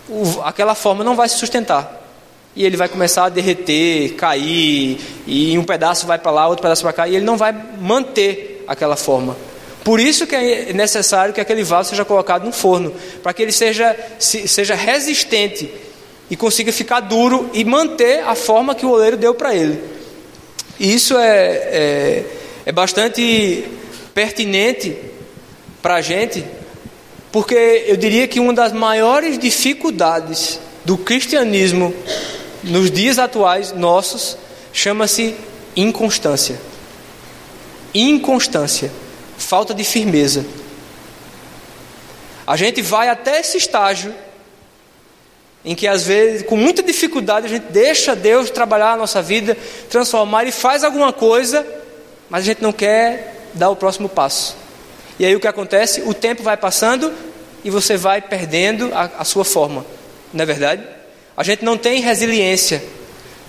o, 0.09 0.43
aquela 0.45 0.75
forma 0.75 1.03
não 1.03 1.17
vai 1.17 1.29
se 1.29 1.39
sustentar. 1.39 1.99
E 2.55 2.65
ele 2.65 2.77
vai 2.77 2.89
começar 2.89 3.25
a 3.25 3.29
derreter, 3.29 4.15
cair, 4.15 5.01
e 5.27 5.57
um 5.57 5.65
pedaço 5.65 6.07
vai 6.07 6.19
para 6.19 6.33
lá, 6.33 6.49
outro 6.49 6.63
pedaço 6.63 6.83
para 6.83 6.93
cá, 6.93 7.09
e 7.09 7.17
ele 7.17 7.25
não 7.25 7.37
vai 7.37 7.53
manter 7.81 8.65
aquela 8.69 8.97
forma. 8.97 9.37
Por 9.85 9.99
isso 9.99 10.27
que 10.27 10.35
é 10.35 10.73
necessário 10.73 11.33
que 11.33 11.41
aquele 11.41 11.65
vaso 11.65 11.91
seja 11.91 12.05
colocado 12.05 12.45
no 12.45 12.53
forno, 12.53 12.95
para 13.23 13.33
que 13.33 13.43
ele 13.43 13.53
seja, 13.53 13.97
seja 14.19 14.75
resistente 14.75 15.71
e 16.31 16.37
consiga 16.37 16.73
ficar 16.73 17.01
duro 17.01 17.51
e 17.53 17.65
manter 17.65 18.23
a 18.25 18.35
forma 18.35 18.75
que 18.75 18.85
o 18.85 18.91
oleiro 18.91 19.17
deu 19.17 19.35
para 19.35 19.55
ele. 19.55 19.83
E 20.79 20.95
isso 20.95 21.17
é, 21.17 21.47
é, 21.47 22.25
é 22.67 22.73
bastante 22.73 23.65
pertinente 24.15 24.97
para 25.83 25.97
a 25.97 26.01
gente, 26.03 26.45
porque 27.33 27.85
eu 27.87 27.97
diria 27.97 28.29
que 28.29 28.39
uma 28.39 28.53
das 28.53 28.73
maiores 28.73 29.39
dificuldades 29.39 30.61
do 30.85 30.99
cristianismo 30.99 31.95
nos 32.63 32.91
dias 32.91 33.19
atuais 33.19 33.73
nossos 33.73 34.37
chama-se 34.73 35.35
inconstância. 35.75 36.61
Inconstância 37.95 38.91
falta 39.51 39.75
de 39.75 39.83
firmeza. 39.83 40.47
A 42.47 42.57
gente 42.57 42.81
vai 42.81 43.09
até 43.09 43.41
esse 43.41 43.59
estágio 43.59 44.15
em 45.65 45.75
que 45.75 45.89
às 45.89 46.07
vezes, 46.07 46.45
com 46.45 46.57
muita 46.57 46.85
dificuldade, 46.85 47.47
a 47.47 47.49
gente 47.49 47.65
deixa 47.65 48.15
Deus 48.15 48.49
trabalhar 48.49 48.93
a 48.93 48.97
nossa 48.97 49.21
vida, 49.21 49.59
transformar 49.91 50.45
e 50.45 50.53
faz 50.53 50.85
alguma 50.85 51.13
coisa, 51.13 51.67
mas 52.29 52.43
a 52.43 52.47
gente 52.47 52.63
não 52.63 52.73
quer 52.73 53.49
dar 53.53 53.71
o 53.71 53.77
próximo 53.77 54.09
passo. 54.09 54.57
E 55.19 55.27
aí 55.27 55.35
o 55.35 55.41
que 55.41 55.49
acontece? 55.49 56.03
O 56.03 56.15
tempo 56.15 56.45
vai 56.45 56.57
passando 56.57 57.13
e 57.65 57.71
você 57.71 57.97
vai 57.97 58.23
perdendo 58.23 58.95
a, 58.95 59.11
a 59.19 59.25
sua 59.25 59.45
forma, 59.45 59.85
não 60.33 60.45
é 60.45 60.47
verdade? 60.47 60.85
A 61.37 61.43
gente 61.43 61.65
não 61.65 61.77
tem 61.77 62.01
resiliência 62.01 62.81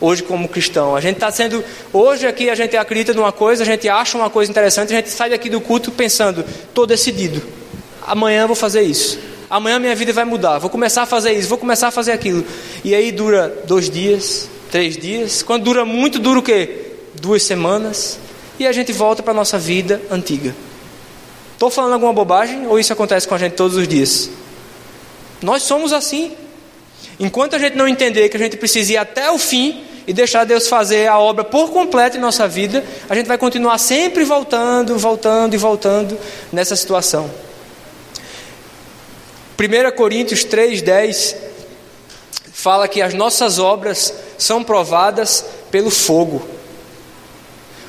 hoje 0.02 0.24
como 0.24 0.49
cristão. 0.49 0.95
A 0.95 0.99
gente 0.99 1.16
está 1.16 1.32
sendo, 1.32 1.64
hoje 1.93 2.28
aqui 2.28 2.49
a 2.49 2.56
gente 2.56 2.76
acredita 2.76 3.14
numa 3.14 3.32
coisa, 3.32 3.64
a 3.64 3.66
gente 3.66 3.88
acha 3.88 4.18
uma 4.18 4.30
coisa 4.30 4.52
interessante, 4.52 4.91
a 4.91 4.97
gente 4.97 5.10
sai 5.10 5.30
daqui 5.30 5.49
do 5.49 5.62
culto 5.62 5.91
pensando, 5.91 6.43
estou 6.43 6.88
decidido, 6.88 7.41
amanhã 8.02 8.47
vou 8.47 8.56
fazer 8.56 8.82
isso, 8.82 9.20
amanhã 9.49 9.80
minha 9.80 9.95
vida 9.95 10.12
vai 10.12 10.26
mudar, 10.26 10.58
vou 10.58 10.70
começar 10.70 11.04
a 11.04 11.06
fazer 11.06 11.34
isso, 11.34 11.47
vou 11.47 11.58
começar 11.58 11.89
a 11.89 11.91
fazer 11.91 12.12
aquilo. 12.12 12.43
E 12.84 12.95
aí 12.95 13.12
dura 13.12 13.64
dois 13.66 13.89
dias, 13.89 14.49
três 14.72 14.97
dias, 14.97 15.43
quando 15.43 15.64
dura 15.64 15.86
muito, 15.86 16.18
dura 16.18 16.39
o 16.39 16.43
quê? 16.43 16.88
Duas 17.22 17.43
semanas, 17.43 18.20
e 18.60 18.66
a 18.66 18.72
gente 18.72 18.91
volta 18.91 19.22
para 19.22 19.32
a 19.32 19.36
nossa 19.36 19.60
vida 19.60 20.02
antiga. 20.10 20.56
Estou 21.54 21.70
falando 21.70 21.93
alguma 21.93 22.12
bobagem 22.12 22.66
ou 22.66 22.80
isso 22.80 22.91
acontece 22.91 23.28
com 23.28 23.36
a 23.36 23.38
gente 23.38 23.54
todos 23.54 23.78
os 23.78 23.88
dias? 23.88 24.32
Nós 25.43 25.62
somos 25.62 25.93
assim. 25.93 26.32
Enquanto 27.20 27.56
a 27.56 27.60
gente 27.60 27.76
não 27.76 27.88
entender 27.88 28.30
que 28.30 28.38
a 28.38 28.39
gente 28.39 28.58
precisa 28.58 28.93
ir 28.93 28.97
até 28.97 29.30
o 29.30 29.38
fim 29.38 29.84
e 30.08 30.14
deixar 30.14 30.43
Deus 30.43 30.68
fazer 30.68 31.08
a 31.08 31.20
obra 31.20 31.43
por 31.43 31.72
completo 31.72 32.18
em 32.18 32.20
nossa 32.20 32.47
vida, 32.47 32.84
a 33.10 33.16
gente 33.16 33.28
vai 33.28 33.38
continuar 33.38 33.78
sempre 33.78 34.24
voltando, 34.24 34.97
voltando 34.97 35.54
e 35.54 35.58
voltando 35.58 36.18
nessa 36.52 36.76
situação. 36.76 37.30
1 39.60 39.95
Coríntios 39.95 40.43
3,10 40.43 41.36
fala 42.52 42.88
que 42.88 43.02
as 43.02 43.14
nossas 43.14 43.60
obras 43.60 44.14
são 44.38 44.64
provadas 44.64 45.45
pelo 45.70 45.89
fogo. 45.89 46.41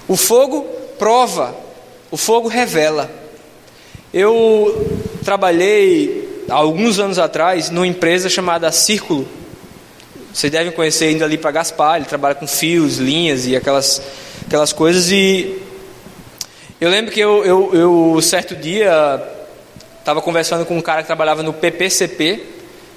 O 0.06 0.16
fogo 0.16 0.62
prova, 0.98 1.54
o 2.10 2.16
fogo 2.16 2.48
revela. 2.48 3.10
Eu 4.12 5.00
trabalhei 5.24 6.44
alguns 6.48 6.98
anos 6.98 7.18
atrás 7.18 7.70
numa 7.70 7.86
empresa 7.86 8.28
chamada 8.28 8.70
Círculo. 8.70 9.26
Vocês 10.32 10.50
devem 10.50 10.72
conhecer 10.72 11.10
indo 11.10 11.22
ali 11.22 11.36
para 11.36 11.50
Gaspar, 11.50 11.96
ele 11.96 12.06
trabalha 12.06 12.34
com 12.34 12.46
fios, 12.46 12.96
linhas 12.96 13.46
e 13.46 13.54
aquelas, 13.54 14.00
aquelas 14.46 14.72
coisas. 14.72 15.10
E 15.10 15.60
eu 16.80 16.88
lembro 16.88 17.12
que 17.12 17.20
eu, 17.20 17.44
eu, 17.44 17.70
eu 17.74 18.22
certo 18.22 18.56
dia 18.56 19.22
estava 19.98 20.22
conversando 20.22 20.64
com 20.64 20.76
um 20.76 20.80
cara 20.80 21.02
que 21.02 21.06
trabalhava 21.06 21.42
no 21.42 21.52
PPCP 21.52 22.44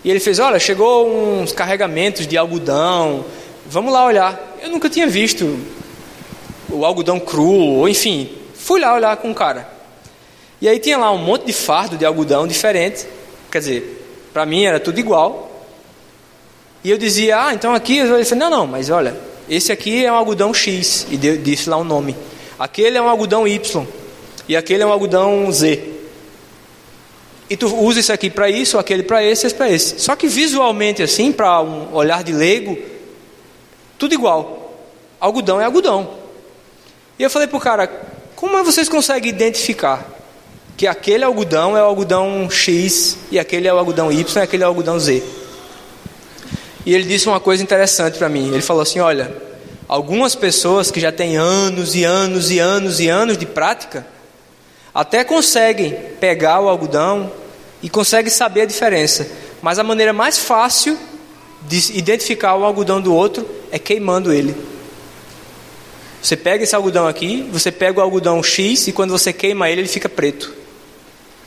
e 0.03 0.09
ele 0.09 0.21
fez: 0.21 0.39
Olha, 0.39 0.57
chegou 0.59 1.09
uns 1.41 1.51
carregamentos 1.51 2.25
de 2.25 2.37
algodão, 2.37 3.25
vamos 3.65 3.91
lá 3.91 4.05
olhar. 4.05 4.57
Eu 4.63 4.69
nunca 4.69 4.89
tinha 4.89 5.05
visto 5.05 5.59
o 6.69 6.85
algodão 6.85 7.19
cru, 7.19 7.51
ou 7.51 7.89
enfim, 7.89 8.29
fui 8.53 8.79
lá 8.79 8.93
olhar 8.93 9.17
com 9.17 9.31
o 9.31 9.35
cara. 9.35 9.69
E 10.61 10.69
aí 10.69 10.79
tinha 10.79 10.97
lá 10.97 11.11
um 11.11 11.17
monte 11.17 11.45
de 11.45 11.53
fardo 11.53 11.97
de 11.97 12.05
algodão 12.05 12.47
diferente, 12.47 13.05
quer 13.51 13.59
dizer, 13.59 14.29
para 14.31 14.45
mim 14.45 14.63
era 14.63 14.79
tudo 14.79 14.99
igual. 14.99 15.51
E 16.85 16.91
eu 16.91 16.99
dizia: 16.99 17.47
Ah, 17.47 17.53
então 17.55 17.73
aqui. 17.73 17.97
Ele 17.97 18.23
falou: 18.23 18.39
Não, 18.39 18.49
não, 18.59 18.67
mas 18.67 18.91
olha, 18.91 19.17
esse 19.49 19.71
aqui 19.71 20.05
é 20.05 20.11
um 20.11 20.15
algodão 20.15 20.53
X, 20.53 21.07
e 21.09 21.17
disse 21.17 21.67
lá 21.67 21.77
o 21.77 21.81
um 21.81 21.83
nome. 21.83 22.15
Aquele 22.59 22.95
é 22.95 23.01
um 23.01 23.09
algodão 23.09 23.47
Y, 23.47 23.87
e 24.47 24.55
aquele 24.55 24.83
é 24.83 24.85
um 24.85 24.91
algodão 24.91 25.51
Z. 25.51 25.81
E 27.49 27.57
tu 27.57 27.75
usa 27.75 27.99
isso 27.99 28.13
aqui 28.13 28.29
para 28.29 28.51
isso, 28.51 28.77
aquele 28.77 29.01
para 29.01 29.23
esse, 29.23 29.47
esse 29.47 29.55
para 29.55 29.67
esse. 29.67 29.99
Só 29.99 30.15
que 30.15 30.27
visualmente 30.27 31.01
assim, 31.01 31.31
para 31.31 31.59
um 31.59 31.91
olhar 31.91 32.23
de 32.23 32.31
leigo, 32.31 32.77
tudo 33.97 34.13
igual. 34.13 34.85
Algodão 35.19 35.59
é 35.59 35.65
algodão. 35.65 36.07
E 37.17 37.23
eu 37.23 37.31
falei 37.31 37.47
pro 37.47 37.59
cara, 37.59 37.87
como 38.35 38.63
vocês 38.63 38.87
conseguem 38.87 39.31
identificar 39.31 40.07
que 40.77 40.85
aquele 40.85 41.23
algodão 41.23 41.75
é 41.75 41.81
o 41.81 41.85
algodão 41.85 42.47
X 42.47 43.17
e 43.31 43.39
aquele 43.39 43.67
é 43.67 43.73
o 43.73 43.77
algodão 43.79 44.11
Y 44.11 44.23
e 44.35 44.43
aquele 44.43 44.61
é 44.61 44.67
o 44.67 44.69
algodão 44.69 44.99
Z? 44.99 45.44
E 46.85 46.93
ele 46.93 47.03
disse 47.03 47.27
uma 47.27 47.39
coisa 47.39 47.63
interessante 47.63 48.17
para 48.17 48.29
mim. 48.29 48.53
Ele 48.53 48.61
falou 48.61 48.83
assim: 48.83 48.99
olha, 48.99 49.35
algumas 49.87 50.35
pessoas 50.35 50.91
que 50.91 50.99
já 50.99 51.11
têm 51.11 51.35
anos 51.35 51.95
e 51.95 52.03
anos 52.03 52.51
e 52.51 52.59
anos 52.59 52.99
e 52.99 53.07
anos 53.07 53.37
de 53.37 53.45
prática, 53.45 54.05
até 54.93 55.23
conseguem 55.23 55.91
pegar 56.19 56.61
o 56.61 56.69
algodão 56.69 57.31
e 57.81 57.89
conseguem 57.89 58.31
saber 58.31 58.61
a 58.61 58.65
diferença, 58.65 59.27
mas 59.61 59.77
a 59.77 59.83
maneira 59.83 60.13
mais 60.13 60.37
fácil 60.37 60.97
de 61.67 61.97
identificar 61.97 62.55
o 62.55 62.63
algodão 62.63 63.01
do 63.01 63.13
outro 63.13 63.47
é 63.71 63.79
queimando 63.79 64.31
ele. 64.31 64.55
Você 66.21 66.35
pega 66.35 66.63
esse 66.63 66.75
algodão 66.75 67.07
aqui, 67.07 67.47
você 67.51 67.71
pega 67.71 67.99
o 67.99 68.01
algodão 68.01 68.41
X 68.41 68.87
e 68.87 68.91
quando 68.91 69.11
você 69.11 69.31
queima 69.31 69.69
ele, 69.69 69.81
ele 69.81 69.87
fica 69.87 70.09
preto. 70.09 70.53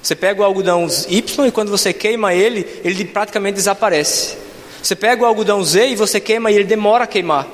Você 0.01 0.15
pega 0.15 0.41
o 0.41 0.45
algodão 0.45 0.87
Y 1.09 1.47
e 1.47 1.51
quando 1.51 1.71
você 1.71 1.93
queima 1.93 2.33
ele, 2.33 2.65
ele 2.85 3.05
praticamente 3.05 3.57
desaparece. 3.57 4.37
Você 4.83 4.95
pega 4.95 5.23
o 5.23 5.27
algodão 5.27 5.63
Z 5.63 5.89
e 5.89 5.97
você 5.97 6.21
queima 6.21 6.51
e 6.51 6.55
ele 6.55 6.65
demora 6.65 7.05
a 7.05 7.07
queimar. 7.07 7.47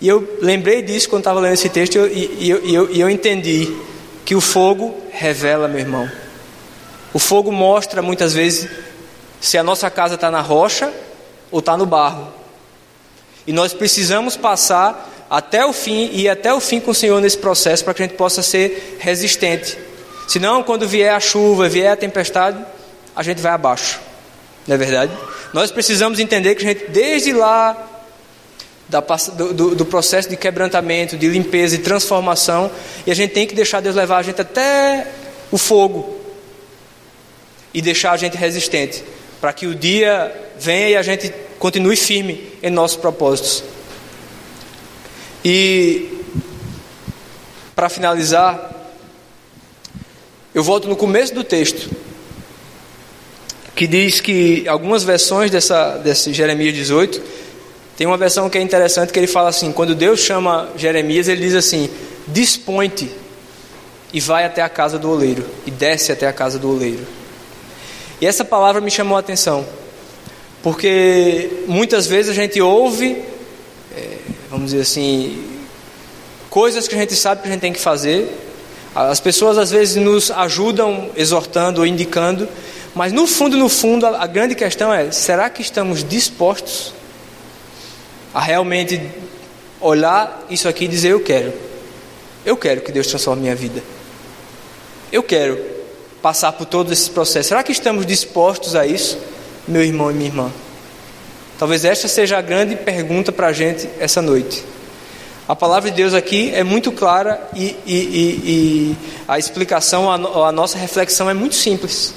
E 0.00 0.08
eu 0.08 0.38
lembrei 0.40 0.82
disso 0.82 1.08
quando 1.08 1.20
estava 1.20 1.38
lendo 1.38 1.54
esse 1.54 1.68
texto 1.68 1.96
e, 1.96 2.00
e, 2.00 2.70
e, 2.70 2.74
eu, 2.74 2.90
e 2.90 3.00
eu 3.00 3.08
entendi 3.08 3.72
que 4.24 4.34
o 4.34 4.40
fogo 4.40 5.00
revela, 5.12 5.68
meu 5.68 5.78
irmão. 5.78 6.10
O 7.14 7.18
fogo 7.18 7.52
mostra 7.52 8.02
muitas 8.02 8.32
vezes 8.32 8.68
se 9.40 9.56
a 9.56 9.62
nossa 9.62 9.90
casa 9.90 10.16
está 10.16 10.30
na 10.30 10.40
rocha 10.40 10.92
ou 11.50 11.60
está 11.60 11.76
no 11.76 11.86
barro. 11.86 12.32
E 13.46 13.52
nós 13.52 13.72
precisamos 13.72 14.36
passar 14.36 15.08
até 15.28 15.64
o 15.64 15.72
fim 15.72 16.10
e 16.12 16.22
ir 16.22 16.28
até 16.28 16.52
o 16.52 16.60
fim 16.60 16.80
com 16.80 16.90
o 16.90 16.94
Senhor 16.94 17.20
nesse 17.20 17.38
processo 17.38 17.84
para 17.84 17.94
que 17.94 18.02
a 18.02 18.06
gente 18.06 18.16
possa 18.16 18.42
ser 18.42 18.98
resistente. 18.98 19.78
Senão, 20.28 20.62
quando 20.62 20.86
vier 20.86 21.14
a 21.14 21.20
chuva, 21.20 21.68
vier 21.68 21.92
a 21.92 21.96
tempestade, 21.96 22.58
a 23.14 23.22
gente 23.22 23.40
vai 23.40 23.52
abaixo. 23.52 24.00
Não 24.66 24.74
é 24.74 24.78
verdade? 24.78 25.12
Nós 25.52 25.70
precisamos 25.70 26.18
entender 26.18 26.54
que 26.54 26.64
a 26.64 26.68
gente, 26.68 26.90
desde 26.90 27.32
lá 27.32 27.88
da, 28.88 29.00
do, 29.00 29.54
do, 29.54 29.74
do, 29.74 29.86
processo 29.86 30.28
de 30.28 30.36
quebrantamento, 30.36 31.16
de 31.16 31.28
limpeza 31.28 31.76
e 31.76 31.78
transformação, 31.78 32.70
e 33.06 33.10
a 33.10 33.14
gente 33.14 33.32
tem 33.32 33.46
que 33.46 33.54
deixar 33.54 33.80
Deus 33.80 33.96
levar 33.96 34.18
a 34.18 34.22
gente 34.22 34.40
até 34.40 35.08
o 35.50 35.58
fogo 35.58 36.20
e 37.72 37.80
deixar 37.80 38.12
a 38.12 38.16
gente 38.16 38.36
resistente, 38.36 39.02
para 39.40 39.52
que 39.52 39.66
o 39.66 39.74
dia 39.74 40.32
venha 40.58 40.90
e 40.90 40.96
a 40.96 41.02
gente 41.02 41.32
continue 41.58 41.96
firme 41.96 42.52
em 42.62 42.70
nossos 42.70 42.96
propósitos. 42.96 43.64
E 45.44 46.22
para 47.74 47.88
finalizar, 47.88 48.70
eu 50.54 50.62
volto 50.62 50.86
no 50.86 50.94
começo 50.94 51.34
do 51.34 51.42
texto, 51.42 51.90
que 53.82 53.86
diz 53.88 54.20
que 54.20 54.68
algumas 54.68 55.02
versões 55.02 55.50
dessa, 55.50 55.96
desse 55.98 56.32
Jeremias 56.32 56.72
18 56.72 57.20
tem 57.96 58.06
uma 58.06 58.16
versão 58.16 58.48
que 58.48 58.56
é 58.56 58.60
interessante 58.60 59.12
que 59.12 59.18
ele 59.18 59.26
fala 59.26 59.48
assim: 59.48 59.72
quando 59.72 59.92
Deus 59.92 60.20
chama 60.20 60.68
Jeremias, 60.76 61.26
ele 61.26 61.40
diz 61.40 61.56
assim: 61.56 61.90
dispõe-te 62.28 63.10
e 64.12 64.20
vai 64.20 64.44
até 64.44 64.62
a 64.62 64.68
casa 64.68 65.00
do 65.00 65.10
oleiro, 65.10 65.44
e 65.66 65.70
desce 65.72 66.12
até 66.12 66.28
a 66.28 66.32
casa 66.32 66.60
do 66.60 66.70
oleiro. 66.70 67.04
E 68.20 68.26
essa 68.26 68.44
palavra 68.44 68.80
me 68.80 68.88
chamou 68.88 69.16
a 69.16 69.20
atenção, 69.20 69.66
porque 70.62 71.64
muitas 71.66 72.06
vezes 72.06 72.30
a 72.30 72.34
gente 72.34 72.60
ouve, 72.60 73.20
é, 73.96 74.16
vamos 74.48 74.70
dizer 74.70 74.82
assim, 74.82 75.44
coisas 76.48 76.86
que 76.86 76.94
a 76.94 76.98
gente 76.98 77.16
sabe 77.16 77.42
que 77.42 77.48
a 77.48 77.50
gente 77.50 77.60
tem 77.60 77.72
que 77.72 77.80
fazer, 77.80 78.32
as 78.94 79.18
pessoas 79.18 79.58
às 79.58 79.72
vezes 79.72 79.96
nos 79.96 80.30
ajudam 80.30 81.10
exortando 81.16 81.80
ou 81.80 81.86
indicando, 81.86 82.48
mas 82.94 83.12
no 83.12 83.26
fundo, 83.26 83.56
no 83.56 83.68
fundo, 83.68 84.06
a, 84.06 84.22
a 84.22 84.26
grande 84.26 84.54
questão 84.54 84.92
é: 84.92 85.10
será 85.10 85.48
que 85.48 85.62
estamos 85.62 86.04
dispostos 86.04 86.92
a 88.34 88.40
realmente 88.40 89.00
olhar 89.80 90.44
isso 90.50 90.68
aqui 90.68 90.84
e 90.84 90.88
dizer: 90.88 91.10
Eu 91.10 91.20
quero. 91.20 91.52
Eu 92.44 92.56
quero 92.56 92.80
que 92.80 92.92
Deus 92.92 93.06
transforme 93.06 93.42
minha 93.42 93.54
vida. 93.54 93.82
Eu 95.10 95.22
quero 95.22 95.58
passar 96.20 96.52
por 96.52 96.66
todos 96.66 96.92
esses 96.92 97.08
processos. 97.08 97.48
Será 97.48 97.62
que 97.62 97.72
estamos 97.72 98.04
dispostos 98.04 98.74
a 98.74 98.86
isso, 98.86 99.18
meu 99.66 99.82
irmão 99.82 100.10
e 100.10 100.14
minha 100.14 100.28
irmã? 100.28 100.52
Talvez 101.58 101.84
esta 101.84 102.08
seja 102.08 102.38
a 102.38 102.42
grande 102.42 102.74
pergunta 102.74 103.30
para 103.30 103.48
a 103.48 103.52
gente 103.52 103.88
essa 104.00 104.20
noite. 104.20 104.64
A 105.46 105.54
palavra 105.54 105.90
de 105.90 105.96
Deus 105.96 106.14
aqui 106.14 106.52
é 106.54 106.64
muito 106.64 106.90
clara 106.92 107.40
e, 107.54 107.76
e, 107.84 107.94
e, 107.94 108.40
e 108.44 108.96
a 109.28 109.38
explicação, 109.38 110.10
a, 110.10 110.48
a 110.48 110.52
nossa 110.52 110.78
reflexão 110.78 111.28
é 111.28 111.34
muito 111.34 111.54
simples, 111.54 112.14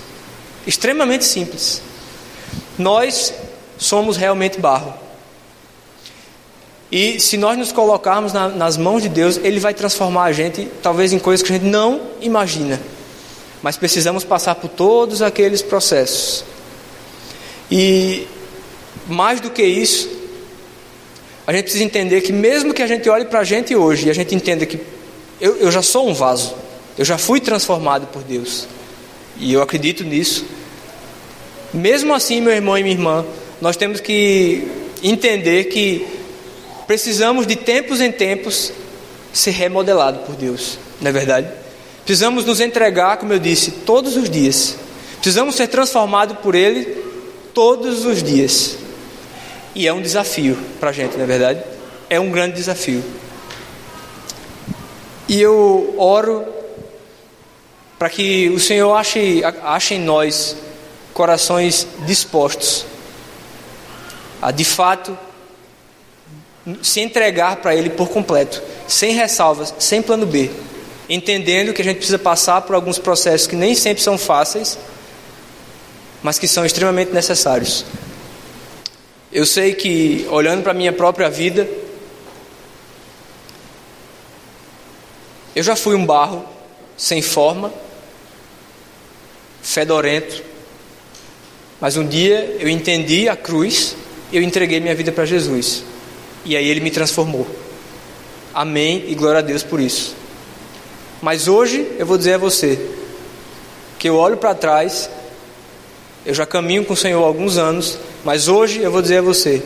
extremamente 0.66 1.26
simples. 1.26 1.82
Nós 2.78 3.34
somos 3.78 4.18
realmente 4.18 4.60
barro. 4.60 4.94
E 6.92 7.20
se 7.20 7.38
nós 7.38 7.58
nos 7.58 7.72
colocarmos 7.72 8.32
na, 8.32 8.48
nas 8.48 8.78
mãos 8.78 9.02
de 9.02 9.10
Deus, 9.10 9.38
Ele 9.38 9.60
vai 9.60 9.74
transformar 9.74 10.26
a 10.26 10.32
gente, 10.32 10.68
talvez 10.82 11.12
em 11.12 11.20
coisas 11.20 11.46
que 11.46 11.52
a 11.52 11.58
gente 11.58 11.66
não 11.66 12.02
imagina. 12.22 12.80
Mas 13.62 13.78
precisamos 13.78 14.24
passar 14.24 14.56
por 14.56 14.70
todos 14.70 15.22
aqueles 15.22 15.62
processos. 15.62 16.46
E 17.72 18.28
mais 19.08 19.42
do 19.42 19.50
que 19.50 19.64
isso, 19.64 20.10
a 21.48 21.54
gente 21.54 21.64
precisa 21.64 21.84
entender 21.84 22.22
que 22.22 22.32
mesmo 22.32 22.74
que 22.74 22.82
a 22.82 22.88
gente 22.88 23.10
olhe 23.10 23.26
para 23.26 23.40
a 23.40 23.44
gente 23.44 23.76
hoje 23.76 24.08
e 24.08 24.10
a 24.10 24.14
gente 24.14 24.34
entenda 24.34 24.66
que 24.66 24.80
eu, 25.42 25.58
eu 25.58 25.72
já 25.72 25.82
sou 25.82 26.08
um 26.08 26.14
vaso, 26.14 26.56
eu 26.98 27.06
já 27.06 27.18
fui 27.18 27.40
transformado 27.40 28.08
por 28.08 28.24
Deus, 28.24 28.68
e 29.38 29.54
eu 29.54 29.62
acredito 29.62 30.04
nisso. 30.04 30.46
Mesmo 31.74 32.14
assim, 32.14 32.42
meu 32.42 32.54
irmão 32.54 32.78
e 32.78 32.84
minha 32.84 32.96
irmã, 32.96 33.26
nós 33.62 33.76
temos 33.76 34.00
que 34.00 34.68
entender 35.04 35.66
que 35.66 36.06
precisamos 36.88 37.46
de 37.46 37.56
tempos 37.56 38.02
em 38.02 38.12
tempos 38.12 38.72
ser 39.34 39.52
remodelado 39.52 40.20
por 40.20 40.36
Deus, 40.36 40.78
não 41.02 41.10
é 41.10 41.12
verdade? 41.12 41.48
Precisamos 42.06 42.46
nos 42.46 42.62
entregar, 42.62 43.18
como 43.18 43.34
eu 43.34 43.40
disse, 43.40 43.72
todos 43.72 44.16
os 44.16 44.30
dias. 44.30 44.78
Precisamos 45.16 45.56
ser 45.56 45.68
transformados 45.68 46.38
por 46.38 46.56
Ele 46.56 46.86
todos 47.54 48.06
os 48.06 48.22
dias. 48.22 48.78
E 49.74 49.88
é 49.88 49.94
um 49.94 50.02
desafio 50.02 50.58
para 50.80 50.92
a 50.92 50.94
gente, 50.94 51.18
não 51.18 51.24
é 51.24 51.28
verdade? 51.28 51.64
É 52.10 52.20
um 52.20 52.30
grande 52.30 52.56
desafio. 52.56 53.04
E 55.28 55.42
eu 55.42 55.96
oro 55.98 56.46
para 57.98 58.10
que 58.10 58.50
o 58.50 58.60
Senhor 58.60 58.94
ache, 58.94 59.42
ache 59.64 59.96
em 59.96 60.00
nós 60.00 60.56
corações 61.14 61.88
dispostos 62.06 62.86
a 64.42 64.52
de 64.52 64.66
fato 64.66 65.18
se 66.82 67.00
entregar 67.00 67.58
para 67.58 67.76
Ele 67.76 67.90
por 67.90 68.10
completo, 68.10 68.62
sem 68.88 69.14
ressalvas, 69.14 69.74
sem 69.80 70.02
plano 70.02 70.26
B, 70.26 70.52
entendendo 71.10 71.74
que 71.74 71.82
a 71.82 71.86
gente 71.86 71.98
precisa 71.98 72.20
passar 72.20 72.62
por 72.62 72.76
alguns 72.76 73.00
processos 73.00 73.48
que 73.48 73.56
nem 73.56 73.76
sempre 73.76 74.04
são 74.04 74.18
fáceis, 74.18 74.78
mas 76.22 76.40
que 76.40 76.48
são 76.48 76.66
extremamente 76.66 77.12
necessários. 77.12 77.86
Eu 79.32 79.46
sei 79.46 79.74
que, 79.74 80.28
olhando 80.30 80.64
para 80.64 80.72
a 80.72 80.76
minha 80.76 80.94
própria 80.94 81.30
vida, 81.30 81.68
eu 85.56 85.64
já 85.64 85.76
fui 85.76 85.96
um 85.96 86.06
barro 86.06 86.46
sem 86.98 87.22
forma, 87.22 87.72
fedorento, 89.66 90.44
mas 91.82 91.98
um 91.98 92.08
dia 92.08 92.56
eu 92.60 92.70
entendi 92.70 93.28
a 93.28 93.36
cruz, 93.36 93.96
eu 94.32 94.42
entreguei 94.42 94.80
minha 94.80 94.94
vida 94.96 95.12
para 95.12 95.26
Jesus. 95.26 95.84
E 96.46 96.56
aí 96.56 96.68
ele 96.68 96.80
me 96.80 96.92
transformou. 96.92 97.48
Amém 98.54 99.06
e 99.08 99.16
glória 99.16 99.40
a 99.40 99.42
Deus 99.42 99.64
por 99.64 99.80
isso. 99.80 100.16
Mas 101.22 101.48
hoje 101.48 101.92
eu 101.98 102.06
vou 102.06 102.18
dizer 102.18 102.34
a 102.34 102.38
você 102.38 102.80
que 103.98 104.08
eu 104.08 104.16
olho 104.16 104.38
para 104.38 104.54
trás, 104.54 105.10
eu 106.26 106.34
já 106.34 106.46
caminho 106.46 106.86
com 106.86 106.94
o 106.94 106.98
Senhor 106.98 107.24
há 107.24 107.26
alguns 107.26 107.58
anos, 107.58 107.98
mas 108.24 108.48
hoje 108.48 108.82
eu 108.82 108.92
vou 108.92 109.02
dizer 109.02 109.18
a 109.18 109.22
você, 109.24 109.64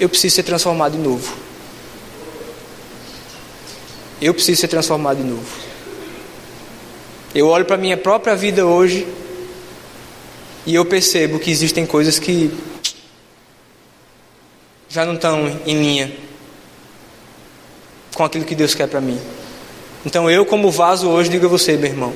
eu 0.00 0.08
preciso 0.08 0.34
ser 0.34 0.42
transformado 0.42 0.96
de 0.96 0.98
novo. 0.98 1.32
Eu 4.20 4.34
preciso 4.34 4.60
ser 4.60 4.68
transformado 4.68 5.18
de 5.18 5.28
novo. 5.28 5.71
Eu 7.34 7.48
olho 7.48 7.64
para 7.64 7.76
a 7.76 7.78
minha 7.78 7.96
própria 7.96 8.36
vida 8.36 8.66
hoje 8.66 9.06
e 10.66 10.74
eu 10.74 10.84
percebo 10.84 11.38
que 11.38 11.50
existem 11.50 11.86
coisas 11.86 12.18
que 12.18 12.52
já 14.86 15.06
não 15.06 15.14
estão 15.14 15.46
em 15.64 15.78
linha 15.78 16.12
com 18.14 18.22
aquilo 18.22 18.44
que 18.44 18.54
Deus 18.54 18.74
quer 18.74 18.86
para 18.86 19.00
mim. 19.00 19.18
Então 20.04 20.30
eu, 20.30 20.44
como 20.44 20.70
vaso 20.70 21.08
hoje, 21.08 21.30
digo 21.30 21.46
a 21.46 21.48
você, 21.48 21.76
meu 21.78 21.90
irmão, 21.90 22.12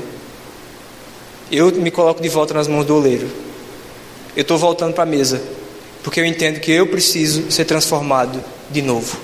eu 1.51 1.73
me 1.73 1.91
coloco 1.91 2.21
de 2.21 2.29
volta 2.29 2.53
nas 2.53 2.69
mãos 2.69 2.85
do 2.85 2.95
oleiro. 2.95 3.31
Eu 4.37 4.43
estou 4.43 4.59
voltando 4.59 4.93
para 4.93 5.05
a 5.05 5.07
mesa, 5.07 5.43
porque 6.03 6.21
eu 6.21 6.27
entendo 6.27 6.61
que 6.61 6.71
eu 6.71 6.87
preciso 6.89 7.51
ser 7.51 7.65
transformado 7.65 8.45
de 8.71 8.83
novo. 8.83 9.19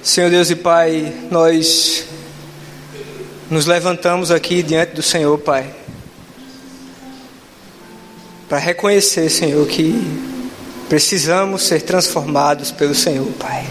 Senhor 0.00 0.30
Deus 0.30 0.50
e 0.50 0.54
Pai, 0.54 1.12
nós 1.30 2.06
nos 3.54 3.66
levantamos 3.66 4.30
aqui 4.30 4.62
diante 4.62 4.94
do 4.94 5.02
Senhor, 5.02 5.38
Pai 5.38 5.84
para 8.48 8.58
reconhecer, 8.58 9.28
Senhor, 9.30 9.66
que 9.66 9.92
precisamos 10.88 11.64
ser 11.64 11.82
transformados 11.82 12.70
pelo 12.70 12.94
Senhor, 12.94 13.26
Pai. 13.38 13.66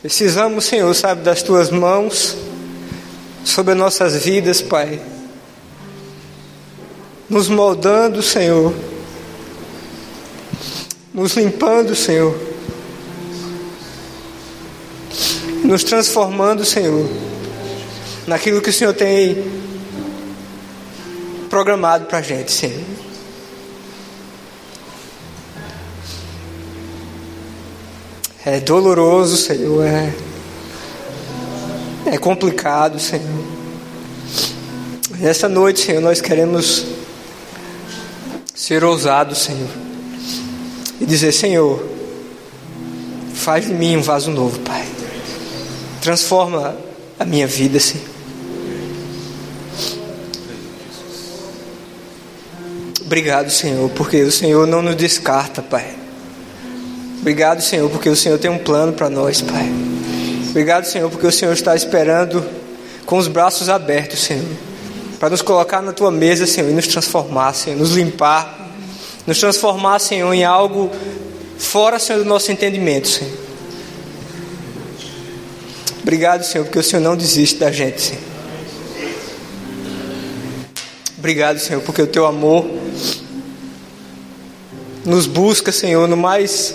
Precisamos, 0.00 0.66
Senhor, 0.66 0.94
sabe, 0.94 1.22
das 1.22 1.42
tuas 1.42 1.70
mãos 1.70 2.36
sobre 3.44 3.72
as 3.72 3.78
nossas 3.78 4.24
vidas, 4.24 4.60
Pai. 4.60 5.00
Nos 7.28 7.48
moldando, 7.48 8.22
Senhor. 8.22 8.72
Nos 11.14 11.34
limpando, 11.34 11.96
Senhor. 11.96 12.51
Nos 15.64 15.84
transformando, 15.84 16.64
Senhor. 16.64 17.08
Naquilo 18.26 18.60
que 18.60 18.70
o 18.70 18.72
Senhor 18.72 18.92
tem 18.92 19.44
programado 21.48 22.06
para 22.06 22.18
a 22.18 22.22
gente, 22.22 22.50
Senhor. 22.50 22.80
É 28.44 28.58
doloroso, 28.58 29.36
Senhor. 29.36 29.86
É, 29.86 30.12
é 32.06 32.18
complicado, 32.18 32.98
Senhor. 32.98 33.44
Nessa 35.18 35.48
noite, 35.48 35.80
Senhor, 35.80 36.00
nós 36.00 36.20
queremos 36.20 36.84
ser 38.52 38.82
ousados, 38.82 39.38
Senhor. 39.38 39.70
E 41.00 41.06
dizer: 41.06 41.30
Senhor, 41.30 41.86
faz 43.32 43.66
de 43.66 43.72
mim 43.72 43.96
um 43.96 44.02
vaso 44.02 44.32
novo, 44.32 44.58
Pai. 44.60 44.91
Transforma 46.02 46.74
a 47.16 47.24
minha 47.24 47.46
vida, 47.46 47.78
Senhor. 47.78 48.08
Obrigado, 53.00 53.50
Senhor, 53.50 53.88
porque 53.90 54.20
o 54.22 54.32
Senhor 54.32 54.66
não 54.66 54.82
nos 54.82 54.96
descarta, 54.96 55.62
Pai. 55.62 55.94
Obrigado, 57.20 57.62
Senhor, 57.62 57.88
porque 57.88 58.08
o 58.08 58.16
Senhor 58.16 58.36
tem 58.36 58.50
um 58.50 58.58
plano 58.58 58.92
para 58.92 59.08
nós, 59.08 59.42
Pai. 59.42 59.72
Obrigado, 60.50 60.86
Senhor, 60.86 61.08
porque 61.08 61.26
o 61.28 61.30
Senhor 61.30 61.52
está 61.52 61.76
esperando 61.76 62.44
com 63.06 63.16
os 63.16 63.28
braços 63.28 63.68
abertos, 63.68 64.18
Senhor, 64.18 64.44
para 65.20 65.30
nos 65.30 65.40
colocar 65.40 65.80
na 65.80 65.92
tua 65.92 66.10
mesa, 66.10 66.48
Senhor, 66.48 66.68
e 66.68 66.72
nos 66.72 66.88
transformar, 66.88 67.54
Senhor, 67.54 67.78
nos 67.78 67.92
limpar, 67.92 68.72
nos 69.24 69.38
transformar, 69.38 70.00
Senhor, 70.00 70.32
em 70.32 70.42
algo 70.42 70.90
fora, 71.58 72.00
Senhor, 72.00 72.18
do 72.18 72.24
nosso 72.24 72.50
entendimento, 72.50 73.06
Senhor. 73.06 73.41
Obrigado, 76.02 76.44
Senhor, 76.44 76.64
porque 76.64 76.78
o 76.78 76.82
Senhor 76.82 77.00
não 77.00 77.16
desiste 77.16 77.58
da 77.58 77.70
gente, 77.70 78.00
Senhor. 78.02 78.22
Obrigado, 81.16 81.60
Senhor, 81.60 81.80
porque 81.82 82.02
o 82.02 82.06
teu 82.06 82.26
amor 82.26 82.68
nos 85.04 85.26
busca, 85.26 85.70
Senhor, 85.70 86.08
no 86.08 86.16
mais 86.16 86.74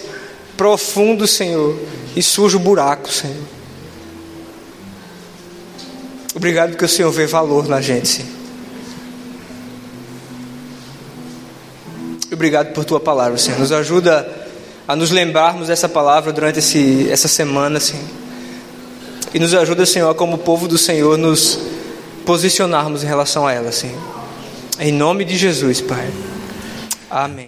profundo, 0.55 1.27
Senhor, 1.27 1.77
e 2.15 2.23
sujo 2.23 2.57
buraco, 2.57 3.11
Senhor. 3.11 3.35
Obrigado 6.33 6.69
porque 6.69 6.85
o 6.85 6.89
Senhor 6.89 7.11
vê 7.11 7.27
valor 7.27 7.67
na 7.67 7.81
gente, 7.81 8.07
Senhor. 8.07 8.31
Obrigado 12.31 12.71
por 12.73 12.85
tua 12.85 12.99
palavra, 12.99 13.37
Senhor. 13.37 13.59
Nos 13.59 13.71
ajuda 13.71 14.47
a 14.87 14.95
nos 14.95 15.11
lembrarmos 15.11 15.67
dessa 15.67 15.89
palavra 15.89 16.31
durante 16.31 16.59
esse, 16.59 17.09
essa 17.09 17.27
semana, 17.27 17.79
Senhor. 17.79 18.26
E 19.33 19.39
nos 19.39 19.53
ajuda, 19.53 19.85
Senhor, 19.85 20.13
como 20.15 20.37
povo 20.37 20.67
do 20.67 20.77
Senhor, 20.77 21.17
nos 21.17 21.59
posicionarmos 22.25 23.03
em 23.03 23.07
relação 23.07 23.45
a 23.45 23.53
ela, 23.53 23.71
Senhor. 23.71 24.01
Em 24.79 24.91
nome 24.91 25.23
de 25.23 25.37
Jesus, 25.37 25.81
Pai. 25.81 26.09
Amém. 27.09 27.45